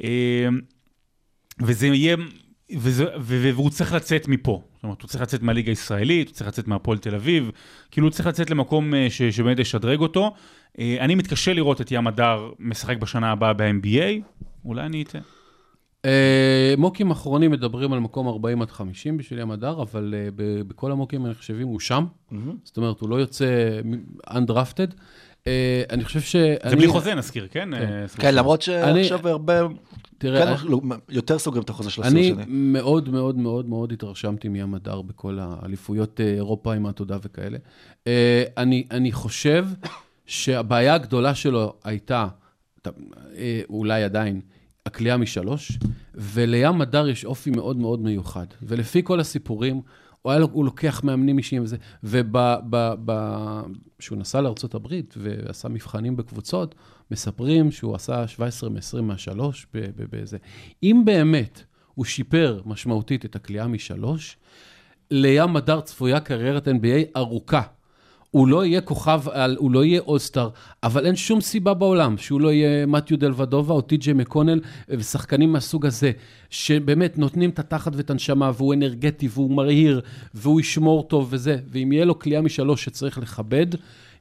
אה, 0.04 0.48
וזה 1.62 1.86
יהיה, 1.86 2.16
וזה, 2.76 3.04
ו- 3.20 3.50
והוא 3.54 3.70
צריך 3.70 3.92
לצאת 3.92 4.28
מפה. 4.28 4.62
זאת 4.74 4.82
אומרת, 4.84 5.02
הוא 5.02 5.08
צריך 5.08 5.22
לצאת 5.22 5.42
מהליגה 5.42 5.70
הישראלית, 5.72 6.28
הוא 6.28 6.34
צריך 6.34 6.48
לצאת 6.48 6.68
מהפועל 6.68 6.98
תל 6.98 7.14
אביב, 7.14 7.50
כאילו 7.90 8.06
הוא 8.06 8.12
צריך 8.12 8.26
לצאת 8.26 8.50
למקום 8.50 8.92
ש- 9.08 9.22
שבאמת 9.22 9.58
ישדרג 9.58 10.00
אותו. 10.00 10.34
אני 10.78 11.14
מתקשה 11.14 11.52
לראות 11.52 11.80
את 11.80 11.92
ים 11.92 12.06
הדר 12.06 12.50
משחק 12.58 12.96
בשנה 12.96 13.32
הבאה 13.32 13.52
ב-NBA, 13.52 14.38
אולי 14.64 14.82
אני 14.82 15.02
אטעה. 15.02 15.37
אה, 16.04 16.74
מוקים 16.78 17.10
אחרונים 17.10 17.50
מדברים 17.50 17.92
על 17.92 17.98
מקום 18.00 18.28
40 18.28 18.62
עד 18.62 18.70
50 18.70 19.16
בשביל 19.16 19.38
ים 19.38 19.50
הדר, 19.50 19.82
אבל 19.82 20.14
אה, 20.16 20.28
ב- 20.36 20.62
בכל 20.68 20.92
המוקים 20.92 21.24
הנחשבים 21.26 21.68
הוא 21.68 21.80
שם. 21.80 22.04
זאת 22.64 22.76
אומרת, 22.76 23.00
הוא 23.00 23.08
לא 23.08 23.16
יוצא 23.16 23.80
undrafted. 24.30 24.94
אה, 25.46 25.82
אני 25.90 26.04
חושב 26.04 26.20
שאני... 26.20 26.56
זה 26.70 26.76
בלי 26.76 26.88
חוזה 26.88 27.14
נזכיר, 27.14 27.48
כן? 27.50 27.68
סליחה. 28.06 28.22
כן, 28.28 28.34
למרות 28.34 28.68
אני- 28.68 29.04
שעכשיו 29.04 29.28
הרבה, 29.28 29.60
תראה, 30.18 30.42
כן, 30.46 30.52
אני- 30.52 30.70
לא, 30.70 30.80
יותר 31.08 31.38
סוגרים 31.38 31.62
את 31.62 31.70
החוזה 31.70 31.90
של 31.90 32.02
הסיור 32.02 32.18
אני 32.20 32.30
השני. 32.30 32.44
מאוד 32.48 33.08
מאוד 33.08 33.36
מאוד 33.38 33.68
מאוד 33.68 33.92
התרשמתי 33.92 34.48
מים 34.48 34.74
הדר 34.74 35.02
בכל 35.02 35.38
האליפויות 35.40 36.20
אירופה 36.20 36.74
עם 36.74 36.86
העתודה 36.86 37.16
וכאלה. 37.22 37.58
אני, 38.56 38.84
אני 38.90 39.12
חושב 39.12 39.66
שהבעיה 40.26 40.94
הגדולה 40.94 41.34
שלו 41.34 41.74
הייתה, 41.84 42.26
אולי 43.70 44.02
עדיין, 44.04 44.40
הכלייה 44.88 45.16
משלוש, 45.16 45.78
ולים 46.14 46.80
הדר 46.80 47.08
יש 47.08 47.24
אופי 47.24 47.50
מאוד 47.50 47.76
מאוד 47.76 48.00
מיוחד. 48.00 48.46
ולפי 48.62 49.02
כל 49.04 49.20
הסיפורים, 49.20 49.80
הוא, 50.22 50.32
היה, 50.32 50.42
הוא 50.42 50.64
לוקח 50.64 51.04
מאמנים 51.04 51.38
אישיים 51.38 51.62
וזה, 51.62 51.76
וכשהוא 52.04 54.18
נסע 54.18 54.40
לארה"ב 54.40 54.86
ועשה 55.16 55.68
מבחנים 55.68 56.16
בקבוצות, 56.16 56.74
מספרים 57.10 57.70
שהוא 57.70 57.94
עשה 57.94 58.28
17 58.28 58.70
מ-20 58.70 59.00
מהשלוש 59.00 59.66
בזה. 60.12 60.38
אם 60.82 61.02
באמת 61.04 61.62
הוא 61.94 62.04
שיפר 62.04 62.60
משמעותית 62.64 63.24
את 63.24 63.36
הכלייה 63.36 63.66
משלוש, 63.66 64.36
לים 65.10 65.56
הדר 65.56 65.80
צפויה 65.80 66.20
קריירת 66.20 66.68
NBA 66.68 67.16
ארוכה. 67.16 67.62
הוא 68.30 68.48
לא 68.48 68.64
יהיה 68.64 68.80
כוכב 68.80 69.22
על, 69.32 69.56
הוא 69.58 69.70
לא 69.70 69.84
יהיה 69.84 70.00
אולסטאר, 70.00 70.48
אבל 70.82 71.06
אין 71.06 71.16
שום 71.16 71.40
סיבה 71.40 71.74
בעולם 71.74 72.18
שהוא 72.18 72.40
לא 72.40 72.52
יהיה 72.52 72.86
מתיו 72.86 73.18
דלוודובה 73.18 73.74
או 73.74 73.80
טי.ג'יי 73.80 74.12
מקונל 74.12 74.60
ושחקנים 74.88 75.52
מהסוג 75.52 75.86
הזה, 75.86 76.12
שבאמת 76.50 77.18
נותנים 77.18 77.50
את 77.50 77.58
התחת 77.58 77.92
ואת 77.96 78.10
הנשמה, 78.10 78.50
והוא 78.56 78.74
אנרגטי 78.74 79.28
והוא 79.32 79.56
מהיר, 79.56 80.00
והוא 80.34 80.60
ישמור 80.60 81.02
טוב 81.02 81.28
וזה, 81.30 81.56
ואם 81.70 81.92
יהיה 81.92 82.04
לו 82.04 82.18
כליאה 82.18 82.40
משלוש 82.40 82.84
שצריך 82.84 83.18
לכבד, 83.18 83.66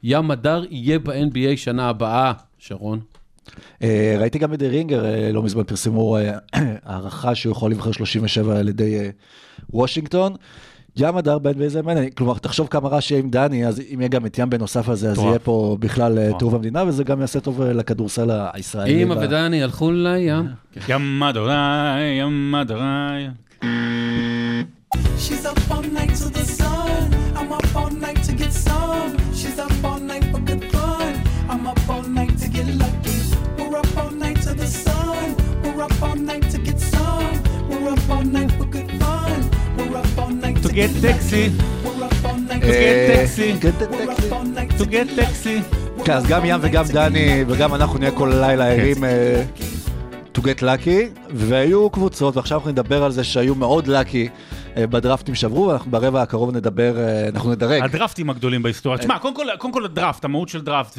ים 0.04 0.32
הדר 0.32 0.64
יהיה 0.70 1.00
ב-NBA 1.00 1.58
שנה 1.58 1.90
הבאה, 1.90 2.34
שרון. 2.58 3.00
אה, 3.82 4.16
ראיתי 4.20 4.40
גם 4.40 4.52
בדה 4.52 4.68
רינגר, 4.68 5.06
אה, 5.06 5.32
לא 5.32 5.44
מזמן 5.44 5.64
פרסמו 5.64 6.18
אה, 6.18 6.38
הערכה 6.86 7.36
שהוא 7.36 7.52
יכול 7.52 7.72
לבחור 7.72 7.94
37 7.94 8.60
על 8.60 8.70
ידי 8.70 9.12
וושינגטון. 9.70 10.36
ים 11.00 11.18
הדר 11.18 11.38
בן 11.40 11.52
ואיזה 11.58 11.82
מעניין, 11.82 12.10
כלומר 12.10 12.38
תחשוב 12.38 12.68
כמה 12.68 12.90
רעש 12.90 13.12
יהיה 13.12 13.22
עם 13.22 13.30
דני, 13.30 13.68
אז 13.68 13.82
אם 13.94 14.00
יהיה 14.00 14.10
גם 14.10 14.26
את 14.26 14.40
ים 14.40 14.50
בנוסף 14.50 14.88
לזה, 14.90 15.12
אז. 15.12 15.18
יהיה 15.18 15.40
פה 15.40 15.78
בכלל 15.80 16.20
אה. 16.20 16.30
טירוף 16.40 16.54
המדינה, 16.54 16.84
וזה 16.88 17.04
גם 17.04 17.22
יעשה 17.22 17.40
טוב 17.40 17.62
אה, 17.62 17.74
לכדורסל 17.74 18.30
הישראלי. 18.54 19.04
אמא 19.04 19.14
ודני 19.14 19.64
הלכו 19.64 19.92
לים. 19.92 20.46
ים 20.90 21.24
אדוני, 21.24 22.02
ים 22.20 22.56
אדוני. 22.56 23.28
She's 25.24 25.46
up 25.52 25.72
all 25.72 25.86
night 25.98 26.14
to 26.22 26.28
the 26.38 26.46
sun. 26.60 27.06
I'm 27.40 27.52
up 27.58 27.76
all 27.76 27.92
night 28.06 28.22
to 28.28 28.32
get 28.42 28.54
some. 28.68 29.12
She's 29.40 29.58
up 29.66 29.76
all 29.88 30.00
night 30.12 30.26
for 30.32 30.42
good 30.50 30.64
fun. 30.74 31.14
I'm 31.52 31.64
up 31.72 31.82
all 31.94 32.06
night 32.20 32.36
to 32.44 32.48
get 32.56 32.68
lucky. 32.84 33.18
We're 33.58 33.78
up 33.82 33.92
all 34.02 34.12
night 34.24 34.40
to 34.46 34.52
the 34.62 34.70
sun. 34.86 35.26
We're 35.64 35.82
up 35.88 36.02
all 36.06 36.16
night 36.32 36.46
to 36.54 36.58
get 36.68 36.80
some. 36.94 37.36
We're 37.70 37.90
up 37.96 38.04
all 38.14 38.26
night 38.38 38.52
for 38.58 38.67
To 40.64 40.70
get 40.70 40.90
to 41.02 41.08
אה, 41.08 41.14
taxi. 43.26 43.68
to 44.80 44.86
get 44.86 45.08
sexy. 45.20 46.04
כן, 46.06 46.14
אז 46.14 46.26
גם 46.28 46.42
ים 46.46 46.60
וגם 46.62 46.86
דני 46.86 47.44
וגם 47.48 47.76
אנחנו 47.76 48.00
נהיה 48.00 48.12
כל 48.12 48.32
הלילה 48.32 48.68
ערים 48.68 49.04
אה, 49.04 49.44
to 50.36 50.40
get 50.40 50.62
lucky, 50.62 51.20
והיו 51.34 51.90
קבוצות, 51.90 52.38
ועכשיו 52.38 52.58
אנחנו 52.58 52.72
נדבר 52.72 53.04
על 53.04 53.12
זה 53.12 53.24
שהיו 53.24 53.56
מאוד 53.56 53.88
lucky 53.88 53.90
אה, 53.90 54.28
בדרפטים 54.76 55.36
שעברו, 55.36 55.68
ואנחנו 55.68 55.92
ברבע 55.92 56.22
הקרוב 56.22 56.56
נדבר, 56.56 56.98
אה, 56.98 57.28
אנחנו 57.28 57.52
נדרג. 57.52 57.84
הדרפטים 57.84 58.30
הגדולים 58.30 58.64
בהיסטוריה. 58.64 59.00
תשמע, 59.00 59.20
קודם 59.20 59.36
כל, 59.36 59.46
קודם 59.58 59.74
כל 59.74 59.86
הדראפט, 59.86 60.26
המהות 60.26 60.50
של 60.50 60.62
דראפט, 60.62 60.98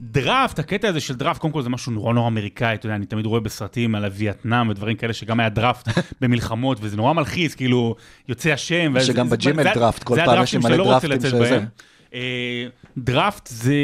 ודראפט, 0.00 0.58
הקטע 0.58 0.88
הזה 0.88 1.00
של 1.00 1.14
דראפט, 1.14 1.40
קודם 1.40 1.52
כל 1.52 1.62
זה 1.62 1.68
משהו 1.68 1.92
נורא 1.92 2.12
נורא 2.12 2.28
אמריקאי, 2.28 2.74
אתה 2.74 2.86
יודע, 2.86 2.96
אני 2.96 3.06
תמיד 3.06 3.26
רואה 3.26 3.40
בסרטים 3.40 3.94
על 3.94 4.04
הווייטנאם 4.04 4.68
ודברים 4.68 4.96
כאלה, 4.96 5.12
שגם 5.12 5.40
היה 5.40 5.48
דראפט 5.48 5.88
במלחמות, 6.20 6.78
וזה 6.80 6.96
נורא 6.96 7.12
מלחיץ, 7.12 7.54
כאילו, 7.54 7.94
יוצא 8.28 8.50
השם. 8.50 8.94
שגם 9.00 9.30
בג'ימל 9.30 9.74
דראפט, 9.74 10.02
כל 10.02 10.16
פעם 10.24 10.42
יש 10.42 10.54
מלא 10.54 10.76
לא 10.76 10.98
לצאת 11.08 11.30
שזה. 11.30 11.60
אה, 12.14 12.66
דראפט 12.98 13.46
זה, 13.46 13.74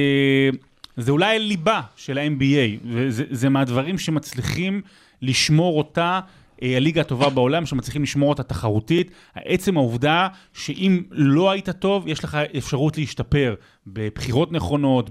זה 0.96 1.12
אולי 1.12 1.38
ליבה 1.38 1.80
של 1.96 2.18
ה-NBA, 2.18 2.86
וזה 2.86 3.24
זה 3.30 3.48
מהדברים 3.48 3.98
שמצליחים 3.98 4.82
לשמור 5.22 5.78
אותה. 5.78 6.20
אה, 6.62 6.76
הליגה 6.76 7.00
הטובה 7.00 7.30
בעולם, 7.30 7.66
שמצליחים 7.66 8.02
לשמור 8.02 8.28
אותה 8.28 8.42
תחרותית. 8.42 9.10
עצם 9.34 9.76
העובדה 9.76 10.28
שאם 10.52 11.02
לא 11.10 11.50
היית 11.50 11.70
טוב, 11.70 12.08
יש 12.08 12.24
לך 12.24 12.38
אפשרות 12.58 12.98
להשתפר 12.98 13.54
בבחירות 13.86 14.52
נכונות, 14.52 15.10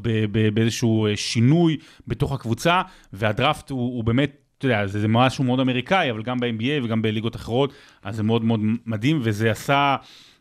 באיזשהו 0.54 1.06
אה, 1.06 1.18
שינוי 1.18 1.78
בתוך 2.08 2.32
הקבוצה, 2.32 2.82
והדראפט 3.14 3.70
הוא, 3.70 3.96
הוא 3.96 4.04
באמת, 4.04 4.38
אתה 4.58 4.66
יודע, 4.66 4.88
זה, 4.88 5.00
זה 5.00 5.08
משהו 5.08 5.44
מאוד 5.44 5.60
אמריקאי, 5.60 6.12
אבל 6.12 6.24
גם 6.24 6.40
ב-NBA 6.40 6.84
וגם 6.84 7.02
בליגות 7.02 7.36
אחרות, 7.36 7.74
אז 8.04 8.16
זה 8.16 8.24
מאוד 8.24 8.44
מאוד 8.44 8.60
מדהים, 8.86 9.20
וזה 9.24 9.52
עשה... 9.52 9.96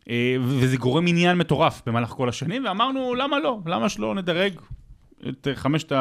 אה, 0.09 0.35
וזה 0.41 0.77
גורם 0.77 1.07
עניין 1.07 1.37
מטורף 1.37 1.81
במהלך 1.85 2.09
כל 2.09 2.29
השנים, 2.29 2.65
ואמרנו, 2.65 3.15
למה 3.15 3.39
לא? 3.39 3.59
למה 3.65 3.89
שלא 3.89 4.15
נדרג 4.15 4.53
את 5.29 5.47
חמשת 5.55 5.91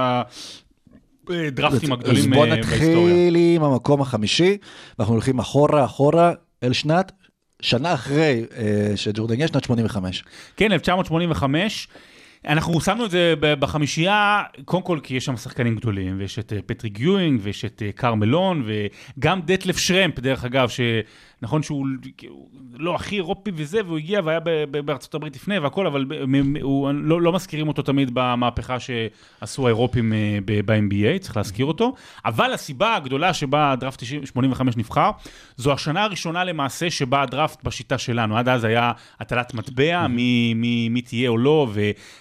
הדרפטים 1.31 1.93
אז 1.93 1.99
הגדולים 1.99 2.31
בוא 2.31 2.47
אה, 2.47 2.51
בהיסטוריה? 2.51 3.15
נתחיל 3.15 3.37
עם 3.37 3.63
המקום 3.63 4.01
החמישי, 4.01 4.57
ואנחנו 4.99 5.15
הולכים 5.15 5.39
אחורה 5.39 5.85
אחורה 5.85 6.33
אל 6.63 6.73
שנת, 6.73 7.13
שנה 7.63 7.95
אחרי 7.95 8.45
אה, 8.57 8.93
שג'ורדן 8.97 9.41
יש, 9.41 9.51
שנת 9.51 9.65
85. 9.65 10.25
כן, 10.57 10.73
1985. 10.73 11.89
אנחנו 12.47 12.81
שמנו 12.81 13.05
את 13.05 13.11
זה 13.11 13.35
בחמישייה, 13.41 14.43
קודם 14.65 14.83
כל 14.83 15.01
כי 15.03 15.17
יש 15.17 15.25
שם 15.25 15.37
שחקנים 15.37 15.77
גדולים, 15.77 16.19
ויש 16.19 16.39
את 16.39 16.53
אה, 16.53 16.59
פטריק 16.67 17.01
יואינג, 17.01 17.41
ויש 17.43 17.65
את 17.65 17.83
קרמלון, 17.95 18.67
וגם 18.67 19.41
דטלף 19.45 19.79
שרמפ, 19.79 20.19
דרך 20.21 20.45
אגב, 20.45 20.69
שנכון 21.41 21.63
שהוא 21.63 21.87
הוא 22.29 22.49
לא 22.79 22.95
הכי 22.95 23.17
אירופי 23.17 23.51
וזה, 23.55 23.81
והוא 23.87 23.99
הגיע 23.99 24.21
והיה 24.25 24.41
בארצות 24.71 25.15
הברית 25.15 25.37
לפני 25.37 25.59
והכל, 25.59 25.87
אבל 25.87 26.07
הוא, 26.63 26.91
לא, 26.95 27.23
לא 27.23 27.33
מזכירים 27.33 27.69
אותו 27.69 27.83
תמיד 27.83 28.11
במהפכה 28.13 28.77
שעשו 28.81 29.67
האירופים 29.67 30.13
אה, 30.13 30.39
ב-NBA, 30.45 31.19
צריך 31.21 31.37
להזכיר 31.37 31.67
אותו. 31.67 31.95
אבל 32.25 32.53
הסיבה 32.53 32.97
הגדולה 32.97 33.35
שבה 33.35 33.73
הדראפט 33.73 33.99
90 33.99 34.27
85 34.27 34.77
נבחר, 34.77 35.11
זו 35.57 35.73
השנה 35.73 36.05
הראשונה 36.05 36.45
למעשה 36.45 36.91
שבה 36.91 37.23
הדראפט 37.23 37.65
בשיטה 37.65 37.99
שלנו. 37.99 38.39
עד 38.39 38.49
אז 38.49 38.65
היה 38.65 38.93
הטלת 39.21 39.55
מטבע, 39.55 40.07
מי, 40.07 40.55
מי, 40.55 40.89
מי 40.89 41.03
תהיה 41.03 41.31
או 41.31 41.39
לא, 41.39 41.69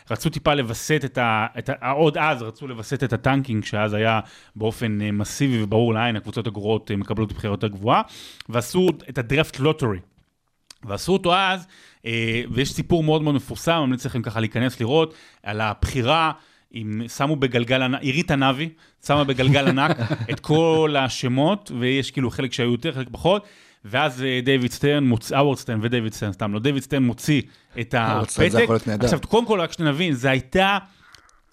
ורצו 0.10 0.30
טיפה 0.30 0.54
לווסת 0.54 1.02
את 1.06 1.18
ה... 1.18 1.48
את 1.58 1.70
ה 1.70 1.92
עוד 1.92 2.18
אז 2.18 2.42
רצו 2.42 2.68
לווסת 2.68 3.04
את 3.04 3.14
הטנקינג, 3.14 3.64
שאז 3.64 3.94
היה 3.94 4.20
באופן 4.56 5.02
אה, 5.02 5.12
מסיבי 5.12 5.64
וברור 5.64 5.94
לעין, 5.94 6.16
הקבוצות 6.16 6.48
הגרועות 6.48 6.92
אה, 6.92 6.96
מקבלות 6.96 7.34
בחירה 7.34 7.54
יותר 7.54 7.68
גבוהה, 7.68 8.02
ועשו 8.50 8.90
את 9.10 9.18
ה 9.18 9.25
draft 9.25 9.60
lottery. 9.60 10.00
ועשו 10.84 11.14
אותו 11.14 11.36
אז, 11.36 11.68
אה, 12.06 12.42
ויש 12.52 12.74
סיפור 12.74 13.04
מאוד 13.04 13.22
מאוד 13.22 13.36
מפורסם, 13.36 13.80
ממליץ 13.86 14.06
לכם 14.06 14.22
ככה 14.22 14.40
להיכנס 14.40 14.80
לראות, 14.80 15.14
על 15.44 15.62
הבחירה, 15.62 16.32
עם, 16.72 17.02
שמו 17.08 17.36
בגלגל 17.36 17.82
ענק, 17.82 18.02
עירית 18.02 18.32
ענבי, 18.32 18.70
שמה 19.06 19.24
בגלגל 19.24 19.68
ענק 19.72 19.98
את 20.32 20.40
כל 20.40 20.96
השמות, 21.00 21.72
ויש 21.80 22.12
כאילו 22.12 22.32
חלק 22.32 22.54
שהיו 22.54 22.72
יותר, 22.72 22.94
חלק 22.94 23.08
פחות. 23.12 23.46
ואז 23.86 24.24
אה, 24.24 24.40
דיוויד 24.44 24.72
סטרן, 24.72 25.04
מוצ... 25.04 25.32
הווארד 25.32 25.58
סטרן 25.58 25.80
ודייוויד 25.82 26.14
סטרן, 26.14 26.32
סתם 26.32 26.54
לא, 26.54 26.60
דיוויד 26.60 26.84
סטרן 26.84 27.04
מוציא 27.04 27.42
את 27.80 27.96
הפתק. 27.98 28.68
עכשיו, 29.00 29.20
קודם 29.28 29.46
כל, 29.46 29.62
רק 29.62 29.72
שנבין, 29.72 30.14
זה 30.14 30.30
הייתה, 30.30 30.78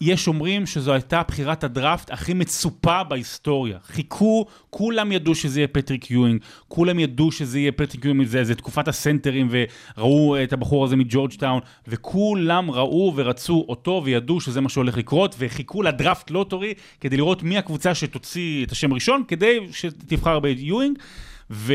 יש 0.01 0.27
אומרים 0.27 0.65
שזו 0.65 0.93
הייתה 0.93 1.21
בחירת 1.27 1.63
הדראפט 1.63 2.11
הכי 2.11 2.33
מצופה 2.33 3.03
בהיסטוריה. 3.03 3.77
חיכו, 3.83 4.45
כולם 4.69 5.11
ידעו 5.11 5.35
שזה 5.35 5.59
יהיה 5.59 5.67
פטריק 5.67 6.11
יואינג, 6.11 6.41
כולם 6.67 6.99
ידעו 6.99 7.31
שזה 7.31 7.59
יהיה 7.59 7.71
פטריק 7.71 8.05
יואינג, 8.05 8.27
זה, 8.27 8.43
זה 8.43 8.55
תקופת 8.55 8.87
הסנטרים, 8.87 9.49
וראו 9.51 10.43
את 10.43 10.53
הבחור 10.53 10.85
הזה 10.85 10.95
מג'ורג'טאון, 10.95 11.59
וכולם 11.87 12.71
ראו 12.71 13.13
ורצו 13.15 13.65
אותו, 13.69 14.01
וידעו 14.05 14.41
שזה 14.41 14.61
מה 14.61 14.69
שהולך 14.69 14.97
לקרות, 14.97 15.35
וחיכו 15.39 15.81
לדראפט 15.83 16.31
lottery 16.31 16.73
כדי 17.01 17.17
לראות 17.17 17.43
מי 17.43 17.57
הקבוצה 17.57 17.95
שתוציא 17.95 18.65
את 18.65 18.71
השם 18.71 18.93
ראשון, 18.93 19.23
כדי 19.27 19.59
שתבחר 19.71 20.39
ביואינג. 20.39 20.97
ו... 21.51 21.73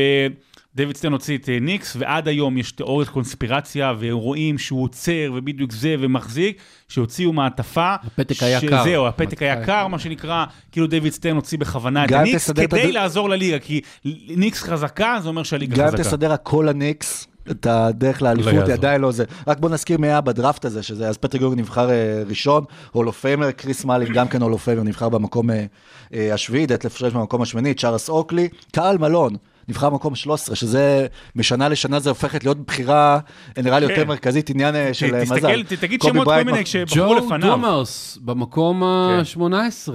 דויד 0.75 0.97
סטרן 0.97 1.11
הוציא 1.11 1.37
את 1.37 1.49
אה, 1.49 1.57
ניקס, 1.61 1.95
ועד 1.99 2.27
היום 2.27 2.57
יש 2.57 2.71
תיאוריית 2.71 3.09
קונספירציה, 3.09 3.93
ורואים 3.99 4.57
שהוא 4.57 4.83
עוצר, 4.83 5.31
ובדיוק 5.35 5.71
זה, 5.71 5.95
ומחזיק, 5.99 6.57
שהוציאו 6.87 7.33
מעטפה. 7.33 7.93
הפתק 8.03 8.43
היה 8.43 8.61
קר. 8.61 8.83
זהו, 8.83 9.07
הפתק 9.07 9.41
היה 9.41 9.65
קר, 9.65 9.87
מה 9.87 9.99
שנקרא, 9.99 10.45
כאילו 10.71 10.87
דויד 10.87 11.13
סטרן 11.13 11.35
הוציא 11.35 11.57
בכוונה 11.57 12.05
את 12.05 12.09
גם 12.09 12.19
הניקס, 12.19 12.49
את 12.49 12.55
כדי 12.55 12.81
הד- 12.81 12.93
לעזור 12.93 13.29
לליגה, 13.29 13.59
כי 13.59 13.81
ניקס 14.27 14.63
חזקה, 14.63 15.17
זה 15.21 15.27
אומר 15.29 15.43
שהליגה 15.43 15.75
גם 15.77 15.87
חזקה. 15.87 16.03
תסדר 16.03 16.31
הכל 16.31 16.67
הניקס, 16.67 17.27
את 17.51 17.65
הדרך 17.65 18.21
לאליפות, 18.21 18.53
יעזור. 18.53 18.65
היא 18.67 18.73
עדיין 18.73 19.01
לא 19.01 19.11
זה. 19.11 19.23
רק 19.47 19.59
בוא 19.59 19.69
נזכיר 19.69 19.97
מי 19.97 20.07
היה 20.07 20.21
בדראפט 20.21 20.65
הזה, 20.65 20.83
שזה, 20.83 21.07
אז 21.09 21.17
פטריק 21.17 21.41
יורג 21.41 21.59
נבחר 21.59 21.89
אה, 21.89 22.23
ראשון, 22.27 22.63
הולו 22.91 23.11
פיימר, 23.13 23.51
קריס 23.51 23.85
מאלין 23.85 24.13
גם 24.13 24.27
כן 24.27 24.41
הולו 24.41 24.57
פיימר, 24.57 24.83
נבחר 24.83 25.09
במקום 25.09 25.49
אה, 25.49 25.65
אה, 26.13 26.33
השביעי, 26.33 26.65
דטלף 26.65 26.97
פרש 26.97 27.13
במקום 27.13 27.41
השמיני, 27.41 27.73
צ'ארלס 27.73 28.09
אוקלי, 28.09 28.47
קהל 28.71 28.97
מלון. 28.97 29.35
נבחר 29.71 29.89
במקום 29.89 30.15
13, 30.15 30.55
שזה 30.55 31.07
משנה 31.35 31.69
לשנה 31.69 31.99
זה 31.99 32.09
הופכת 32.09 32.43
להיות 32.43 32.65
בחירה, 32.65 33.19
אה, 33.57 33.63
נראה 33.63 33.79
לי 33.79 33.85
יותר 33.85 34.01
כן. 34.01 34.07
מרכזית, 34.07 34.49
עניין 34.49 34.75
אה, 34.75 34.93
של 34.93 35.15
אה, 35.15 35.21
תסתכל, 35.21 35.35
מזל. 35.37 35.63
תגיד 35.63 36.01
שמות 36.01 36.27
כל 36.27 36.43
מיני 36.43 36.65
שבחרו 36.65 37.07
ג'ו 37.07 37.15
לפניו. 37.15 37.49
דומרס 37.49 38.17
במקום 38.21 38.83
כן. 38.83 39.41
ה-18. 39.41 39.93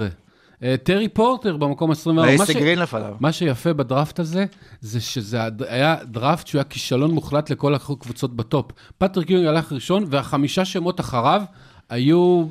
טרי 0.83 1.07
פורטר 1.07 1.57
במקום 1.57 1.91
ה-24. 1.91 2.11
מה 2.11 2.27
אייסי 2.27 2.53
ש- 2.53 2.55
גרין 2.55 2.79
לפניו. 2.79 3.13
מה 3.19 3.31
שיפה 3.31 3.73
בדראפט 3.73 4.19
הזה, 4.19 4.45
זה 4.81 5.01
שזה 5.01 5.39
היה 5.67 5.95
דראפט 6.03 6.47
שהוא 6.47 6.59
היה 6.59 6.63
כישלון 6.63 7.11
מוחלט 7.11 7.49
לכל 7.49 7.75
הקבוצות 7.75 8.35
בטופ. 8.35 8.71
פטריק 8.97 9.29
יונג 9.29 9.45
הלך 9.45 9.73
ראשון, 9.73 10.05
והחמישה 10.07 10.65
שמות 10.65 10.99
אחריו 10.99 11.41
היו 11.89 12.45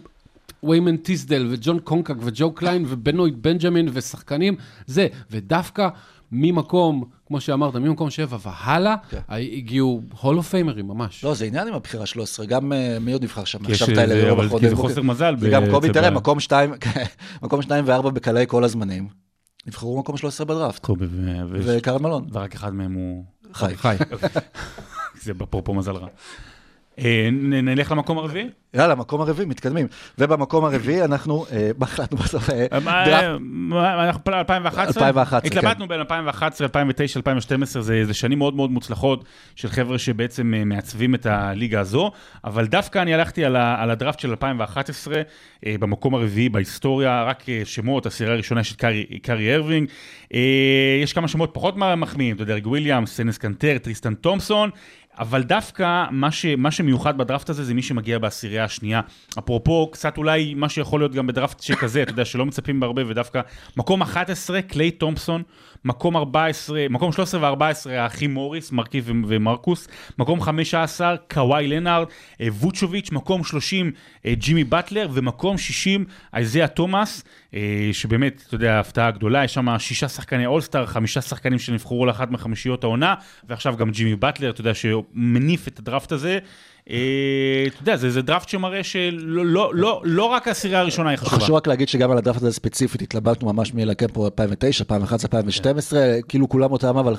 ויימן 0.62 0.96
טיסדל 0.96 1.46
וג'ון 1.50 1.78
קונקק 1.78 2.14
וג'ו 2.20 2.52
קליין 2.52 2.84
ובנויד 2.88 3.42
בנג'מין 3.42 3.88
ושחקנים, 3.92 4.56
זה. 4.86 5.06
ודווקא 5.30 5.88
ממקום, 6.36 7.04
כמו 7.26 7.40
שאמרת, 7.40 7.74
ממקום 7.74 8.10
שבע 8.10 8.36
והלאה, 8.42 8.94
כן. 9.10 9.18
הגיעו 9.28 10.02
הולו 10.20 10.42
פיימרים 10.42 10.88
ממש. 10.88 11.24
לא, 11.24 11.34
זה 11.34 11.44
עניין 11.44 11.68
עם 11.68 11.74
הבחירה 11.74 12.06
13, 12.06 12.46
גם 12.46 12.72
אה, 12.72 12.98
מי 13.00 13.12
עוד 13.12 13.22
נבחר 13.22 13.44
שם? 13.44 13.58
עכשיו 13.66 13.86
טיילר 13.94 14.32
אבל 14.32 14.46
בחודש 14.46 14.62
כי 14.64 14.68
זה 14.70 14.76
בוקר. 14.76 14.88
חוסר 14.88 15.02
מזל 15.02 15.34
זה 15.38 15.48
גם 15.50 15.64
ב- 15.64 15.70
קובי, 15.70 15.90
תראה, 15.92 16.10
מקום 16.10 16.40
שתיים, 16.40 16.72
מקום 17.42 17.62
שניים 17.62 17.84
וארבע 17.88 18.10
בקלעי 18.10 18.44
כל 18.48 18.64
הזמנים. 18.64 19.08
נבחרו 19.66 19.98
מקום 19.98 20.16
13 20.16 20.46
בדראפט. 20.46 20.84
קובי 20.84 21.06
ו- 21.10 21.42
וקרן 21.64 22.02
מלון, 22.02 22.26
ורק 22.32 22.54
אחד 22.54 22.74
מהם 22.74 22.92
הוא... 22.94 23.24
חי. 23.52 23.76
חי. 23.76 23.96
זה 25.22 25.32
אפרופו 25.42 25.74
מזל 25.74 25.92
רע. 25.96 26.08
אה, 26.98 27.28
נלך 27.62 27.92
למקום 27.92 28.18
הרביעי? 28.18 28.46
יאללה, 28.74 28.94
מקום 28.94 29.20
הרביעי, 29.20 29.46
מתקדמים. 29.48 29.86
ובמקום 30.18 30.64
הרביעי 30.64 31.04
אנחנו, 31.04 31.46
אה, 31.52 31.70
מה 31.78 31.86
החלטנו 31.90 32.16
בסוף? 32.18 32.50
אה, 32.50 32.66
אנחנו 34.08 34.24
פה 34.24 34.38
2011? 34.38 35.08
2011, 35.08 35.40
כן. 35.50 35.58
התלבטנו 35.58 35.88
בין 35.88 35.98
2011, 36.00 36.64
2009, 36.66 37.18
2012, 37.18 37.82
זה 37.82 38.14
שנים 38.14 38.38
מאוד 38.38 38.54
מאוד 38.56 38.70
מוצלחות 38.70 39.24
של 39.56 39.68
חבר'ה 39.68 39.98
שבעצם 39.98 40.54
אה, 40.56 40.64
מעצבים 40.64 41.14
את 41.14 41.26
הליגה 41.26 41.80
הזו, 41.80 42.10
אבל 42.44 42.66
דווקא 42.66 42.98
אני 43.02 43.14
הלכתי 43.14 43.44
על 43.44 43.90
הדראפט 43.90 44.20
של 44.20 44.30
2011, 44.30 45.14
אה, 45.66 45.74
במקום 45.80 46.14
הרביעי 46.14 46.48
בהיסטוריה, 46.48 47.22
רק 47.24 47.48
אה, 47.48 47.60
שמות, 47.64 48.06
הבחירה 48.06 48.32
הראשונה 48.32 48.60
את 48.60 48.82
קיירי- 49.22 49.52
אירווינג, 49.54 49.88
אה, 50.34 50.40
יש 51.02 51.12
כמה 51.12 51.28
שמות 51.28 51.50
פחות 51.52 51.74
מחמיאים, 51.76 52.34
אתה 52.36 52.42
יודע, 52.42 52.54
וויליאמס, 52.64 53.16
אנס 53.16 53.38
קנטר, 53.38 53.78
טריסטן 53.78 54.14
תומפסון, 54.14 54.70
אבל 55.18 55.42
דווקא 55.42 56.04
מה, 56.10 56.30
ש, 56.30 56.46
מה 56.46 56.70
שמיוחד 56.70 57.18
בדראפט 57.18 57.50
הזה 57.50 57.64
זה 57.64 57.74
מי 57.74 57.82
שמגיע 57.82 58.18
בעשירייה 58.18 58.64
השנייה. 58.64 59.00
אפרופו, 59.38 59.88
קצת 59.92 60.18
אולי 60.18 60.54
מה 60.54 60.68
שיכול 60.68 61.00
להיות 61.00 61.12
גם 61.12 61.26
בדראפט 61.26 61.60
שכזה, 61.60 62.02
אתה 62.02 62.10
יודע, 62.10 62.24
שלא 62.24 62.46
מצפים 62.46 62.80
בהרבה, 62.80 63.02
ודווקא 63.06 63.40
מקום 63.76 64.02
11, 64.02 64.62
קליי 64.62 64.90
תומפסון, 64.90 65.42
מקום 65.86 66.16
14, 66.16 66.86
מקום 66.90 67.12
13 67.12 67.52
ו-14, 67.52 67.90
האחים 67.90 68.34
מוריס, 68.34 68.72
מרקיף 68.72 69.02
ומרקוס, 69.04 69.88
מקום 70.18 70.40
15, 70.40 71.16
קוואי 71.30 71.68
לנארד, 71.68 72.06
אה, 72.40 72.48
ווצ'וביץ', 72.48 73.10
מקום 73.12 73.44
30, 73.44 73.92
אה, 74.26 74.34
ג'ימי 74.34 74.64
באטלר, 74.64 75.08
ומקום 75.12 75.58
60, 75.58 76.04
איזיה 76.34 76.68
תומאס. 76.68 77.24
אה, 77.54 77.90
שבאמת, 77.92 78.44
אתה 78.46 78.54
יודע, 78.54 78.80
הפתעה 78.80 79.10
גדולה, 79.10 79.44
יש 79.44 79.54
שם 79.54 79.78
שישה 79.78 80.08
שחקני 80.08 80.46
אולסטאר, 80.46 80.86
חמישה 80.86 81.20
שחקנים 81.20 81.58
שנבחרו 81.58 82.06
לאחת 82.06 82.30
מחמישיות 82.30 82.84
העונה, 82.84 83.14
ועכשיו 83.48 83.76
גם 83.76 83.90
ג'ימי 83.90 84.16
באטלר, 84.16 84.50
אתה 84.50 84.60
יודע, 84.60 84.74
שמניף 84.74 85.68
את 85.68 85.78
הדראפט 85.78 86.12
הזה. 86.12 86.38
אה, 86.90 87.64
אתה 87.66 87.82
יודע, 87.82 87.96
זה, 87.96 88.22
דראפט 88.22 88.48
שמראה 88.48 88.84
שלא 88.84 89.46
לא, 89.46 89.74
לא, 89.74 90.02
לא 90.04 90.24
רק 90.24 90.48
העשירייה 90.48 90.80
הראשונה 90.80 91.10
היא 91.10 91.18
חשובה. 91.18 91.36
חשוב 91.36 91.56
רק 91.56 91.66
להגיד 91.66 91.88
שגם 91.88 92.10
על 92.10 92.18
הדף 92.18 92.36
הזה 92.36 92.52
ספציפית 92.52 93.02
התלבטנו 93.02 93.52
ממש 93.52 93.74
מלקם 93.74 94.06
פה 94.08 94.24
2009, 94.24 94.84
2011, 94.84 95.28
2012, 95.28 96.22
כאילו 96.28 96.48
כולם 96.48 96.72
אותם, 96.72 96.96
אבל 96.96 97.14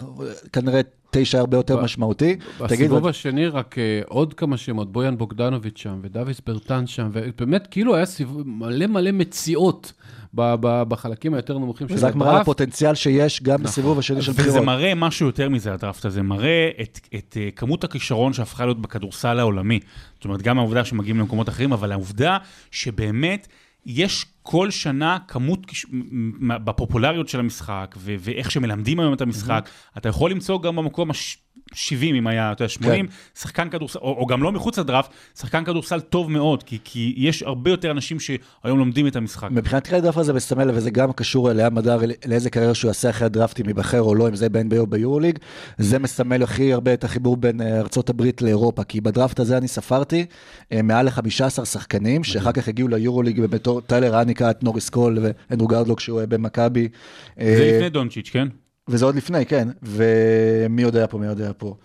כנראה 0.53 0.81
תשע 1.21 1.39
הרבה 1.39 1.57
יותר 1.57 1.83
משמעותי. 1.83 2.35
תגיד, 2.35 2.61
בסיבוב 2.63 3.07
השני 3.07 3.47
רק 3.47 3.77
אה, 3.77 4.01
עוד 4.07 4.33
כמה 4.33 4.57
שמות, 4.57 4.91
בויאן 4.91 5.17
בוגדנוביץ' 5.17 5.77
שם, 5.77 5.99
ודוויס 6.01 6.41
ברטן 6.47 6.87
שם, 6.87 7.09
ובאמת 7.13 7.67
כאילו 7.71 7.95
היה 7.95 8.05
סיבוב, 8.05 8.41
מלא 8.45 8.87
מלא 8.87 9.11
מציאות 9.11 9.93
ב- 10.33 10.55
ב- 10.59 10.83
בחלקים 10.87 11.33
היותר 11.33 11.57
נמוכים 11.57 11.89
של 11.89 11.97
זה 11.97 12.07
רק 12.07 12.15
מראה 12.15 12.29
הדראפט. 12.29 12.41
הפוטנציאל 12.41 12.95
שיש 12.95 13.43
גם 13.43 13.63
בסיבוב 13.63 13.99
השני 13.99 14.21
של 14.21 14.31
וזה 14.31 14.41
בחירות. 14.41 14.63
מראה 14.65 14.95
משהו 14.95 15.25
יותר 15.25 15.49
מזה, 15.49 15.73
הדראפט 15.73 16.05
הזה, 16.05 16.21
מראה 16.21 16.69
את, 16.81 16.99
את 17.15 17.37
אה, 17.39 17.49
כמות 17.55 17.83
הכישרון 17.83 18.33
שהפכה 18.33 18.65
להיות 18.65 18.81
בכדורסל 18.81 19.39
העולמי. 19.39 19.79
זאת 20.15 20.25
אומרת, 20.25 20.41
גם 20.41 20.59
העובדה 20.59 20.85
שמגיעים 20.85 21.19
למקומות 21.19 21.49
אחרים, 21.49 21.73
אבל 21.73 21.91
העובדה 21.91 22.37
שבאמת 22.71 23.47
יש 23.85 24.25
כל 24.49 24.71
שנה 24.71 25.17
כמות, 25.27 25.59
בפופולריות 26.65 27.27
של 27.27 27.39
המשחק, 27.39 27.95
ו- 27.97 28.15
ואיך 28.19 28.51
שמלמדים 28.51 28.99
היום 28.99 29.13
את 29.13 29.21
המשחק, 29.21 29.69
אתה 29.97 30.09
יכול 30.09 30.31
למצוא 30.31 30.61
גם 30.61 30.75
במקום 30.75 31.09
הש... 31.11 31.37
70 31.73 32.15
אם 32.15 32.27
היה, 32.27 32.51
אתה 32.51 32.63
יודע, 32.63 32.69
80, 32.69 33.07
כן. 33.07 33.11
שחקן 33.39 33.69
כדורסל, 33.69 33.99
או, 33.99 34.17
או 34.19 34.25
גם 34.25 34.43
לא 34.43 34.51
מחוץ 34.51 34.79
לדראפט, 34.79 35.09
שחקן 35.39 35.63
כדורסל 35.63 35.99
טוב 35.99 36.31
מאוד, 36.31 36.63
כי, 36.63 36.77
כי 36.83 37.13
יש 37.17 37.43
הרבה 37.43 37.71
יותר 37.71 37.91
אנשים 37.91 38.19
שהיום 38.19 38.79
לומדים 38.79 39.07
את 39.07 39.15
המשחק. 39.15 39.47
מבחינתי 39.51 39.95
הדף 39.95 40.17
הזה 40.17 40.33
מסמל, 40.33 40.71
וזה 40.73 40.89
גם 40.89 41.11
קשור 41.11 41.51
אליה 41.51 41.69
מדר, 41.69 41.99
לאיזה 42.25 42.49
קריירה 42.49 42.75
שהוא 42.75 42.89
יעשה 42.89 43.09
אחרי 43.09 43.25
הדרפטים, 43.25 43.67
ייבחר 43.67 44.01
או 44.01 44.15
לא, 44.15 44.27
אם 44.27 44.35
זה 44.35 44.49
ב-NBA 44.49 44.77
או 44.77 44.87
ביורוליג, 44.87 45.39
זה 45.77 45.99
מסמל 45.99 46.43
הכי 46.43 46.73
הרבה 46.73 46.93
את 46.93 47.03
החיבור 47.03 47.37
בין 47.37 47.61
אה, 47.61 47.79
ארצות 47.79 48.09
הברית 48.09 48.41
לאירופה, 48.41 48.83
כי 48.83 49.01
בדראפט 49.01 49.39
הזה 49.39 49.57
אני 49.57 49.67
ספרתי 49.67 50.25
אה, 50.71 50.81
מעל 50.81 51.05
ל-15 51.05 51.65
שחקנים, 51.65 52.23
שאחר 52.23 52.51
כך 52.51 52.67
הגיעו 52.67 52.87
ליורוליג 52.87 53.41
בתור 53.41 53.81
טיילר 53.81 54.15
אניקה, 54.41 54.59
נוריס 54.61 54.89
קול 54.89 55.17
ואנדרו 55.21 55.67
גרדלוק 55.67 55.99
שהוא 55.99 56.19
אה, 56.19 56.25
במכבי. 56.25 56.87
אה, 57.39 57.55
זה 57.57 57.71
לפני 57.75 57.89
דונצ'יץ', 57.89 58.29
כן? 58.29 58.47
וזה 58.87 59.05
עוד 59.05 59.15
לפני, 59.15 59.45
כן. 59.45 59.67
ומי 59.83 60.81
יודע 60.81 61.07
פה, 61.07 61.17
מי 61.17 61.25
יודע 61.25 61.51
פה. 61.57 61.75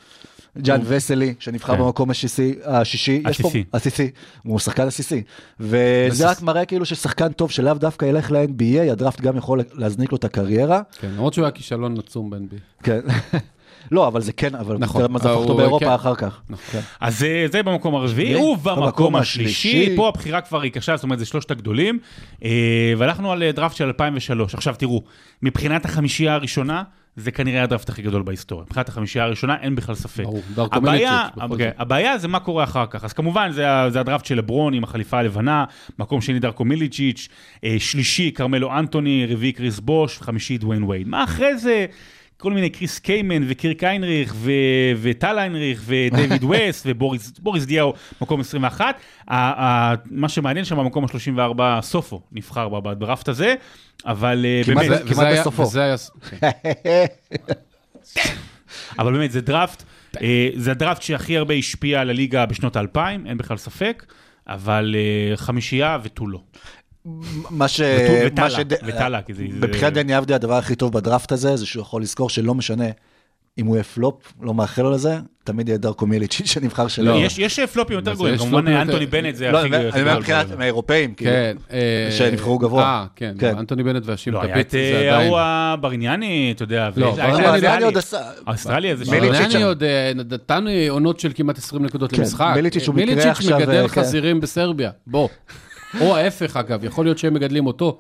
ג'אן 0.59 0.81
וסלי, 0.85 1.35
שנבחר 1.39 1.77
כן. 1.77 1.83
במקום 1.83 2.11
השישי, 2.11 2.55
השישי, 2.65 3.23
יש 3.31 3.41
פה, 3.41 3.49
עסיסי. 3.49 3.65
עסיסי, 3.73 4.11
הוא 4.43 4.59
שחקן 4.59 4.87
עסיסי. 4.87 5.23
וזה 5.61 6.31
רק 6.31 6.43
מראה 6.43 6.65
כאילו 6.65 6.85
ששחקן 6.85 7.33
טוב 7.33 7.51
שלאו 7.51 7.75
דווקא 7.75 8.05
ילך 8.05 8.31
ל-NBA, 8.31 8.93
הדראפט 8.93 9.21
גם 9.21 9.37
יכול 9.37 9.61
להזניק 9.75 10.13
לו 10.13 10.17
את 10.17 10.25
הקריירה. 10.25 10.83
כן, 11.01 11.09
למרות 11.09 11.35
שהוא 11.35 11.45
היה 11.45 11.53
כישלון 11.53 11.99
עצום 11.99 12.31
ב-NBA. 12.31 12.83
כן. 12.83 13.01
לא, 13.93 14.07
אבל 14.07 14.21
זה 14.21 14.33
כן, 14.33 14.55
אבל 14.55 14.77
נכון, 14.79 15.03
נכון, 15.03 15.23
זה 15.23 15.29
הפך 15.29 15.39
אותו 15.39 15.57
באירופה 15.57 15.85
כן. 15.85 15.93
אחר 15.93 16.15
כך. 16.15 16.41
כן. 16.71 16.81
אז 17.01 17.25
אה, 17.25 17.47
זה 17.53 17.63
במקום 17.63 17.95
הרביעי, 17.95 18.37
ובמקום 18.37 18.85
במקום 18.85 19.17
השלישי, 19.17 19.69
השלישי. 19.69 19.97
פה 19.97 20.09
הבחירה 20.09 20.41
כבר 20.41 20.61
היא 20.61 20.73
קשה, 20.73 20.97
זאת 20.97 21.05
אומרת, 21.05 21.19
זה 21.19 21.27
שלושת 21.27 21.51
הגדולים, 21.51 21.99
אה, 22.45 22.93
והלכנו 22.99 23.33
על 23.33 23.43
אה, 23.43 23.53
דראפט 23.53 23.77
של 23.77 23.85
2003. 23.85 24.55
עכשיו 24.55 24.75
תראו, 24.79 25.03
מבחינת 25.43 25.85
החמישייה 25.85 26.35
הראשונה, 26.35 26.83
זה 27.17 27.31
כנראה 27.31 27.63
הדראפט 27.63 27.89
הכי 27.89 28.03
גדול 28.03 28.23
בהיסטוריה. 28.23 28.65
מבחינת 28.65 28.89
החמישייה 28.89 29.25
הראשונה, 29.25 29.57
אין 29.61 29.75
בכלל 29.75 29.95
ספק. 29.95 30.25
ברור, 30.25 30.43
דרקו 30.55 30.77
הבעיה, 30.77 31.11
מיליצ'יץ', 31.11 31.37
בכל 31.37 31.53
אוקיי, 31.53 31.67
זאת. 31.67 31.81
הבעיה 31.81 32.19
זה 32.19 32.29
מה 32.29 32.41
קורה 32.41 32.65
אחר 32.65 32.87
כך. 32.91 33.05
אז 33.05 33.13
כמובן, 33.13 33.51
זה, 33.53 33.65
זה 33.89 34.01
הדראפט 34.01 34.25
של 34.25 34.39
לברון 34.39 34.75
עם 34.75 34.85
החליפה 34.85 35.19
הלבנה, 35.19 35.65
מקום 35.99 36.21
שני 36.21 36.39
דרקו 36.39 36.65
מיליצ'יץ', 36.65 37.29
אה, 37.65 37.77
שלישי 37.79 38.31
קרמלו 38.31 38.79
אנטוני, 38.79 39.27
רביעי 39.31 39.53
קריס 39.53 39.81
בוש, 39.81 40.19
חמישי 40.19 40.59
דוויין 40.59 40.83
וייד. 40.83 41.09
מה 41.09 41.25
אחרי 41.25 41.59
זה? 41.59 41.87
כל 42.43 42.53
מיני 42.53 42.71
קריס 42.71 42.99
קיימן 42.99 43.43
וקירק 43.49 43.85
היינריך 43.85 44.35
ו- 44.37 44.51
וטל 45.03 45.39
היינריך 45.39 45.83
ודייוויד 45.87 46.45
ווסט 46.51 46.87
ובוריס 46.89 47.33
בוריס 47.39 47.65
דיאו, 47.65 47.93
מקום 48.21 48.41
21. 48.41 48.95
ה- 49.29 49.35
ה- 49.37 49.95
מה 50.11 50.29
שמעניין 50.29 50.65
שם 50.65 50.77
במקום 50.77 51.05
ה-34, 51.05 51.83
סופו 51.83 52.21
נבחר 52.33 52.69
בדראפט 52.69 53.29
הזה, 53.29 53.55
אבל 54.07 54.45
אה, 54.45 54.63
כמעט 54.65 54.87
באמת, 54.87 55.01
היה- 55.27 55.41
בסופו. 55.41 55.63
אבל 58.99 59.13
באמת, 59.13 59.31
זה 59.33 59.41
דראפט, 59.41 59.83
אה, 60.23 60.49
זה 60.57 60.71
הדראפט 60.71 61.03
שהכי 61.03 61.37
הרבה 61.37 61.55
השפיע 61.55 62.01
על 62.01 62.11
הליגה 62.11 62.47
בשנות 62.47 62.77
האלפיים, 62.77 63.27
אין 63.27 63.39
בכלל 63.39 63.57
ספק, 63.57 64.07
אבל 64.49 64.95
אה, 64.99 65.37
חמישייה 65.37 65.99
ותו 66.03 66.27
לא. 66.27 66.41
מה 67.51 67.69
ש... 67.69 67.81
וטלה, 68.27 68.51
שד- 68.51 68.73
וטלה, 68.87 69.23
כי 69.23 69.35
זה... 69.35 69.45
מבחינת 69.61 69.93
דני 69.93 70.15
עבדי 70.15 70.35
הדבר 70.35 70.55
הכי 70.55 70.75
טוב 70.75 70.93
בדראפט 70.93 71.33
הזה, 71.33 71.57
זה 71.57 71.67
שהוא 71.67 71.81
יכול 71.81 72.03
לזכור 72.03 72.31
שלא 72.31 72.55
משנה 72.55 72.85
אם 73.59 73.67
הוא 73.67 73.77
יהיה 73.77 73.85
פלופ, 73.85 74.33
לא 74.43 74.55
מאחל 74.55 74.83
לו 74.83 74.91
לזה, 74.91 75.15
תמיד 75.45 75.69
יהיה 75.69 75.79
דרקו 75.79 76.07
מיליצ'י 76.07 76.47
שנבחר 76.53 76.89
שלו. 76.89 77.05
לא, 77.05 77.19
יש, 77.19 77.39
יש 77.39 77.61
פלופים 77.61 77.97
יותר 77.97 78.15
גרועים, 78.15 78.37
כמובן 78.39 78.69
אנטוני 78.69 79.07
בנט 79.07 79.35
זה 79.35 79.51
לא, 79.51 79.59
הכי 79.59 79.69
אני 79.77 79.87
אומר-. 80.03 80.19
מבחינת. 80.19 80.47
האירופאים, 80.61 81.15
כאילו. 81.15 81.31
כן. 81.31 81.57
אה, 81.73 82.09
שנבחרו 82.19 82.59
גבוה. 82.59 82.83
אה, 82.83 83.07
כן. 83.17 83.35
כן. 83.39 83.59
אנטוני 83.59 83.83
בנט 83.83 84.03
והשים 84.07 84.33
לא, 84.33 84.43
היה 84.43 84.61
את 84.61 84.71
זה 84.71 84.79
אה, 84.79 84.99
עדיין... 85.15 85.27
ההוא 85.27 85.39
הבריניאני, 85.41 86.53
אתה 86.57 86.63
יודע. 86.63 86.89
לא, 86.97 87.11
ברניאני- 87.17 87.43
ברניאני 87.43 87.85
עוד 87.85 87.97
עשה- 87.99 88.31
האוסטרלי 88.47 88.91
הזה. 88.91 89.05
מיליצ'יץ' 89.11 89.31
מיליצ'יץ' 89.33 89.53
שם. 89.61 89.63
עוד 89.67 89.83
אה, 89.83 90.13
נתן 90.15 90.65
עונות 90.91 91.21
של 91.21 91.33
כמעט 91.35 91.59
20 91.59 91.85
נקודות 91.85 92.11
כן, 92.11 92.19
למשחק. 92.19 92.53
מיליצ'יץ' 92.57 92.87
הוא 92.87 92.95
מקרה 92.95 93.07
מיליצ'יץ' 93.07 93.31
עכשיו, 93.31 93.59
מגדל 93.59 93.73
אה, 93.83 93.89
כן. 93.89 94.01
חזירים 94.01 94.41
בסרביה, 94.41 94.91
בוא. 95.07 95.29
או 96.01 96.17
ההפך 96.17 96.57
אגב, 96.57 96.85
יכול 96.85 97.05
להיות 97.05 97.19
שהם 97.19 97.35
מגדלים 97.35 97.67
אותו. 97.67 97.99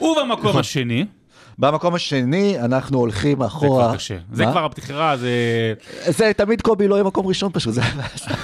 ובמקום 0.00 0.56
השני, 0.56 1.04
במקום 1.58 1.94
השני, 1.94 2.60
אנחנו 2.60 2.98
הולכים 2.98 3.38
זה 3.40 3.46
אחורה. 3.46 3.84
כבר 3.84 3.96
קשה. 3.96 4.16
זה 4.32 4.46
מה? 4.46 4.52
כבר 4.52 4.64
הבחירה, 4.64 5.16
זה... 5.16 5.28
זה 6.06 6.32
תמיד 6.36 6.60
קובי 6.62 6.88
לא 6.88 6.94
יהיה 6.94 7.04
מקום 7.04 7.26
ראשון 7.26 7.50
פשוט, 7.52 7.74
זה 7.74 7.82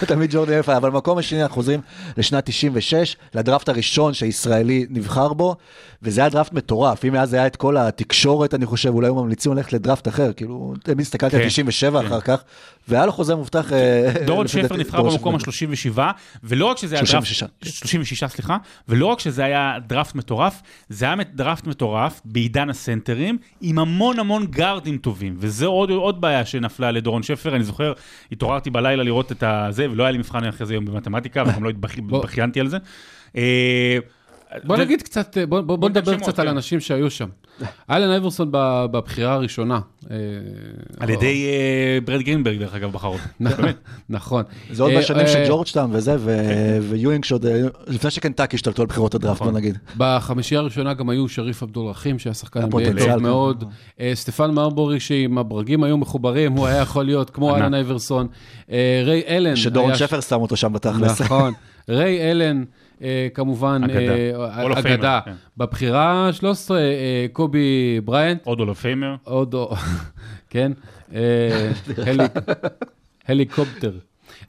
תמיד 0.06 0.30
ג'ורדי 0.32 0.56
אלפה, 0.56 0.76
אבל 0.76 0.90
במקום 0.90 1.18
השני 1.18 1.42
אנחנו 1.42 1.54
חוזרים 1.54 1.80
לשנת 2.16 2.46
96, 2.46 3.16
לדראפט 3.34 3.68
הראשון 3.68 4.14
שישראלי 4.14 4.86
נבחר 4.90 5.32
בו, 5.32 5.56
וזה 6.02 6.20
היה 6.20 6.30
דראפט 6.30 6.52
מטורף, 6.52 7.04
אם 7.04 7.14
אז 7.14 7.34
היה 7.34 7.46
את 7.46 7.56
כל 7.56 7.76
התקשורת, 7.76 8.54
אני 8.54 8.66
חושב, 8.66 8.88
אולי 8.88 9.06
היו 9.06 9.14
ממליצים 9.14 9.52
ללכת 9.52 9.72
לדראפט 9.72 10.08
אחר, 10.08 10.32
כאילו, 10.32 10.74
תמיד 10.82 11.00
הסתכלתי 11.00 11.36
על 11.36 11.42
כן, 11.42 11.48
97 11.48 12.00
כן. 12.00 12.06
אחר 12.06 12.20
כך, 12.20 12.42
והיה 12.90 13.06
לו 13.06 13.12
חוזה 13.12 13.34
מובטח. 13.34 13.72
אה, 13.72 14.12
דורון 14.26 14.48
שפר 14.48 14.76
נבחר 14.76 15.02
במקום 15.02 15.38
שפר. 15.38 15.50
ה-37, 16.00 16.00
ולא 16.44 16.66
רק 16.66 16.76
שזה 16.76 16.94
היה 16.94 17.04
דראפט... 17.04 17.26
36. 17.26 17.44
36, 17.62 18.24
סליחה. 18.24 18.56
ולא 18.88 19.06
רק 19.06 19.20
שזה 19.20 19.44
היה 19.44 19.76
דראפט 19.86 20.14
מטורף, 20.14 20.62
זה 20.88 21.04
היה 21.04 21.14
דראפט 21.34 21.66
מטורף 21.66 22.20
בעידן 22.24 22.70
הסנטרים, 22.70 23.38
עם 23.60 23.78
המון 23.78 24.18
המון 24.18 24.46
גארדים 24.46 24.98
טובים, 24.98 25.36
וזה 25.38 25.66
עוד, 25.66 25.90
עוד 25.90 26.20
בעיה 26.20 26.44
שנפלה 26.44 26.90
לדורון 26.90 27.22
שפר, 27.22 27.56
אני 27.56 27.64
זוכר, 27.64 27.92
התעוררתי 28.32 28.70
בלילה 28.70 29.02
לראות 29.02 29.32
את 29.32 29.42
הזה, 29.42 29.90
ולא 29.90 30.02
היה 30.02 30.12
לי 30.12 30.18
מבחן 30.18 30.44
אחרי 30.44 30.66
זה 30.66 30.74
יום 30.74 30.84
במתמטיקה, 30.84 31.42
וגם 31.46 31.64
לא. 31.64 31.70
התבכיינתי 32.16 32.60
על 32.60 32.68
זה. 32.68 32.78
אה, 34.54 34.58
בוא 34.64 34.76
זה- 34.76 34.82
נגיד 34.84 35.02
קצת, 35.02 35.36
בוא, 35.48 35.88
נדבר 35.88 36.16
קצת 36.16 36.38
על 36.38 36.46
כן. 36.46 36.50
אנשים 36.52 36.80
שהיו 36.80 37.10
שם. 37.10 37.28
אלן 37.90 38.10
אייברסון 38.10 38.48
ב- 38.52 38.84
בבחירה 38.90 39.32
הראשונה. 39.34 39.80
אה, 40.10 40.16
על 41.00 41.10
ידי 41.10 41.46
אה, 41.46 41.98
ברד 42.04 42.20
גרינברג, 42.20 42.58
דרך 42.58 42.74
אגב, 42.74 42.92
בחר 42.92 43.08
אותו. 43.08 43.22
באמת. 43.40 43.76
נכון. 44.08 44.44
זה 44.70 44.82
עוד 44.82 44.92
בשנים 44.98 45.26
של 45.26 45.44
ג'ורג'טאון 45.48 45.90
וזה, 45.92 46.16
ו- 46.18 46.78
ויואינג 46.80 47.24
שעוד, 47.24 47.46
לפני 47.86 48.10
שקנטקי 48.10 48.56
השתלטו 48.56 48.82
על 48.82 48.88
בחירות 48.88 49.14
הדראפט, 49.14 49.40
נכון. 49.40 49.52
בוא 49.52 49.60
נגיד. 49.60 49.78
בחמישייה 49.96 50.60
הראשונה 50.60 50.94
גם 50.94 51.08
היו 51.10 51.28
שריף 51.28 51.62
עבדול 51.62 51.86
רחים, 51.90 52.18
שהיה 52.18 52.34
שחקן 52.34 52.70
טוב 52.70 52.80
כן. 52.98 53.22
מאוד. 53.22 53.64
סטפן 54.14 54.50
מרבורי, 54.50 55.00
שאם 55.00 55.38
הברגים 55.38 55.84
היו 55.84 55.98
מחוברים, 55.98 56.52
הוא 56.52 56.66
היה 56.66 56.76
יכול 56.80 57.04
להיות 57.04 57.30
כמו. 57.30 57.56
אלן 57.56 57.74
אייברסון. 57.74 58.26
ריי 59.04 59.22
אלן. 59.28 59.56
שדורון 59.56 59.94
שפר 59.94 60.20
שם 60.20 60.40
אותו 60.40 60.56
שם 60.56 60.72
בתכלס. 60.72 61.20
נכון. 61.20 61.52
ריי 61.88 62.30
אלן, 62.30 62.64
כמובן, 63.34 63.80
אגדה. 63.84 65.14
אה. 65.14 65.20
כן. 65.24 65.32
בבחירה 65.56 66.28
13, 66.32 66.78
אה, 66.78 66.84
קובי 67.32 68.00
בריינט, 68.04 68.40
עוד 68.46 68.58
Hall 68.60 68.70
of 68.70 68.74
Famer. 68.74 69.14
עוד, 69.24 69.54
כן, 70.50 70.72
אה, 71.14 71.70
הליק- 72.06 72.32
הליקופטר. 73.28 73.92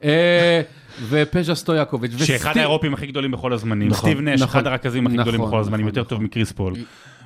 אה, 0.04 0.60
ופז'ה 1.08 1.54
סטויאקוביץ'. 1.54 2.12
שאחד 2.24 2.56
האירופים 2.56 2.94
הכי 2.94 3.06
גדולים 3.06 3.30
בכל 3.30 3.52
הזמנים. 3.52 3.88
נכון, 3.88 4.10
סטיב 4.10 4.20
נש, 4.20 4.42
נכון. 4.42 4.60
אחד 4.60 4.66
הרכזים 4.66 5.06
הכי 5.06 5.16
נכון, 5.16 5.28
גדולים 5.32 5.48
בכל 5.48 5.60
הזמנים, 5.60 5.86
יותר 5.86 6.04
טוב. 6.04 6.22
מקריס 6.22 6.52
פול. 6.52 6.74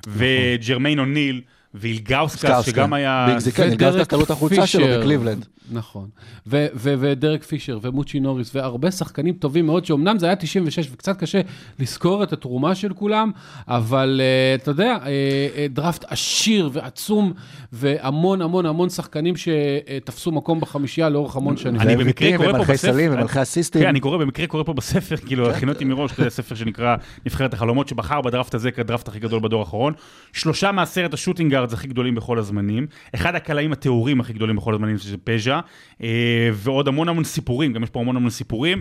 וג'רמיין 0.09 0.99
אוניל, 0.99 1.41
ואילגאוסקס, 1.75 2.41
סקאוסקס, 2.41 2.73
שגם 2.73 2.87
כן. 2.89 2.93
היה... 2.93 3.35
זה 3.39 3.53
כן, 3.53 3.69
נלגז 3.69 3.97
קלו 4.09 4.25
את 4.25 4.31
החולצה 4.31 4.67
שלו 4.67 4.85
פישר. 4.85 5.01
בקליבלנד. 5.01 5.47
נכון. 5.71 6.09
ו- 6.47 6.67
ו- 6.75 6.95
ודרק 6.99 7.45
פישר 7.45 7.79
ומוצ'י 7.83 8.21
נוריס 8.21 8.55
והרבה 8.57 8.91
שחקנים 8.91 9.35
טובים 9.35 9.67
מאוד, 9.67 9.85
שאומנם 9.85 10.19
זה 10.19 10.27
היה 10.27 10.37
96 10.37 10.89
וקצת 10.93 11.19
קשה 11.21 11.41
לזכור 11.79 12.23
את 12.23 12.33
התרומה 12.33 12.75
של 12.75 12.93
כולם, 12.93 13.31
אבל 13.69 14.21
uh, 14.59 14.63
אתה 14.63 14.71
יודע, 14.71 14.97
uh, 14.97 15.05
uh, 15.05 15.73
דראפט 15.75 16.05
עשיר 16.09 16.71
ועצום, 16.73 17.33
והמון 17.73 18.43
המון 18.43 18.67
המון 18.67 18.89
שחקנים 18.91 19.35
שתפסו 19.37 20.33
מקום 20.33 20.61
בחמישייה 20.61 21.09
לאורך 21.09 21.37
המון 21.37 21.57
שנים. 21.57 21.81
אני 21.81 21.97
במקרה 21.97 22.37
קורא 22.37 22.53
פה 22.53 22.59
בספר- 22.59 22.77
סלים 22.77 23.13
ומלכי 23.15 23.43
אסיסטים. 23.43 23.83
כן, 23.83 23.89
אני 23.89 24.01
קורא, 24.01 24.19
במקרה 24.19 24.47
קורא 24.47 24.63
פה 24.63 24.73
בספר, 24.73 25.17
כאילו, 25.17 25.51
הכין 25.51 25.69
אותי 25.69 25.85
מראש, 25.85 26.11
זה 26.21 26.31
ספר 26.31 26.55
שנקרא 26.55 26.97
נבחרת 27.27 27.55
החלומות, 27.55 27.89
שבחר 27.89 28.21
בדראפט 28.21 28.55
הזה 28.55 28.71
כדראפט 28.71 29.09
הכי 29.09 29.19
גדול 29.19 29.41
בדור 29.41 29.61
האחרון. 29.61 29.93
שלושה 30.33 30.73
מעשרת 30.73 31.15
השוטינגארדס 31.57 31.73
הכי 31.73 31.87
גדולים 31.89 32.15
בכל 32.15 32.39
הזמנים, 32.39 32.87
אחד 33.15 33.35
הקלעים 33.35 33.73
הטהורים 33.73 34.21
הכי 34.21 34.33
גדולים 34.33 34.57
בכל 34.57 34.75
הזמנים, 34.75 34.99
שזה 34.99 35.17
פז'ה, 35.25 35.61
אה, 36.03 36.09
ועוד 36.53 36.89
המון 36.89 37.09
המון 37.09 37.25
סיפורים, 37.25 37.73
גם 37.73 37.83
יש 37.83 37.91
פה 37.91 38.01
המון 38.01 38.17
המון 38.17 38.31
סיפורים. 38.31 38.81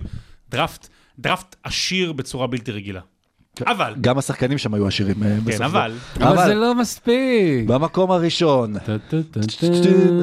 דראפט, 0.49 0.87
דראפט 1.19 1.55
עשיר 1.63 2.11
בצורה 2.13 2.47
בלתי 2.47 2.71
רגילה. 2.71 3.01
אבל, 3.65 3.95
גם 4.01 4.17
השחקנים 4.17 4.57
שם 4.57 4.73
היו 4.73 4.87
עשירים 4.87 5.23
אה, 5.23 5.37
בסוף. 5.43 5.57
כן, 5.57 5.63
אבל, 5.63 5.91
אבל 6.21 6.45
זה 6.47 6.55
לא 6.55 6.75
מספיק. 6.75 7.67
במקום 7.67 8.11
הראשון. 8.11 8.73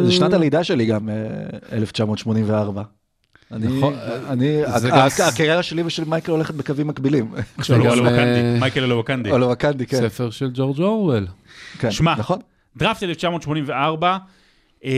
זה 0.05 0.13
שנת 0.13 0.33
הלידה 0.33 0.65
שלי 0.65 0.87
גם, 0.87 1.09
אה, 1.09 1.15
1984. 1.73 2.83
אני, 3.53 3.67
נכון. 3.79 3.95
אני, 4.29 4.63
זה 4.77 4.95
ה- 4.95 5.29
הקריירה 5.29 5.63
שלי 5.63 5.83
ושל 5.83 6.05
מייקל 6.05 6.33
הולכת 6.33 6.55
בקווים 6.55 6.87
מקבילים. 6.87 7.31
זה 7.65 7.75
אלו 7.77 7.85
אה, 7.87 7.93
וקנדי, 7.93 8.61
מייקל 8.61 8.85
אלו 8.85 8.99
וקנדי. 8.99 9.31
או 9.31 9.39
לא 9.39 9.47
וקנדי, 9.47 9.87
כן. 9.87 9.97
ספר 9.97 10.31
של 10.31 10.51
ג'ורג' 10.55 10.81
אורוול. 10.81 11.27
כן, 11.79 11.91
שמע, 11.91 12.15
נכון. 12.19 12.39
דראפט 12.77 13.03
1984, 13.03 14.19
אמ, 14.85 14.91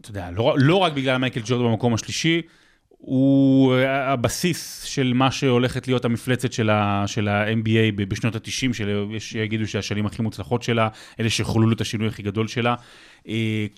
אתה 0.00 0.10
יודע, 0.10 0.30
לא, 0.30 0.54
לא 0.58 0.76
רק 0.76 0.92
בגלל 0.92 1.16
מייקל 1.16 1.40
ג'ורדן 1.44 1.64
במקום 1.64 1.94
השלישי, 1.94 2.42
הוא 2.88 3.74
הבסיס 3.86 4.82
של 4.82 5.12
מה 5.14 5.30
שהולכת 5.30 5.88
להיות 5.88 6.04
המפלצת 6.04 6.52
של 6.52 6.70
ה- 6.70 7.04
של 7.06 7.28
ה-NBA 7.28 7.92
ב- 7.96 8.02
בשנות 8.02 8.34
ה-90, 8.34 8.48
שיש 8.48 8.76
שיגידו 9.18 9.66
שהשנים 9.66 10.06
הכי 10.06 10.22
מוצלחות 10.22 10.62
שלה, 10.62 10.88
אלה 11.20 11.30
שחוללו 11.30 11.72
את 11.72 11.80
השינוי 11.80 12.08
הכי 12.08 12.22
גדול 12.22 12.46
שלה. 12.48 12.74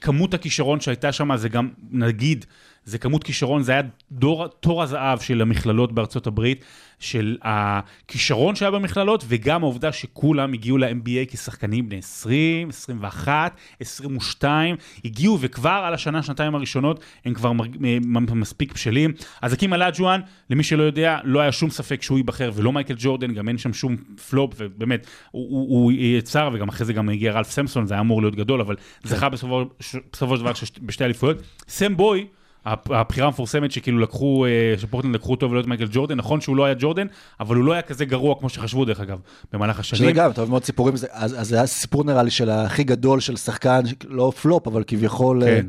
כמות 0.01 0.35
הכישרון 0.35 0.81
שהייתה 0.81 1.13
שם, 1.13 1.37
זה 1.37 1.49
גם, 1.49 1.69
נגיד, 1.91 2.45
זה 2.85 2.99
כמות 2.99 3.25
כישרון, 3.25 3.63
זה 3.63 3.73
היה 3.73 3.83
דור, 4.13 4.47
תור 4.47 4.83
הזהב 4.83 5.21
של 5.21 5.43
המכללות 5.43 5.93
בארצות 5.93 6.27
הברית, 6.27 6.65
של 6.99 7.37
הכישרון 7.43 8.55
שהיה 8.55 8.71
במכללות, 8.71 9.25
וגם 9.29 9.63
העובדה 9.63 9.93
שכולם 9.93 10.53
הגיעו 10.53 10.79
ל-NBA 10.79 11.31
כשחקנים 11.31 11.89
בני 11.89 11.99
20, 11.99 12.69
21, 12.69 13.57
22, 13.81 14.77
הגיעו 15.05 15.39
וכבר 15.41 15.83
על 15.87 15.95
השנה, 15.95 16.23
שנתיים 16.23 16.55
הראשונות, 16.55 17.05
הם 17.25 17.35
כבר 17.35 17.53
מ- 17.53 18.41
מספיק 18.41 18.73
בשלים. 18.73 19.13
אז 19.43 19.53
האקים 19.53 19.75
אולאג'ואן, 19.75 20.21
למי 20.51 20.63
שלא 20.63 20.83
יודע, 20.83 21.19
לא 21.25 21.41
היה 21.41 21.53
שום 21.53 21.71
ספק 21.71 22.03
שהוא 22.03 22.19
ייבחר, 22.19 22.51
ולא 22.55 22.73
מייקל 22.73 22.95
ג'ורדן, 22.99 23.35
גם 23.35 23.49
אין 23.49 23.59
שם 23.59 23.73
שום 23.73 23.97
פלופ, 24.31 24.55
ובאמת, 24.59 25.07
הוא, 25.31 25.51
הוא, 25.51 25.69
הוא 25.69 25.93
יצר, 25.93 26.51
וגם 26.53 26.69
אחרי 26.69 26.87
זה 26.87 26.93
גם 26.93 27.09
הגיע 27.09 27.33
רלף 27.33 27.51
סמסון, 27.51 27.87
זה 27.87 27.95
היה 27.95 28.01
אמור 28.01 28.23
להיות 28.23 28.35
גדול, 28.37 28.61
אבל 28.61 28.77
זכה 29.05 29.29
בסופו, 29.29 29.65
בסופו 30.13 30.37
של 30.37 30.43
דבר 30.43 30.53
בשתי 30.83 31.05
אליפויות. 31.05 31.37
סם 31.69 31.97
בואי, 31.97 32.27
הבחירה 32.67 33.27
המפורסמת 33.27 33.73
שכאילו 33.73 33.99
לקחו, 33.99 34.47
אה, 34.47 34.51
שפורטלנד 34.79 35.15
לקחו 35.15 35.31
אותו 35.31 35.51
ולא 35.51 35.61
את 35.61 35.67
מייקל 35.67 35.87
ג'ורדן, 35.93 36.15
נכון 36.17 36.41
שהוא 36.41 36.57
לא 36.57 36.65
היה 36.65 36.75
ג'ורדן, 36.79 37.07
אבל 37.41 37.57
הוא 37.57 37.65
לא 37.65 37.73
היה 37.73 37.83
כזה 37.83 38.05
גרוע 38.05 38.35
כמו 38.39 38.49
שחשבו 38.49 38.85
דרך 38.85 39.01
אגב, 39.01 39.19
במהלך 39.53 39.85
שזה 39.85 39.97
השנים. 39.97 40.15
גם, 40.15 40.31
אתה 40.31 40.41
אוהב 40.41 40.51
מאוד 40.51 40.65
סיפורים, 40.65 40.97
זה- 40.97 41.07
אז 41.11 41.41
אז 41.41 41.49
זה 41.49 41.57
היה 41.57 41.67
סיפור 41.67 42.05
נראה 42.05 42.23
לי 42.23 42.31
של 42.31 42.51
הכי 42.51 42.85
גדול 42.85 43.21
של 43.21 43.37
שחקן, 43.37 43.81
לא 44.09 44.33
פלופ, 44.43 44.67
אבל 44.67 44.83
כביכול... 44.87 45.43
אה, 45.43 45.49
כן. 45.49 45.67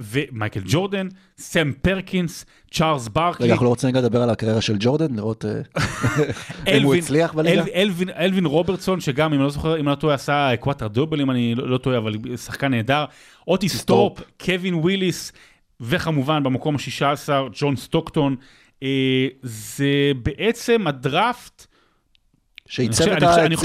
ומייקל 0.00 0.60
ג'ורדן, 0.66 1.08
סם 1.38 1.72
פרקינס, 1.82 2.44
צ'ארלס 2.74 3.08
ברקלי, 3.08 3.44
רגע, 3.44 3.52
אנחנו 3.52 3.64
לא 3.64 3.70
רוצים 3.70 3.88
רגע 3.88 4.00
לדבר 4.00 4.22
על 4.22 4.30
הקריירה 4.30 4.60
של 4.60 4.76
ג'ורדן, 4.80 5.14
לראות 5.14 5.44
אה, 5.44 5.82
אם 6.76 6.82
הוא 6.82 6.94
הצליח 6.94 7.32
בליגה? 7.34 7.62
אל- 7.62 7.68
אלווין, 7.74 8.08
אלווין 8.10 8.46
רוברטסון, 8.46 9.00
שגם, 9.00 9.32
אם 9.32 9.38
אני 9.38 9.44
לא 9.44 9.50
זוכר, 9.50 9.74
אם 9.74 9.88
אני 9.88 9.90
לא 9.90 9.94
טועה, 9.94 10.14
עשה 10.14 10.50
quadruple 10.60 10.88
double, 10.88 11.20
אם 11.20 11.30
אני 11.30 11.54
לא 11.54 11.68
לא 11.70 11.78
טועה, 11.78 11.98
אבל 11.98 12.14
שחקן 12.36 12.70
נהדר. 12.70 13.04
אוטיס 13.48 13.68
תורפ, 13.68 14.20
קווין 14.44 14.74
וויליס, 14.74 15.32
וכמובן 15.80 16.42
במקום 16.42 16.74
ה-16, 16.76 17.28
ג'ון 17.60 17.76
סטוקטון. 17.76 18.36
אה, 18.82 18.88
זה 19.42 19.86
בעצם 20.22 20.86
הדראפט, 20.86 21.66
שעיצב 22.66 23.04
את 23.08 23.22
הליגה. 23.22 23.44
אני 23.44 23.56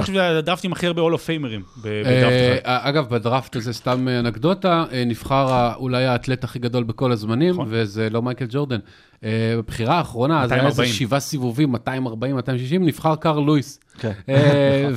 חושב 0.00 0.12
שזה 0.12 0.38
הדראפט 0.38 0.64
עם 0.64 0.72
הכי 0.72 0.86
הרבה 0.86 1.02
Hall 1.02 1.12
of 1.12 1.24
Famer 1.24 1.51
ים 1.51 1.62
בדראפט 1.82 2.66
אה. 2.66 2.88
אגב, 2.88 3.08
בדראפט 3.08 3.56
הזה, 3.56 3.72
סתם 3.72 4.08
אנקדוטה, 4.08 4.84
אה, 4.92 5.04
נבחר 5.04 5.72
אולי 5.76 6.04
האתלט 6.04 6.44
הכי 6.44 6.58
גדול 6.58 6.84
בכל 6.84 7.12
הזמנים, 7.12 7.50
נכון. 7.50 7.66
וזה 7.70 8.10
לא 8.10 8.22
מייקל 8.22 8.46
ג'ורדן. 8.48 8.78
אה, 9.24 9.30
בבחירה 9.58 9.94
האחרונה, 9.98 10.42
אז 10.42 10.52
היה 10.52 10.60
איזה 10.66 10.82
240. 10.82 10.92
שבעה 10.92 11.20
סיבובים, 11.20 11.72
240, 11.72 12.36
260, 12.36 12.86
נבחר 12.86 13.16
קארל 13.16 13.44
לואיס. 13.44 13.80
כן. 13.98 14.12
אה, 14.28 14.88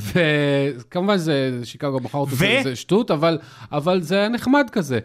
וכמובן 0.78 1.18
זה 1.18 1.60
שיקגו 1.64 2.00
בחר 2.00 2.18
אותו, 2.18 2.36
זה- 2.36 2.76
שטות, 2.76 3.12
אבל- 3.12 3.38
אבל 3.72 4.02
זה 4.02 4.16
היה 4.16 4.30
נחמד 4.30 4.68
כזה. 4.72 5.00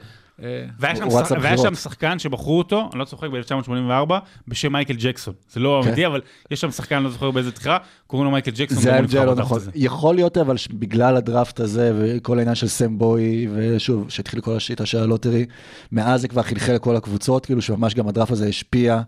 והיה 0.79 1.59
שם, 1.59 1.75
שחקן 1.75 2.19
שבחרו 2.19 2.59
אותו, 2.59 2.89
אני 2.93 2.99
לא 3.01 3.05
צוחק, 3.05 3.29
ב-1984, 3.29 4.13
בשם 4.49 4.73
מייקל 4.73 4.95
ג'קסון. 4.99 5.35
זה 5.51 5.61
לא 5.61 5.81
כן. 5.83 5.89
אמיתי, 5.89 6.07
אבל 6.07 6.21
יש 6.51 6.61
שם 6.61 6.71
שחקן, 6.71 7.03
לא 7.03 7.11
זוכר 7.11 7.31
באיזה 7.31 7.51
בחירה, 7.51 7.79
קוראים 8.07 8.25
לו 8.25 8.31
מייקל 8.31 8.51
ג'קסון. 8.51 8.83
זה 8.83 8.95
ההבדל 8.95 9.21
נבחר 9.21 9.25
לא 9.25 9.35
נכון. 9.35 9.61
יכול 9.75 10.15
להיות 10.15 10.39
אבל 10.39 10.57
שבגלל 10.57 11.17
הדראפט 11.17 11.61
הזה 11.61 11.93
וכל 11.99 12.39
העניין 12.39 12.55
של 12.55 12.69
סם 12.69 12.99
בואי, 12.99 13.49
ושוב, 13.55 14.11
שהתחיל 14.11 14.41
כל 14.41 14.57
השיטה 14.57 14.87
של 14.87 14.99
ה 14.99 15.04
lottery, 15.04 15.47
מאז 15.93 16.21
זה 16.21 16.29
כבר 16.29 16.43
חלחל 16.43 16.73
לכל 16.73 16.97
הקבוצות, 16.97 17.47
כאילו 17.47 17.63
שממש 17.63 17.95
גם 17.95 18.09
הדראפט 18.09 18.33
הזה 18.33 18.47
השפיע 18.47 19.01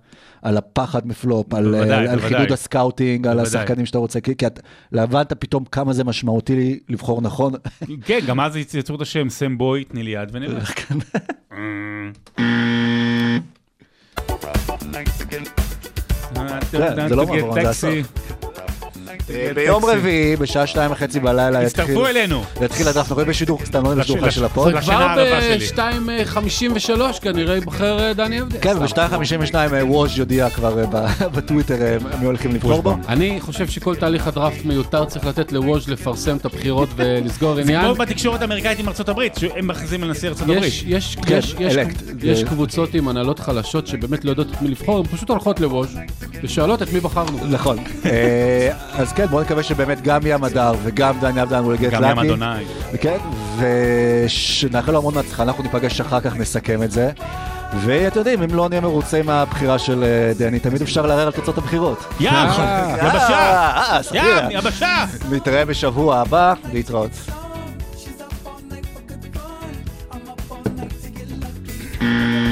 על 0.42 0.56
הפחד 0.56 1.06
מפלופ, 1.06 1.54
על. 1.54 1.74
חידוד 2.20 2.52
ה 2.52 2.60
scouting, 2.60 3.26
על. 3.26 3.40
השחקנים 3.40 3.86
שאתה 3.86 3.98
רוצה, 3.98 4.20
כי 4.20 4.32
הבנת 4.92 5.32
פתאום 5.32 5.64
כמה 5.64 5.92
זה 5.92 6.04
משמעותי 6.04 6.78
לבחור 6.88 7.22
נכון. 7.22 7.52
כן, 8.04 8.18
גם 8.26 8.40
אז 8.40 8.56
יצרו 8.56 8.96
את 8.96 9.00
השם, 9.00 9.28
סם 9.28 9.58
בואי, 9.58 9.84
תני 9.84 10.02
לי 10.02 10.10
יד 10.10 10.28
ונלך. 10.32 10.72
כן, 16.70 17.08
זה 17.08 17.16
לא 17.16 17.26
מעברון, 17.26 17.62
זה 17.62 17.68
הסוף. 17.70 18.51
ביום 19.54 19.84
רביעי, 19.84 20.36
בשעה 20.36 20.66
שתיים 20.66 20.92
וחצי 20.92 21.20
בלילה, 21.20 21.62
יתחיל- 21.62 21.84
הצטרפו 21.84 22.06
אלינו. 22.06 22.44
יתחיל 22.62 22.88
הדראפט, 22.88 23.10
אנחנו 23.10 23.24
בשידור, 23.26 23.58
סתם 23.64 23.84
לא 23.84 23.94
בשידור 23.94 24.30
של 24.30 24.44
ה 24.44 24.50
pod. 24.50 24.72
זה 24.72 24.78
לשנה 24.78 24.94
כבר 24.96 25.04
הרבה 25.04 25.40
שלי. 25.42 25.66
ב-2.53 25.76 27.20
כנראה 27.22 27.54
ייבחר 27.54 27.98
אה, 28.00 28.12
דני 28.12 28.40
אבדיה. 28.40 28.60
כן, 28.60 28.86
סתם. 28.86 29.06
ב-2.52 29.08 29.54
ווז' 29.84 30.18
יודיע 30.18 30.50
כבר 30.50 30.78
אה, 30.80 30.86
בטוויטר 31.34 31.82
אה, 31.82 31.96
מי 32.20 32.26
הולכים 32.26 32.54
לבחור 32.54 32.82
בו. 32.82 32.96
אני 33.08 33.38
חושב 33.40 33.66
שכל 33.68 33.96
תהליך 33.96 34.26
הדראפט 34.26 34.64
מיותר, 34.64 35.04
צריך 35.04 35.26
לתת 35.26 35.52
לווז' 35.52 35.88
לפרסם 35.88 36.36
את 36.36 36.44
הבחירות 36.44 36.88
ולסגור 36.96 37.54
זה 37.54 37.60
עניין. 37.60 37.82
כמו 37.84 37.94
בתקשורת 37.94 38.40
האמריקאית 38.40 38.78
עם 38.78 38.88
ארצות 38.88 39.08
הברית, 39.08 39.34
שהם 39.38 39.66
מכריזים 39.68 40.02
על 40.02 40.10
נשיא 40.10 40.28
ארצות 40.28 40.42
הברית. 40.42 40.62
יש, 40.64 40.84
יש, 40.86 41.16
כן, 41.26 41.38
יש, 42.22 42.38
זה- 42.38 42.44
קבוצות 42.46 42.94
עם 42.94 43.08
הנהלות 43.08 43.38
חלשות 43.38 43.86
שבאמת 43.86 44.24
לא 44.24 44.30
יודעות 44.30 44.48
את 44.50 44.62
מי 44.62 44.68
לבחור, 44.68 44.98
הן 44.98 45.04
פשוט 45.16 45.28
הולכות 45.30 45.60
לווז' 45.60 45.96
ושואלות 46.42 46.82
את 46.82 46.92
מי 46.92 47.00
בחרנו. 47.00 47.38
נכון. 47.50 47.78
אה, 48.06 48.70
אז 49.12 49.16
כן, 49.16 49.26
בואו 49.26 49.42
נקווה 49.42 49.62
שבאמת 49.62 50.02
גם 50.02 50.20
ים 50.24 50.44
הדר 50.44 50.72
וגם 50.82 51.20
דני 51.20 51.42
אבדן 51.42 51.58
הוא 51.58 51.74
יגיד 51.74 51.86
יגיע 51.86 52.00
גם 52.00 52.10
ים 52.10 52.18
אדוני. 52.18 52.64
כן, 53.00 53.16
ושנאחל 53.58 54.92
לו 54.92 54.98
המון 54.98 55.14
מהצלחה, 55.14 55.42
אנחנו 55.42 55.62
ניפגש 55.62 56.00
אחר 56.00 56.20
כך, 56.20 56.36
נסכם 56.36 56.82
את 56.82 56.90
זה. 56.90 57.10
ואתם 57.80 58.18
יודעים, 58.18 58.42
אם 58.42 58.54
לא 58.54 58.68
נהיה 58.68 58.80
מרוצים 58.80 59.26
מהבחירה 59.26 59.78
של 59.78 60.04
אה, 60.04 60.32
דני, 60.38 60.58
תמיד 60.58 60.82
אפשר 60.82 61.06
לערער 61.06 61.26
על 61.26 61.32
תוצאות 61.32 61.58
הבחירות. 61.58 62.04
ים! 62.20 62.32
נכון. 62.32 62.64
יבשה! 62.98 63.28
אה, 63.28 63.96
אה, 63.96 64.00
ים! 64.14 64.50
יבשה! 64.50 65.04
נתראה 65.30 65.64
בשבוע 65.64 66.18
הבא, 66.18 66.54
להתראות. 66.72 67.10
Mm. 72.00 72.51